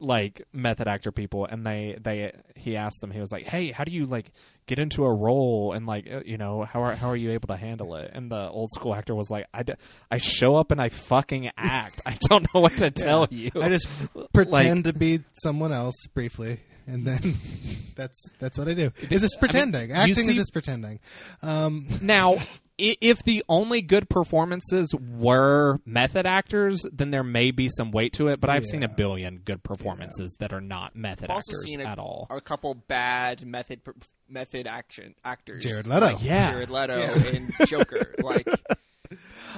[0.00, 3.82] like method actor people and they they he asked them he was like hey how
[3.82, 4.30] do you like
[4.66, 7.48] get into a role and like uh, you know how are how are you able
[7.48, 9.72] to handle it and the old school actor was like i, d-
[10.10, 13.68] I show up and i fucking act i don't know what to tell you I
[13.70, 13.88] just
[14.32, 17.34] pretend to be someone else briefly, and then
[17.96, 18.92] that's that's what I do.
[18.98, 19.90] It's just pretending.
[19.90, 21.00] you Acting see- is just pretending.
[21.42, 22.48] Um, Now, i-
[22.78, 28.28] if the only good performances were method actors, then there may be some weight to
[28.28, 28.40] it.
[28.40, 31.80] But I've seen a billion good performances that are not method I've also actors seen
[31.80, 32.26] a, at all.
[32.30, 33.80] a couple bad method
[34.28, 35.62] method action actors.
[35.64, 36.06] Jared Leto.
[36.06, 36.52] Like Yeah.
[36.52, 37.26] Jared Leto Yeah.
[37.30, 38.14] in Joker.
[38.22, 38.46] Like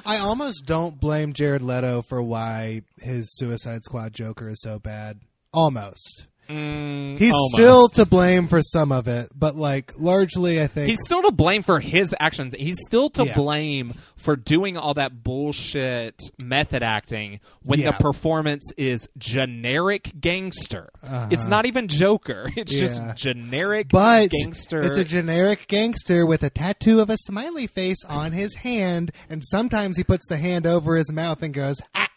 [0.07, 5.21] I almost don't blame Jared Leto for why his Suicide Squad Joker is so bad.
[5.53, 6.27] Almost.
[6.51, 7.55] Mm, He's almost.
[7.55, 11.31] still to blame for some of it, but like largely, I think He's still to
[11.31, 12.55] blame for his actions.
[12.59, 13.35] He's still to Yeah.
[13.35, 17.93] blame for doing all that bullshit method acting when Yeah.
[17.93, 20.89] the performance is generic gangster.
[21.03, 21.29] Uh-huh.
[21.31, 22.51] It's not even Joker.
[22.57, 24.81] It's just generic but gangster.
[24.83, 29.43] it's a generic gangster with a tattoo of a smiley face on his hand, and
[29.51, 31.77] sometimes he puts the hand over his mouth and goes.
[31.81, 32.10] "Ah, ah, ah, ah, ah."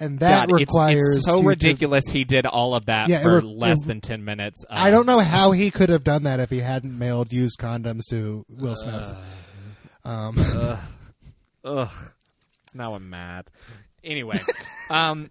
[0.00, 2.04] And that God, requires it's, so you to- ridiculous.
[2.10, 4.64] He did all of that Yeah, for re- less it- than ten minutes.
[4.68, 7.58] Uh, I don't know how he could have done that if he hadn't mailed used
[7.60, 9.14] condoms to Will Smith.
[10.04, 10.38] um,
[11.64, 11.90] Ugh.
[12.72, 13.50] Now I'm mad.
[14.02, 14.40] Anyway,
[14.88, 15.30] um,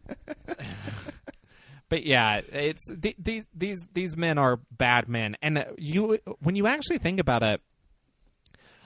[1.90, 6.68] but yeah, it's the, the, these these men are bad men, and you when you
[6.68, 7.62] actually think about it,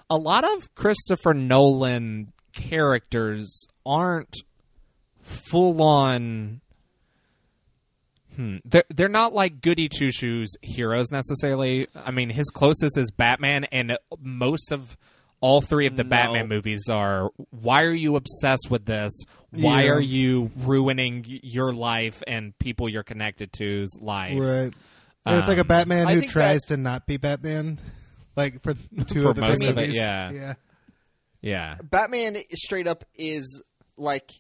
[0.10, 4.34] a lot of Christopher Nolan characters aren't
[5.24, 6.62] full on.
[8.36, 8.58] Hmm.
[8.66, 11.86] They're they're not like goody two shoes heroes necessarily.
[11.96, 14.98] I mean, his closest is Batman, and most of
[15.40, 16.10] all three of the No.
[16.10, 17.30] Batman movies are.
[17.52, 19.12] Why are you obsessed with this?
[19.52, 19.92] Why Yeah.
[19.92, 24.40] are you ruining your life and people you're connected to's life?
[24.40, 24.74] right.
[25.26, 27.80] And it's like a Um, Batman I who tries that- to not be Batman.
[28.36, 29.96] Like for two For of the most big of it, movies.
[29.96, 30.32] yeah.
[30.32, 30.54] yeah.
[31.42, 33.62] Yeah, Batman straight up is
[33.98, 34.32] like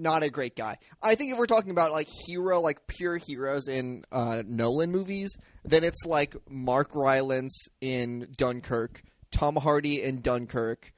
[0.00, 0.78] not a great guy.
[1.02, 5.36] I think if we're talking about like hero, like pure heroes in uh, Nolan movies,
[5.64, 10.92] then it's like Mark Rylance in Dunkirk, Tom Hardy in Dunkirk,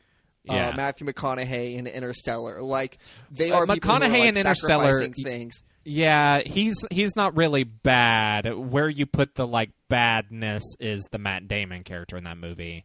[0.45, 0.69] Yeah.
[0.70, 2.62] uh, Matthew McConaughey in Interstellar.
[2.62, 2.99] Like
[3.31, 5.62] they Uh, are are, McConaughey like, in Interstellar- things.
[5.85, 8.53] Yeah, he's he's not really bad.
[8.55, 12.85] Where you put the like badness is the Matt Damon character in that movie.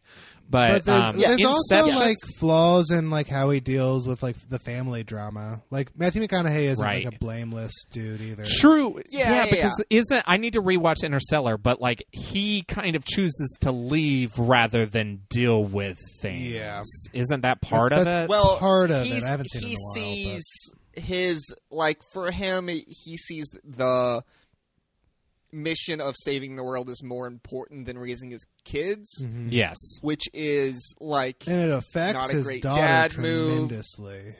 [0.50, 4.22] But, But there's, um, there's also Inception- like flaws in like how he deals with
[4.22, 5.60] like the family drama.
[5.70, 7.04] Like Matthew McConaughey isn't Right.
[7.04, 8.44] like a blameless dude either.
[8.46, 9.02] True.
[9.10, 13.58] Yeah, yeah, because isn't I need to rewatch Interstellar, but like he kind of chooses
[13.60, 16.52] to leave rather than deal with things.
[16.54, 16.82] Yeah.
[17.12, 18.30] Isn't that part That's- of that's- it?
[18.30, 19.22] Well, part of it.
[19.22, 20.44] I haven't seen it he in a while, sees
[20.98, 24.22] his like for him, he sees the
[25.50, 29.48] mission of saving the world is more important than raising his kids, Mhm.
[29.50, 29.76] yes.
[30.02, 33.52] which is like and it affects Not a his great daughter dad move.
[33.52, 34.34] tremendously.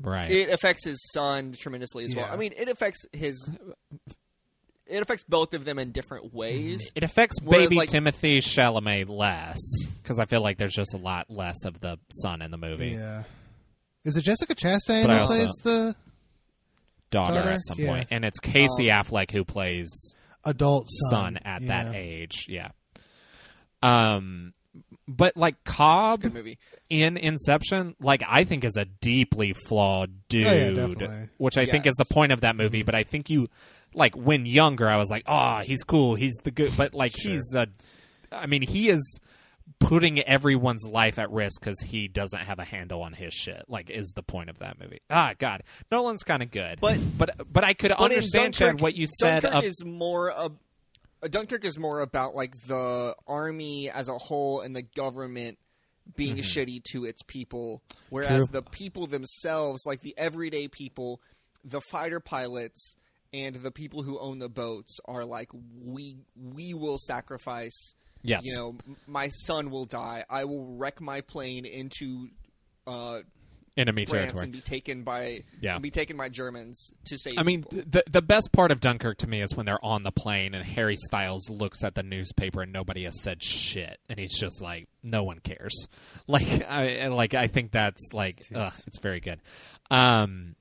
[0.00, 0.30] Right.
[0.30, 2.28] it affects his son tremendously as well.
[2.30, 3.50] I mean, it affects his.
[4.86, 6.90] It affects both of them in different ways.
[6.94, 9.58] it affects Whereas, baby like- Timothée Chalamet less
[10.02, 12.90] because I feel like there's just a lot less of the son in the movie.
[12.90, 13.24] Yeah.
[14.04, 15.94] Is it Jessica Chastain But who plays the
[17.10, 17.50] Daughter Daughter?
[17.50, 17.88] at some Yeah.
[17.94, 18.08] point.
[18.10, 21.68] and it's Casey Um, Affleck who plays adult son son, at Yeah.
[21.68, 22.46] that age.
[22.48, 22.70] Yeah.
[23.82, 24.52] Um,
[25.08, 26.58] but like Cobb Good movie.
[26.88, 31.86] in Inception, like I think is a deeply flawed dude, Oh, yeah, which I think
[31.86, 32.82] is the point of that movie.
[32.82, 33.46] But I think you,
[33.94, 37.54] like when younger, I was like, oh, he's cool, he's the good, but like he's
[37.54, 37.66] a,
[38.30, 39.20] I mean, he is
[39.82, 43.64] putting everyone's life at risk because he doesn't have a handle on his shit.
[43.68, 45.00] Like, is the point of that movie?
[45.10, 48.94] Ah, God, Nolan's kind of good, But- but but I could But understand Dunkirk, what
[48.96, 49.42] you said.
[49.42, 50.50] Dunkirk of, is more a,
[51.28, 55.58] Dunkirk is more about like the army as a whole and the government
[56.16, 57.80] being shitty to its people,
[58.10, 58.60] whereas True.
[58.60, 61.20] the people themselves, like the everyday people,
[61.64, 62.96] the fighter pilots
[63.32, 65.48] and the people who own the boats, are like
[65.80, 67.94] we we will sacrifice.
[68.22, 68.76] Yes, You know,
[69.06, 70.24] my son will die.
[70.30, 72.28] I will wreck my plane into.
[72.86, 73.20] Uh,
[73.78, 74.44] enemy France territory.
[74.44, 75.72] and be taken by Yeah.
[75.74, 77.38] and be taken by Germans to save.
[77.38, 77.84] I mean, people.
[77.90, 80.62] the the best part of Dunkirk to me is when they're on the plane and
[80.62, 84.88] Harry Styles looks at the newspaper and nobody has said shit, and he's just like,
[85.02, 85.86] no one cares.
[86.26, 89.40] Like, I like I think that's like, ugh, it's very good.
[89.90, 90.54] Um,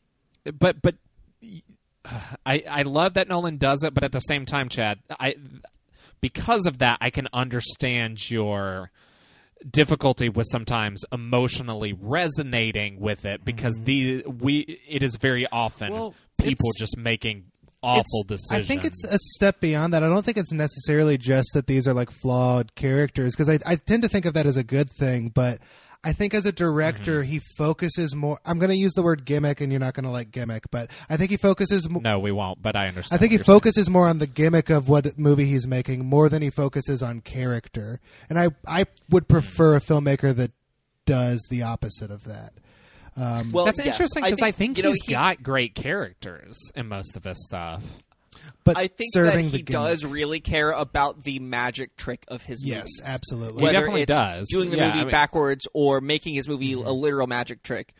[0.57, 0.95] but but
[2.45, 5.35] I I love that Nolan does it, but at the same time, Chad, I
[6.21, 8.91] because of that, I can understand your
[9.69, 13.85] difficulty with sometimes emotionally resonating with it because mm-hmm.
[13.85, 17.45] the we it is very often Well, people just making
[17.83, 18.65] awful decisions.
[18.65, 20.03] I think it's a step beyond that.
[20.03, 23.75] I don't think it's necessarily just that these are like flawed characters because I, I
[23.75, 25.59] tend to think of that as a good thing, but
[26.03, 27.29] I think as a director, Mm-hmm.
[27.31, 28.39] he focuses more.
[28.43, 30.89] I'm going to use the word gimmick, and you're not going to like gimmick, but
[31.09, 31.87] I think he focuses.
[31.89, 32.59] Mo- no, we won't.
[32.61, 33.17] But I understand.
[33.17, 33.55] I think he you're saying.
[33.59, 37.21] focuses more on the gimmick of what movie he's making more than he focuses on
[37.21, 37.99] character.
[38.29, 40.51] And I I would prefer a filmmaker that
[41.05, 42.53] does the opposite of that.
[43.15, 46.57] Um, well, That's yes, interesting because I think, you know, he's he- got great characters
[46.75, 47.83] in most of his stuff.
[48.63, 52.41] But I think serving that the he does really care about the magic trick of
[52.43, 53.01] his Yes, movies.
[53.05, 53.59] absolutely.
[53.59, 54.47] He Whether definitely it's does.
[54.49, 57.93] doing the Yeah, movie I mean- backwards or making his movie a literal magic trick.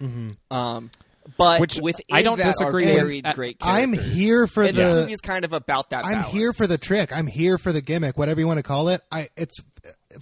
[0.49, 0.91] Um,
[1.37, 2.95] but Which within I don't that disagree are with.
[2.95, 4.95] very Uh, great I'm here for and this the.
[5.01, 6.03] movie is kind of about that.
[6.03, 6.33] I'm balance.
[6.33, 7.15] here for the trick.
[7.15, 9.01] I'm here for the gimmick, whatever you want to call it.
[9.11, 9.55] I it's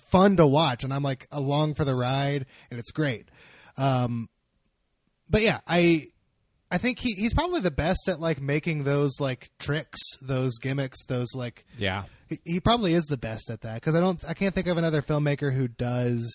[0.09, 3.29] fun to watch, and I'm like along for the ride, and it's great.
[3.77, 4.27] Um,
[5.29, 6.07] but yeah, I
[6.71, 11.05] I think he he's probably the best at like making those like tricks, those gimmicks,
[11.05, 12.03] those like Yeah.
[12.29, 14.77] he, he probably is the best at that because I don't I can't think of
[14.77, 16.31] another filmmaker who does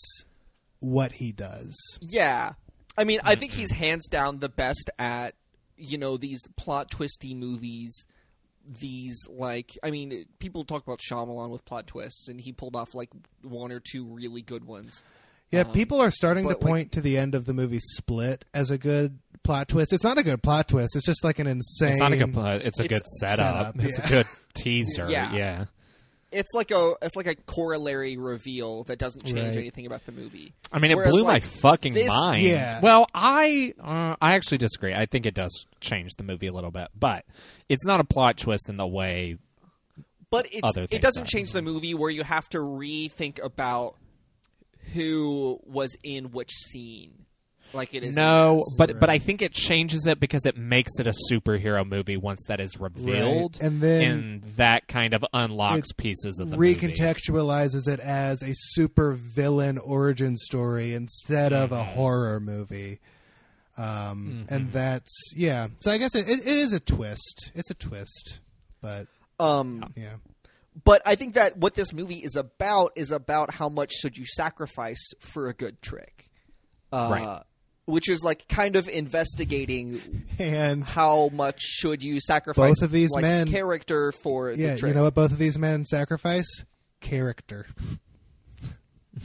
[0.81, 1.75] what he does.
[2.01, 2.53] Yeah,
[2.97, 3.61] I mean, I think mm-hmm.
[3.61, 5.35] he's hands down the best at
[5.77, 8.07] you know these plot twisty movies.
[8.81, 12.95] These like, I mean, people talk about Shyamalan with plot twists, and he pulled off
[12.95, 13.11] like
[13.43, 15.03] one or two really good ones.
[15.51, 17.81] Yeah, Um, people are starting to but, like- point to the end of the movie
[17.81, 19.93] Split as a good plot twist.
[19.93, 20.97] It's not a good plot twist.
[20.97, 21.91] It's just like an insane.
[21.91, 22.33] It's not a good.
[22.33, 23.77] pl- It's a It's good setup.
[23.77, 24.05] setup, It's yeah.
[24.05, 25.07] a good teaser.
[25.11, 25.33] Yeah.
[25.35, 25.65] yeah.
[26.33, 29.57] It's like a it's like a corollary reveal that doesn't change Right.
[29.57, 30.53] anything about the movie.
[30.73, 32.43] I mean, it Whereas, blew like, my fucking this- mind.
[32.43, 32.81] Yeah.
[32.81, 34.93] Well, I uh, I actually disagree.
[34.95, 37.25] I think it does change the movie a little bit, but
[37.69, 39.37] it's not a plot twist in the way.
[40.31, 41.27] But it's, Other it doesn't are.
[41.27, 43.95] change the movie where you have to rethink about
[44.93, 47.25] who was in which scene,
[47.73, 48.15] like it is.
[48.17, 48.77] No, this.
[48.79, 52.45] but but I think it changes it because it makes it a superhero movie once
[52.49, 56.75] that is revealed, and then and that kind of unlocks pieces of the movie.
[56.77, 61.81] recontextualizes it as a super villain origin story instead of Mm-hmm.
[61.81, 63.01] a horror movie.
[63.77, 65.67] Um, And that's yeah.
[65.81, 67.51] So I guess it, it, it is a twist.
[67.57, 68.39] It's a twist,
[68.81, 69.09] but
[69.41, 70.15] Um, yeah.
[70.83, 74.25] But I think that what this movie is about is about how much should you
[74.27, 76.31] sacrifice for a good trick,
[76.93, 77.43] uh, Right.
[77.87, 83.11] Which is like kind of investigating And how much should you sacrifice Both of these
[83.11, 84.89] like, men- character for yeah, the trick.
[84.89, 86.47] you know what both of these men sacrifice?
[87.01, 87.67] Character.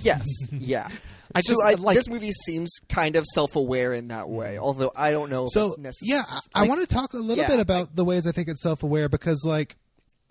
[0.01, 0.87] Yes, yeah.
[1.35, 4.91] I so just, I, like- this movie seems kind of self-aware in that way, although
[4.95, 6.17] I don't know if So it's necessary.
[6.19, 6.23] yeah,
[6.53, 8.61] I, I want to talk a little yeah, bit about the ways I think it's
[8.61, 9.77] self-aware because like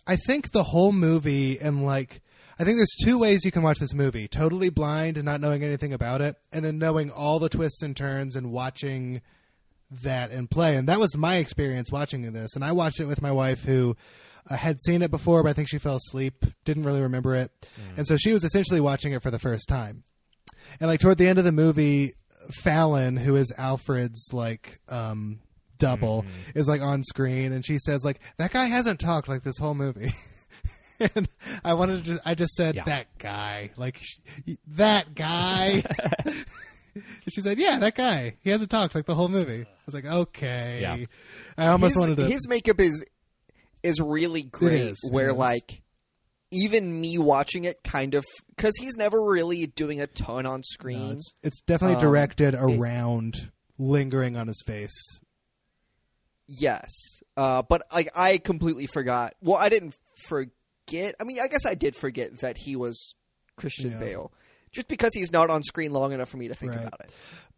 [0.08, 2.22] I think the whole movie and like
[2.58, 5.62] I think there's two ways you can watch this movie: totally blind and not knowing
[5.62, 9.20] anything about it, and then knowing all the twists and turns and watching
[9.90, 10.74] that in play.
[10.74, 12.56] And that was my experience watching this.
[12.56, 13.96] And I watched it with my wife who.
[14.50, 17.50] Uh, had seen it before, but I think she fell asleep, didn't really remember it,
[17.98, 20.04] and so she was essentially watching it for the first time.
[20.80, 22.14] And like toward the end of the movie,
[22.62, 25.40] Fallon, who is Alfred's like um
[25.78, 26.24] double,
[26.54, 29.74] is like on screen and she says like that guy hasn't talked like this whole
[29.74, 30.12] movie.
[31.14, 31.28] and
[31.64, 32.84] I wanted to just, I just said Yeah.
[32.84, 33.70] that guy.
[33.76, 34.18] Like sh-
[34.68, 35.82] that guy.
[37.28, 38.38] She said, "Yeah, that guy.
[38.42, 40.96] He hasn't talked like the whole movie." I was like, "Okay." Yeah.
[41.56, 43.04] I almost his, wanted to his makeup is
[43.84, 44.72] is really great.
[44.80, 45.36] is, it where is.
[45.36, 45.82] like
[46.50, 48.24] even me watching it, kind of
[48.56, 51.06] because he's never really doing a ton on screen.
[51.06, 54.96] No, it's, it's definitely Um, directed around lingering on his face.
[56.48, 56.90] Yes,
[57.36, 59.34] uh, but like I completely forgot.
[59.42, 59.94] Well, I didn't
[60.26, 61.14] forget.
[61.20, 63.14] I mean, I guess I did forget that he was
[63.56, 63.98] Christian Yeah.
[63.98, 64.32] Bale,
[64.72, 66.86] just because he's not on screen long enough for me to think Right.
[66.86, 67.10] about it.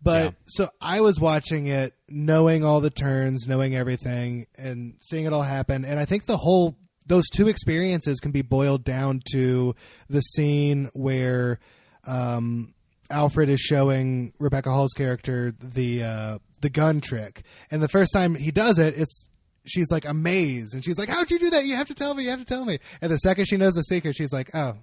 [0.03, 0.31] But Yeah.
[0.49, 5.43] so I was watching it, knowing all the turns, knowing everything, and seeing it all
[5.43, 5.85] happen.
[5.85, 6.77] And I think the whole
[7.07, 9.75] those two experiences can be boiled down to
[10.09, 11.59] the scene where
[12.05, 12.73] um,
[13.11, 18.35] Alfred is showing Rebecca Hall's character the uh, the gun trick, and the first time
[18.35, 19.29] he does it, it's
[19.65, 21.65] she's like amazed, and she's like, "How'd you do that?
[21.65, 22.25] You have to tell me.
[22.25, 24.77] You have to tell me." And the second she knows the secret, she's like, "Oh,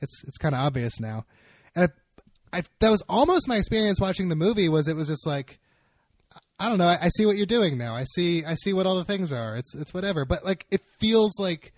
[0.00, 1.24] it's it's kind of obvious now."
[1.74, 1.90] And
[2.52, 4.68] I, I that was almost my experience watching the movie.
[4.68, 5.58] Was it was just like.
[6.60, 6.86] I don't know.
[6.86, 7.96] I, I see what you're doing now.
[7.96, 8.44] I see.
[8.44, 9.56] I see what all the things are.
[9.56, 10.24] It's it's whatever.
[10.24, 11.72] But like, it feels like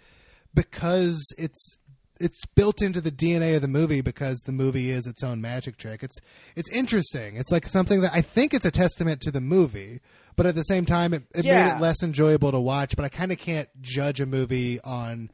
[0.54, 1.78] because it's
[2.24, 5.76] it's built into the DNA of the movie because the movie is its own magic
[5.76, 6.02] trick.
[6.02, 6.16] It's
[6.56, 7.36] it's interesting.
[7.36, 10.00] It's like something that I think it's a testament to the movie,
[10.34, 12.96] but at the same time, it, it made it less enjoyable to watch.
[12.96, 15.30] But I kind of can't judge a movie on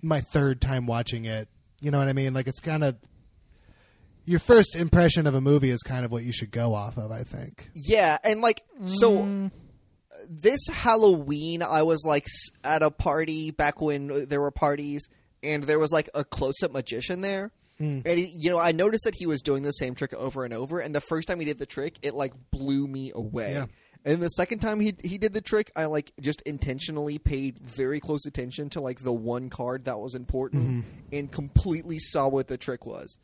[0.00, 1.48] my third time watching it.
[1.78, 2.32] You know what I mean?
[2.32, 2.96] Like it's kind of
[4.24, 7.12] your first impression of a movie is kind of what you should go off of.
[7.12, 7.68] I think.
[7.74, 9.50] Yeah, and like so mm.
[10.26, 12.24] this Halloween I was like
[12.64, 15.06] at a party back when there were parties
[15.42, 17.52] and there was like a close-up magician there.
[17.78, 18.00] Hmm.
[18.04, 20.52] And he, you know, I noticed that he was doing the same trick over and
[20.52, 23.54] over and the first time he did the trick, it like blew me away.
[23.54, 23.66] Yeah.
[24.04, 28.00] And the second time he he did the trick, I like just intentionally paid very
[28.00, 30.80] close attention to like the one card that was important mm-hmm.
[31.12, 33.18] and completely saw what the trick was.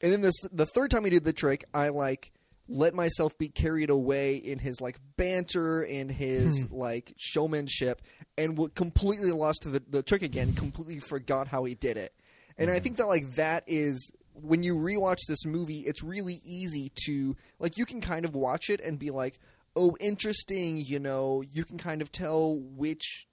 [0.00, 2.32] And then this the third time he did the trick, I like
[2.68, 8.02] let myself be carried away in his like banter and his like showmanship
[8.36, 12.12] and w- completely lost the, the trick again, completely forgot how he did it.
[12.58, 16.92] And I think that like that is when you rewatch this movie, it's really easy
[17.06, 19.38] to like you can kind of watch it and be like,
[19.76, 23.28] "Oh, interesting," you know, you can kind of tell which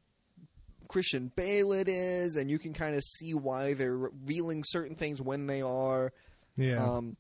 [0.87, 5.21] Christian Bale it is, and you can kind of see why they're revealing certain things
[5.21, 6.13] when they are.
[6.55, 6.83] Yeah.
[6.83, 7.17] Um,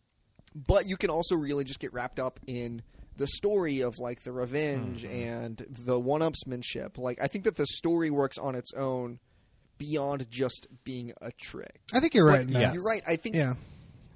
[0.55, 2.81] but you can also really just get wrapped up in
[3.17, 5.29] the story of like the revenge mm-hmm.
[5.29, 6.97] and the one-upsmanship.
[6.97, 9.19] Like I think that the story works on its own
[9.77, 11.81] beyond just being a trick.
[11.93, 12.47] I think you're But right.
[12.47, 12.73] in that.
[12.73, 13.01] You're right.
[13.05, 13.55] I think Yeah.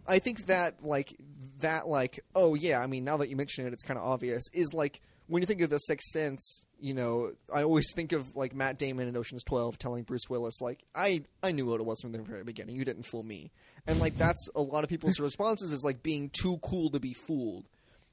[0.08, 1.16] I think that like
[1.60, 4.44] that like oh yeah, I mean now that you mention it, it's kind of obvious.
[4.54, 8.36] Is like when you think of the Sixth Sense, you know, I always think of
[8.36, 11.86] like Matt Damon in Ocean's Twelve telling Bruce Willis like I I knew what it
[11.86, 12.76] was from the very beginning.
[12.76, 13.52] You didn't fool me,
[13.88, 17.14] and like that's a lot of people's responses is like being too cool to be
[17.14, 17.66] fooled.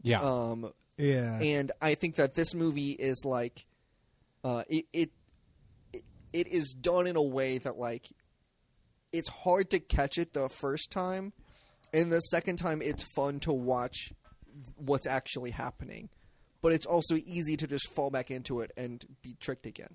[0.03, 0.21] Yeah.
[0.21, 1.41] Um, Yeah.
[1.43, 3.67] and I think that this movie is like,
[4.45, 5.11] uh, it, it
[5.93, 8.07] it it is done in a way that like
[9.13, 11.33] it's hard to catch it the first time,
[11.95, 14.13] and the second time it's fun to watch
[14.77, 16.09] what's actually happening,
[16.67, 19.95] but it's also easy to just fall back into it and be tricked again.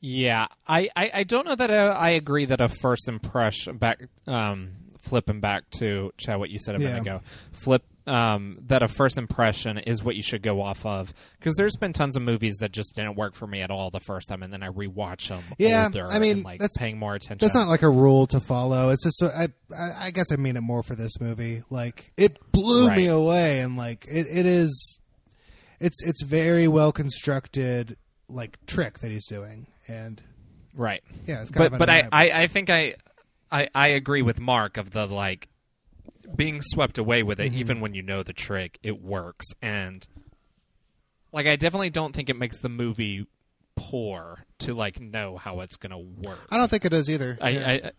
[0.00, 3.98] Yeah, I, I, I don't know that I, I agree that a first impression back
[4.26, 4.70] um,
[5.02, 7.16] flipping back to Chad what you said a minute Yeah.
[7.16, 7.20] ago
[7.52, 11.76] flip um, that a first impression is what you should go off of because there's
[11.76, 14.42] been tons of movies that just didn't work for me at all the first time
[14.42, 17.44] and then I rewatch them Yeah, older I mean, and, like that's- paying more attention.
[17.46, 18.90] That's not like a rule to follow.
[18.90, 21.62] It's just I, I I guess I mean it more for this movie.
[21.70, 24.98] Like it blew me away, and like it, it is.
[25.80, 27.96] it's it's very well constructed
[28.28, 30.22] like trick that he's doing, and
[30.74, 31.02] Right.
[31.26, 32.08] yeah, it's kind but of but I.
[32.12, 32.94] I I think I,
[33.50, 35.48] I I agree with Mark of the like
[36.34, 37.54] being swept away with Mm-hmm.
[37.54, 40.06] it even when you know the trick it works and
[41.32, 43.26] like I definitely don't think it makes the movie
[43.76, 46.46] poor to like know how it's gonna work.
[46.50, 47.36] I don't think it is either.
[47.40, 47.68] I, Yeah.
[47.84, 47.90] I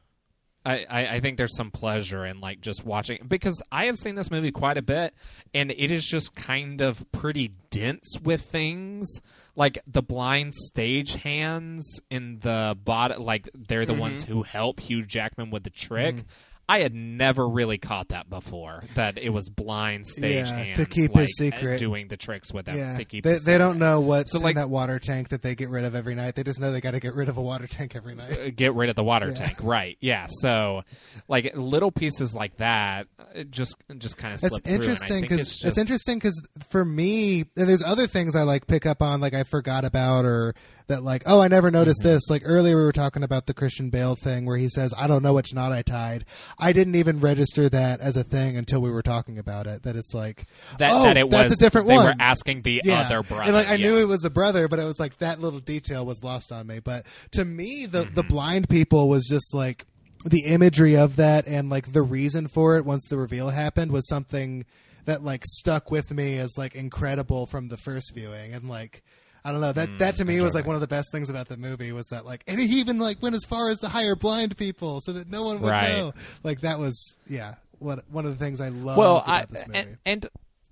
[0.65, 4.29] I, I, think there's some pleasure in like just watching because I have seen this
[4.29, 5.13] movie quite a bit
[5.53, 9.21] and it is just kind of pretty dense with things
[9.55, 15.05] like the blind stage hands in the bot like they're the ones who help Hugh
[15.05, 16.25] Jackman with the trick.
[16.69, 20.85] I had never really caught that before that it was blind stage Yeah, hands to
[20.85, 21.79] keep like, his secret.
[21.79, 24.55] doing the tricks with them yeah, to keep they, they don't know what's So, like-
[24.57, 26.35] in that water tank that they get rid of every night.
[26.35, 28.31] They just know they got to get rid of a water tank every night.
[28.37, 29.33] uh, get rid of the water Yeah.
[29.35, 30.81] tank right yeah so
[31.27, 35.63] like little pieces like that uh, just just kind of slip through, interesting because it's,
[35.63, 36.39] it's, interesting because
[36.69, 40.25] for me, and there's other things I like pick up on, like I forgot about,
[40.25, 40.53] or
[40.87, 42.09] that like, oh, I never noticed Mm-hmm.
[42.13, 42.29] this.
[42.29, 45.21] Like earlier, we were talking about the Christian Bale thing where he says, "I don't
[45.23, 46.25] know which knot I tied."
[46.59, 49.83] I didn't even register that as a thing until we were talking about it.
[49.83, 50.45] That it's like
[50.79, 52.05] that, oh, that it that's was a different they one.
[52.05, 53.01] were asking the yeah.
[53.01, 53.85] other brother And like I yeah.
[53.87, 56.67] knew it was a brother, but it was like that little detail was lost on
[56.67, 56.79] me.
[56.79, 58.27] But to me, the the Mm-hmm.
[58.27, 59.85] blind people was just like
[60.25, 64.07] the imagery of that and like the reason for it once the reveal happened was
[64.07, 64.65] something
[65.05, 69.03] that like stuck with me as like incredible from the first viewing and like
[69.47, 71.29] I don't know that that mm, to me was like one of the best things
[71.29, 73.87] about the movie was that like and he even like went as far as to
[73.87, 75.89] hire blind people so that no one would Right.
[75.97, 76.13] know
[76.43, 79.67] like that was yeah what one of the things I love well about I, this
[79.67, 80.29] movie and, and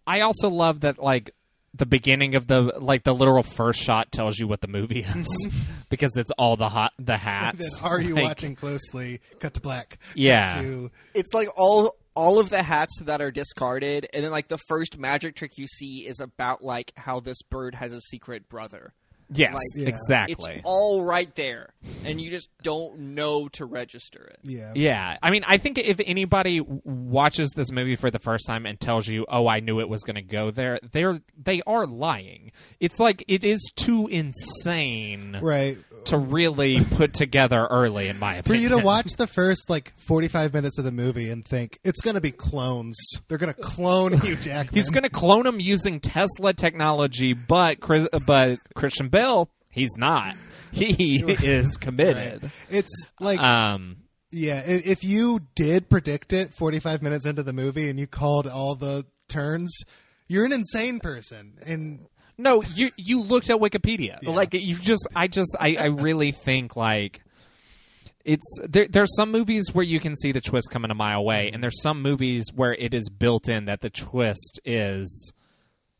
[0.07, 1.31] i also love that like
[1.73, 5.49] the beginning of the like the literal first shot tells you what the movie is
[5.89, 9.21] because it's all the hot the And hats then are you Like, watching closely?
[9.39, 9.99] Cut to black.
[10.15, 10.61] Yeah.
[10.61, 14.57] to- It's like all all of the hats that are discarded, and then like the
[14.57, 18.93] first magic trick you see is about like how this bird has a secret brother.
[19.33, 19.89] yes Like, Yeah.
[19.89, 21.73] exactly It's all right there,
[22.05, 24.39] and you just don't know to register it.
[24.43, 24.71] yeah.
[24.75, 28.79] Yeah, I mean, I think if anybody watches this movie for the first time and
[28.79, 32.51] tells you, "Oh, I knew it was going to go there," they're they are lying.
[32.79, 35.77] It's like it is too insane Right.
[36.07, 38.43] To really put together early, in my opinion.
[38.43, 42.01] For you to watch the first like 45 minutes of the movie and think it's
[42.01, 42.95] going to be clones.
[43.27, 44.73] They're going to clone Hugh Jackman.
[44.75, 50.35] he's going to clone him using Tesla technology, but Chris, but Christian Bale, he's not.
[50.71, 52.43] He is committed.
[52.43, 52.51] Right.
[52.69, 53.97] It's like Um,
[54.31, 58.75] yeah, if you did predict it 45 minutes into the movie and you called all
[58.75, 59.73] the turns,
[60.27, 61.53] you're an insane person.
[61.65, 62.07] And
[62.37, 64.21] No, you you looked at Wikipedia.
[64.25, 67.21] Like you just I just I, I really think like
[68.23, 71.51] it's there there's some movies where you can see the twist coming a mile away
[71.53, 75.31] and there's some movies where it is built in that the twist is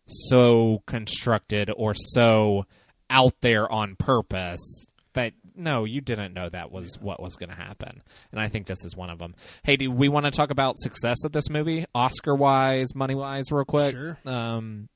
[0.07, 2.65] so constructed or so
[3.09, 7.55] out there on purpose that no, you didn't know that was what was going to
[7.55, 8.01] happen.
[8.31, 9.35] And I think this is one of them.
[9.63, 13.51] Hey, do we want to talk about success of this movie, Oscar wise, money wise,
[13.51, 13.93] real quick?
[13.93, 14.17] Sure.
[14.25, 14.89] Um,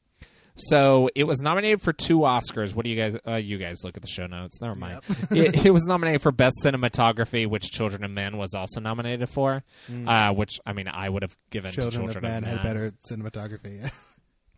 [0.59, 2.73] so it was nominated for two Oscars.
[2.73, 3.15] What do you guys?
[3.27, 4.61] Uh, you guys look at the show notes.
[4.61, 5.01] Never mind.
[5.31, 9.63] it, it was nominated for best cinematography, which Children of Men was also nominated for.
[10.07, 12.63] Uh, which I mean, I would have given Children, to Children of Men, had Men.
[12.63, 13.91] better cinematography.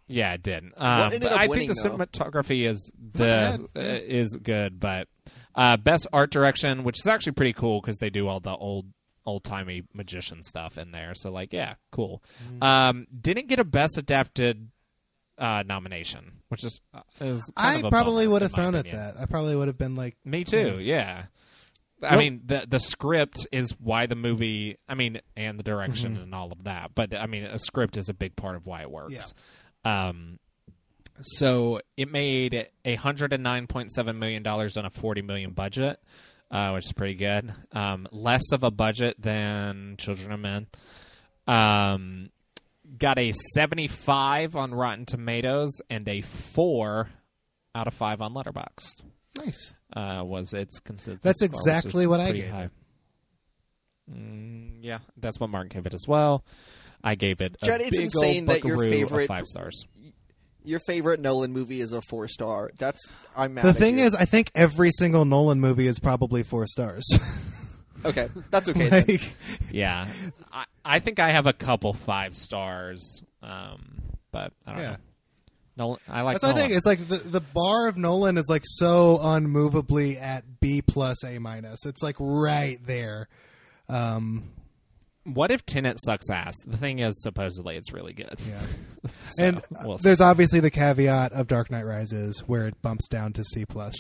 [0.08, 0.66] Yeah, it did.
[0.76, 1.96] Um, but I winning, think the though?
[1.98, 5.08] cinematography is the uh, is good, but
[5.56, 8.88] uh, best art direction, which is actually pretty cool because they do all the old
[9.26, 11.14] old timey magician stuff in there.
[11.16, 12.22] So like, yeah, cool.
[12.44, 12.64] Mm-hmm.
[12.64, 14.70] Um, didn't get a best adapted
[15.42, 19.16] uh, nomination, which is, uh, is I probably would have thrown at that.
[19.20, 20.80] I probably would have been like, Me too.
[20.80, 21.26] Yeah.
[22.04, 24.78] I Well- mean the the script is why the movie.
[24.88, 26.24] I mean, and the direction Mm-hmm.
[26.24, 26.92] and all of that.
[26.96, 29.34] But I mean, a script is a big part of why it works.
[29.84, 30.40] Um,
[31.22, 35.52] so it made a hundred and nine point seven million dollars on a forty million
[35.52, 36.00] budget,
[36.50, 37.54] uh, which is pretty good.
[37.72, 40.68] Um, less of a budget than Children of Men.
[41.48, 42.30] Um,
[42.98, 47.10] got a seventy five on Rotten Tomatoes and a four
[47.74, 49.02] out of five on Letterboxd
[49.38, 49.74] nice.
[49.96, 51.22] uh, was its consensus.
[51.24, 52.64] That's exactly what I gave high.
[52.64, 52.72] it.
[54.14, 56.44] Mm, yeah, that's what Martin gave it as well.
[57.04, 59.46] I gave it a Judd, it's big insane old that your buckaroo of favorite- five
[59.46, 59.86] stars.
[60.64, 62.70] Your favorite Nolan movie is a four star.
[62.78, 63.02] That's
[63.36, 63.64] I'm mad.
[63.66, 64.06] The at thing you.
[64.06, 67.04] is, I think every single Nolan movie is probably four stars.
[68.06, 68.90] okay, that's okay.
[68.90, 69.06] then.
[69.08, 69.36] like,
[69.72, 70.08] Yeah,
[70.52, 74.02] I, I think I have a couple five stars, um,
[74.32, 74.90] but I don't Yeah.
[74.92, 74.98] know.
[75.78, 76.34] No, I like.
[76.36, 76.74] that's what I think.
[76.74, 81.40] It's like the the bar of Nolan is like so unmovably at B plus A
[81.40, 81.86] minus.
[81.86, 83.30] It's like right there.
[83.88, 84.52] Um,
[85.24, 86.56] what if Tenet sucks ass?
[86.68, 88.38] The thing is, supposedly it's really good.
[88.48, 88.62] Yeah.
[89.26, 90.04] So, and uh, we'll see.
[90.04, 93.96] there's obviously the caveat of Dark Knight Rises where it bumps down to C plus.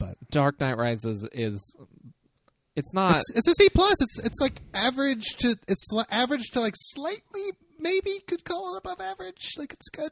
[0.00, 1.76] But Dark Knight Rises is
[2.78, 4.00] it's not it's, it's a C plus.
[4.00, 9.00] It's it's like average to it's average to like slightly maybe could call it above
[9.00, 9.54] average.
[9.58, 10.10] Like it's good.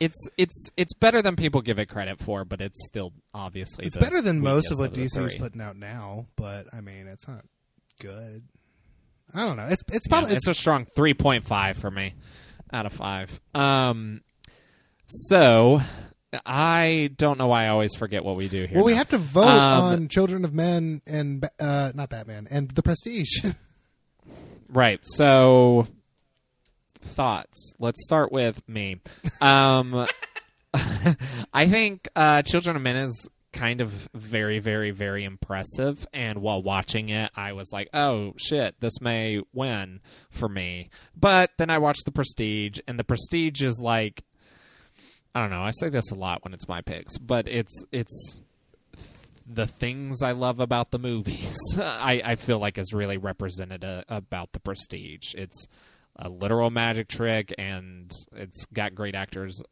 [0.00, 3.96] it's it's it's better than people give it credit for, but it's still obviously It's
[3.96, 6.26] better than most of what DC is putting out now.
[6.36, 7.44] But I mean, it's not
[8.00, 8.44] good.
[9.34, 9.66] I don't know.
[9.66, 12.14] It's it's Yeah, probably it's a strong 3.5 for me
[12.72, 13.40] out of 5.
[13.54, 14.20] Um
[15.06, 15.80] so
[16.46, 18.76] I don't know why I always forget what we do here.
[18.76, 18.98] well, we now.
[18.98, 23.44] have to vote Um, on Children of Men and uh, not Batman and The Prestige.
[24.68, 24.98] Right.
[25.04, 25.86] So
[27.00, 27.74] thoughts.
[27.78, 29.00] Let's start with me.
[29.40, 30.06] Um
[31.52, 36.60] I think uh Children of Men is kind of very very very impressive and while
[36.60, 40.00] watching it I was like, "Oh shit, this may win
[40.30, 44.24] for me." But then I watched The Prestige and The Prestige is like
[45.34, 48.40] I don't know, I say this a lot when it's my picks, but it's it's
[49.46, 54.52] the things I love about the movies, I, I feel like is really represented about
[54.52, 55.34] the Prestige.
[55.34, 55.66] It's
[56.16, 59.62] a literal magic trick, and it's got great actors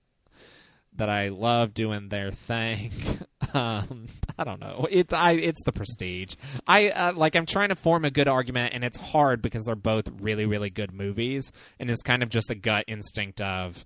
[0.97, 2.93] that I love doing their thing.
[3.55, 4.09] um,
[4.39, 4.87] I don't know.
[4.91, 6.35] It's I it's the Prestige.
[6.67, 9.75] I uh, like I'm trying to form a good argument, and it's hard because they're
[9.75, 13.85] both really really good movies, and it's kind of just a gut instinct of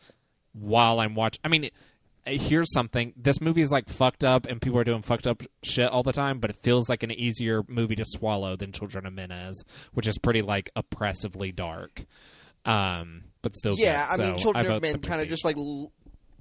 [0.59, 1.41] while I'm watching.
[1.45, 1.71] I mean,
[2.25, 3.13] here's something.
[3.17, 6.13] This movie is like fucked up, and people are doing fucked up shit all the
[6.13, 6.41] time.
[6.41, 9.65] But it feels like an easier movie to swallow than Children of Men is,
[9.95, 12.05] which is pretty like oppressively dark.
[12.65, 14.21] Um, but still, yeah, good.
[14.21, 15.93] I mean, Children vote of Men kind of just like l-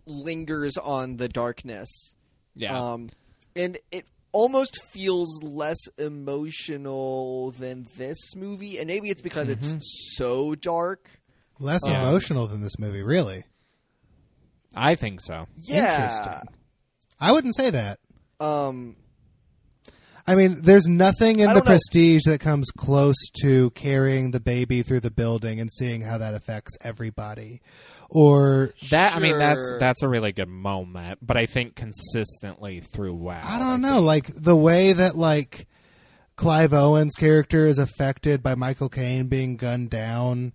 [0.08, 2.16] lingers on the darkness.
[2.56, 2.78] yeah.
[2.78, 3.10] Um,
[3.56, 9.78] and it almost feels less emotional than this movie, and maybe it's because Mm-hmm.
[9.78, 11.22] it's so dark.
[11.60, 12.02] Less Yeah.
[12.08, 13.46] emotional than this movie, really.
[14.76, 15.48] I think so.
[15.56, 15.96] Yeah.
[15.96, 16.56] Interesting.
[17.20, 18.00] I wouldn't say that.
[18.40, 18.98] Um,
[20.28, 21.62] I mean, there's nothing in the know.
[21.62, 26.34] prestige that comes close to carrying the baby through the building and seeing how that
[26.34, 27.62] affects everybody.
[28.10, 31.20] Or That I mean, that's that's a really good moment.
[31.22, 35.68] But I think consistently throughout, I don't know, like the way that like
[36.36, 40.54] Clive Owen's character is affected by Michael Caine being gunned down.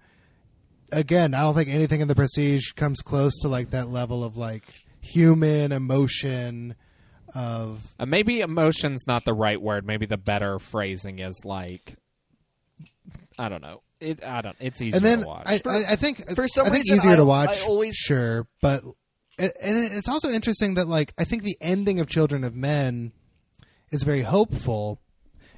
[0.93, 4.37] Again, I don't think anything in the prestige comes close to like that level of
[4.37, 4.65] like
[5.01, 6.75] human emotion
[7.35, 9.87] of Uh, maybe emotion's not the right word.
[9.87, 11.95] Maybe the better phrasing is like,
[13.39, 13.83] I don't know.
[14.01, 14.57] It I don't.
[14.61, 15.47] It's easier and then to watch.
[15.47, 17.51] I, I, I think for some I think reason, easier I- to watch.
[17.51, 18.83] I always- sure, but
[19.39, 23.13] and and it's also interesting that like I think the ending of Children of Men
[23.91, 25.01] is very hopeful,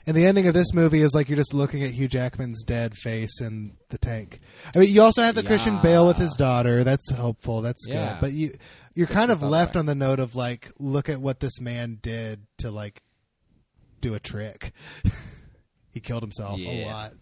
[0.06, 2.96] and the ending of this movie is like you're just looking at Hugh Jackman's dead
[2.96, 4.40] face in the tank.
[4.74, 6.84] I mean, you also have the Christian Bale with his daughter.
[6.84, 7.60] That's helpful.
[7.62, 8.12] That's Yeah.
[8.14, 8.20] good.
[8.20, 8.54] But you
[8.94, 9.78] you're kind of of left that.
[9.80, 13.02] on the note of like, look at what this man did to like
[14.00, 14.72] do a trick.
[15.92, 16.86] he killed himself a Yeah.
[16.94, 17.12] lot.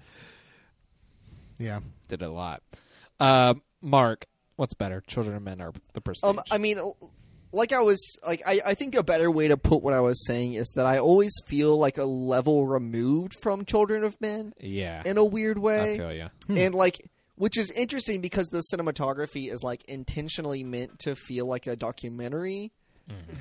[1.59, 1.81] Yeah.
[2.09, 2.63] did a lot.
[3.21, 4.27] Uh, Mark,
[4.57, 6.29] what's better, Children of Men or The Prestige?
[6.29, 6.79] um, I mean,
[7.53, 10.25] like I was like, I, I think a better way to put what I was
[10.27, 15.03] saying is that I always feel like a level removed from Children of Men yeah,
[15.05, 15.97] in a weird I way.
[15.99, 16.29] feel you.
[16.49, 21.67] and like which is interesting because the cinematography is like intentionally meant to feel like
[21.67, 22.71] a documentary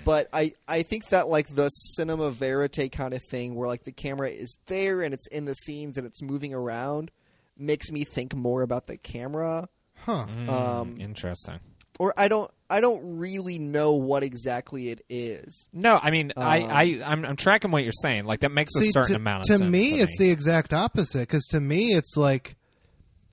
[0.04, 3.92] but i i think that like the cinema verite kind of thing where like the
[3.92, 7.12] camera is there and it's in the scenes and it's moving around
[7.56, 9.70] makes me think more about the camera
[10.06, 10.26] Huh.
[10.28, 11.60] Mm, Um, interesting.
[12.00, 16.62] or i don't i don't really know what exactly it is No, I mean, I,
[16.62, 18.26] Um, I, I'm, I'm tracking what you're saying.
[18.26, 19.60] Like that makes a certain to, amount of sense.
[19.60, 19.72] to sense.
[19.72, 22.56] me to it's the exact opposite because to me it's like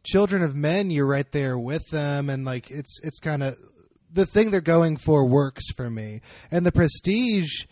[0.05, 3.57] children of men you're right there with them and like it's it's kind of
[4.13, 7.65] the thing they're going for works for me and the prestige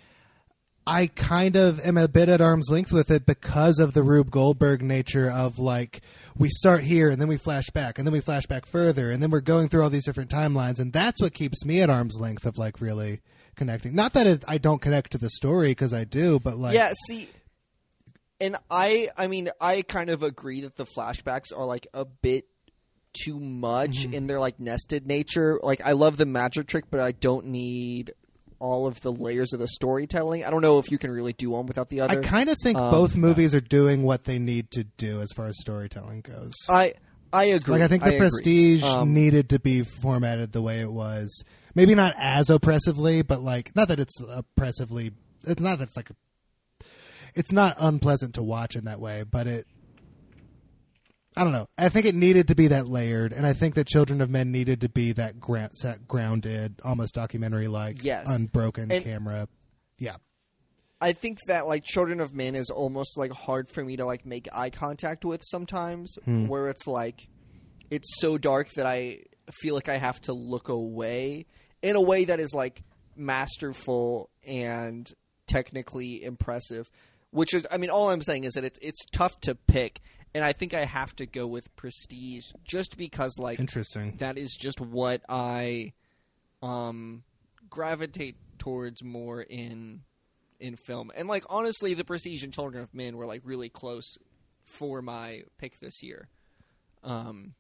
[0.87, 4.31] I kind of am a bit at arm's length with it because of the Rube
[4.31, 6.03] Goldberg nature of like
[6.37, 9.23] we start here and then we flash back and then we flash back further and
[9.23, 12.19] then we're going through all these different timelines and that's what keeps me at arm's
[12.21, 13.21] length of like really
[13.57, 13.95] connecting.
[13.95, 16.93] Not that it, I don't connect to the story because I do, but like yeah
[17.07, 17.29] see
[18.41, 22.47] and i i mean i kind of agree that the flashbacks are like a bit
[23.13, 24.15] too much Mm-hmm.
[24.15, 28.13] in their like nested nature like i love the magic trick but i don't need
[28.59, 31.51] all of the layers of the storytelling i don't know if you can really do
[31.51, 32.21] one without the other.
[32.21, 35.31] I kind of think Um, both movies are doing what they need to do as
[35.37, 36.53] far as storytelling goes.
[36.69, 36.95] i
[37.33, 38.19] i agree like I think the agree.
[38.21, 41.43] Prestige Um, needed to be formatted the way it was.
[41.75, 45.11] Maybe not as oppressively, but like not that it's oppressively.
[45.45, 46.11] It's not that it's like.
[47.35, 49.67] It's not unpleasant to watch in that way, but it.
[51.37, 51.69] I don't know.
[51.77, 54.53] I think it needed to be that layered, and I think that Children of Men
[54.53, 58.27] needed to be that gra- that grounded, almost documentary like, Yes.
[58.29, 59.49] unbroken And- camera.
[59.99, 60.17] Yeah,
[61.01, 64.25] I think that like Children of Men is almost like hard for me to like
[64.25, 66.47] make eye contact with sometimes, Hmm.
[66.47, 67.29] where it's like
[67.91, 69.21] it's so dark that I
[69.61, 71.47] feel like I have to look away
[71.83, 72.83] in a way that is like
[73.17, 75.13] masterful and
[75.47, 76.91] technically impressive.
[77.31, 80.01] Which is, I mean, all I'm saying is that it's it's tough to pick,
[80.35, 84.17] and I think I have to go with Prestige just because like interesting.
[84.19, 85.93] that is just what I
[86.63, 87.23] um
[87.71, 90.03] gravitate towards more in
[90.61, 91.11] in film.
[91.17, 94.17] And like honestly, The Prestige and Children of Men were like really close
[94.63, 96.29] for my pick this year.
[97.03, 97.55] Um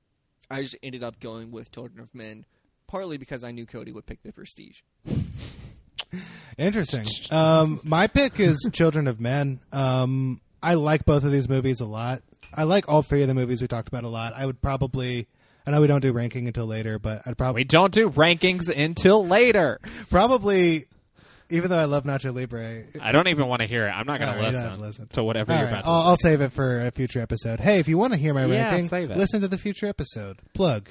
[0.50, 2.44] I just ended up going with Children of Men
[2.86, 4.80] partly because I knew Cody would pick The Prestige.
[6.58, 7.06] Interesting.
[7.30, 9.60] Um, my pick is Children of Men.
[9.72, 12.22] Um, I like both of these movies a lot.
[12.56, 14.32] I like all three of the movies we talked about a lot.
[14.36, 15.26] I would probably.
[15.66, 18.68] I know we don't do ranking until later, but I'd probably We don't do rankings
[18.68, 19.80] until later.
[20.10, 20.84] probably,
[21.48, 23.90] even though I love Nacho Libre, I don't even want to hear it.
[23.90, 25.06] I'm not going to right, listen, to listen.
[25.14, 26.08] to whatever All you're right, about to I'll, say.
[26.08, 27.60] I'll save it for a future episode.
[27.60, 30.38] Hey, if you want to hear my Yeah, ranking, listen to the future episode.
[30.52, 30.90] Plug.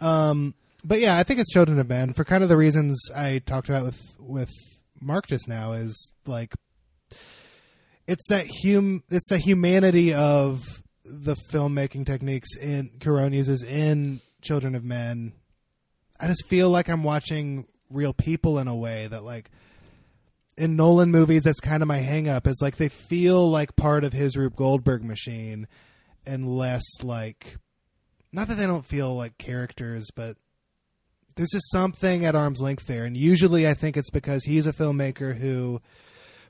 [0.00, 3.38] Um, but yeah, I think it's Children of Men for kind of the reasons I
[3.44, 4.50] talked about with with
[4.98, 5.72] Mark just now.
[5.72, 6.54] Is like
[8.10, 14.74] it's that hum it's the humanity of the filmmaking techniques in Cuarón uses in Children
[14.74, 15.32] of Men.
[16.18, 19.50] I just feel like I'm watching real people in a way that like
[20.56, 24.02] in Nolan movies that's kind of my hang up is like they feel like part
[24.02, 25.68] of his Rube Goldberg machine
[26.26, 27.58] and less like
[28.32, 30.36] not that they don't feel like characters but
[31.36, 34.72] there's just something at arm's length there and usually I think it's because he's a
[34.72, 35.80] filmmaker who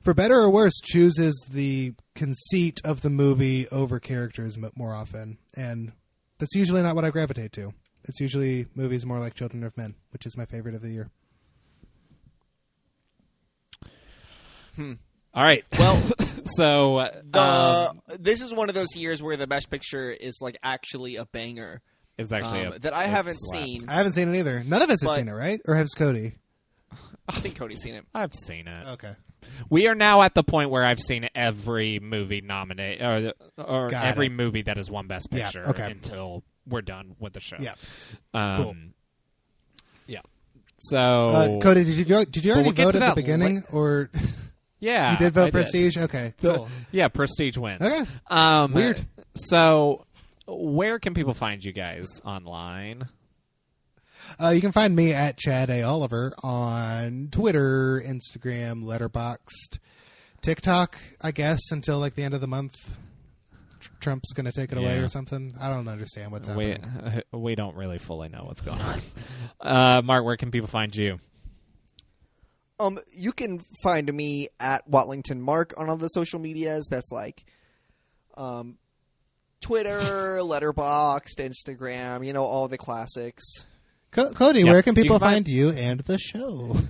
[0.01, 5.91] for better or worse chooses the conceit of the movie over characters more often and
[6.37, 7.73] that's usually not what I gravitate to
[8.05, 11.09] it's usually movies more like Children of Men which is my favorite of the year
[15.33, 15.63] All right.
[15.77, 16.01] Well,
[16.45, 20.39] so uh, The, um, this is one of those years where the best picture is
[20.41, 21.81] like actually a banger
[22.17, 23.65] it's actually um, a, that I haven't slaps.
[23.65, 23.89] seen.
[23.89, 26.35] I haven't seen it either none of us have seen it right or has Cody
[27.27, 28.05] I think Cody's seen it.
[28.13, 28.87] I've seen it.
[28.89, 29.15] okay
[29.69, 34.05] We are now at the point where I've seen every movie nominate or, or Got
[34.05, 34.31] every it.
[34.31, 35.91] movie that is won Best Yeah, Picture okay.
[35.91, 37.57] until we're done with the show.
[37.59, 37.73] Yeah.
[38.33, 38.75] Um, Cool.
[40.07, 40.21] Yeah.
[40.79, 44.09] So Uh, Cody, did you did you already we'll vote at the beginning, or
[44.79, 45.97] yeah, you did vote I Prestige?
[45.97, 46.69] Okay, cool.
[46.91, 47.81] Yeah, Prestige wins.
[47.81, 48.03] Okay.
[48.27, 48.99] Um, Weird.
[49.35, 50.05] So,
[50.47, 53.07] where can people find you guys online?
[54.39, 59.79] Uh, you can find me at Chad A Oliver on Twitter, Instagram, Letterboxd,
[60.41, 60.97] TikTok.
[61.21, 62.75] I guess until like the end of the month,
[63.99, 65.55] Trump's going to take it away or something.
[65.59, 67.21] I don't understand what's We happening.
[67.31, 69.01] we don't really fully know what's going on.
[69.59, 71.19] Uh, Mark, where can people find you?
[72.79, 76.87] Um, you can find me at Watlington Mark on all the social medias.
[76.89, 77.45] That's like,
[78.35, 78.79] um,
[79.61, 79.99] Twitter,
[80.41, 82.25] Letterboxd, Instagram.
[82.25, 83.43] You know all the classics.
[84.11, 84.71] Co- Cody, Yeah.
[84.71, 86.75] where can You people can find- find you and the show?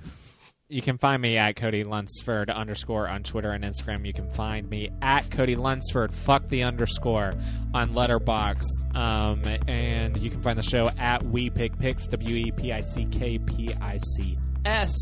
[0.74, 4.08] You can find me at Cody Lunsford underscore on Twitter and Instagram.
[4.08, 7.34] You can find me at Cody Lunsford, fuck the underscore,
[7.74, 8.96] on Letterboxd.
[8.96, 12.80] Um, and you can find the show at We Pick Pics, W E P I
[12.80, 14.96] C K P I C S.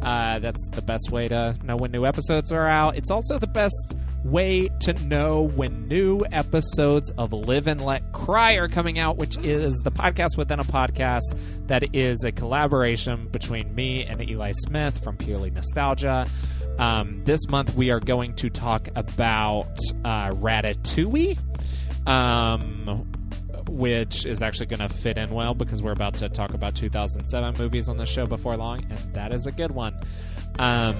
[0.00, 2.96] Uh, that's the best way to know when new episodes are out.
[2.96, 8.54] It's also the best way to know when new episodes of Live and Let Cry
[8.54, 11.36] are coming out, which is the podcast within a podcast
[11.66, 16.26] that is a collaboration between me and Eli Smith from Purely Nostalgia.
[16.78, 21.38] Um, this month we are going to talk about uh, Ratatouille.
[22.08, 23.10] Um,
[23.68, 27.54] which is actually going to fit in well because we're about to talk about 2007
[27.58, 29.98] movies on the show before long, and that is a good one.
[30.58, 30.96] Um,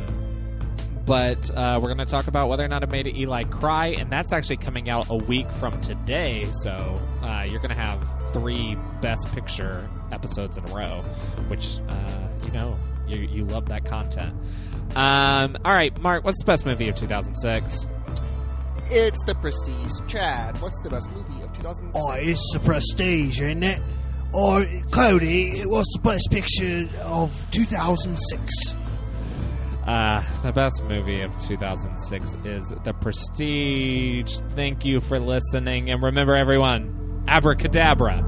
[1.07, 4.11] but uh, we're going to talk about whether or not it made Eli cry, and
[4.11, 6.47] that's actually coming out a week from today.
[6.63, 11.01] So uh, you're going to have three Best Picture episodes in a row,
[11.49, 14.35] which uh, you know you you love that content.
[14.97, 17.87] Um, all right, Mark, what's the best movie of 2006?
[18.91, 19.91] It's The Prestige.
[20.07, 21.91] Chad, what's the best movie of 2006?
[21.95, 23.81] Oh, it's the prestige, isn't it?
[24.33, 28.75] Or Cody, what's the best picture of 2006?
[29.87, 34.39] Uh, the best movie of 2006 is The Prestige.
[34.55, 38.25] Thank you for listening, and remember, everyone, abracadabra.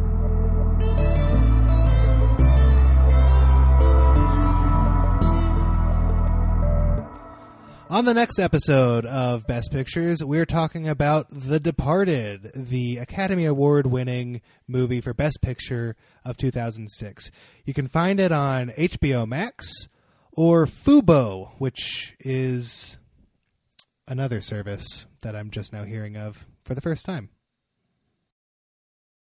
[7.88, 13.86] On the next episode of Best Pictures, we're talking about The Departed, the Academy Award
[13.86, 17.30] winning movie for Best Picture of 2006.
[17.64, 19.88] You can find it on HBO Max
[20.36, 22.98] or Fubo, which is
[24.06, 27.30] another service that I'm just now hearing of for the first time.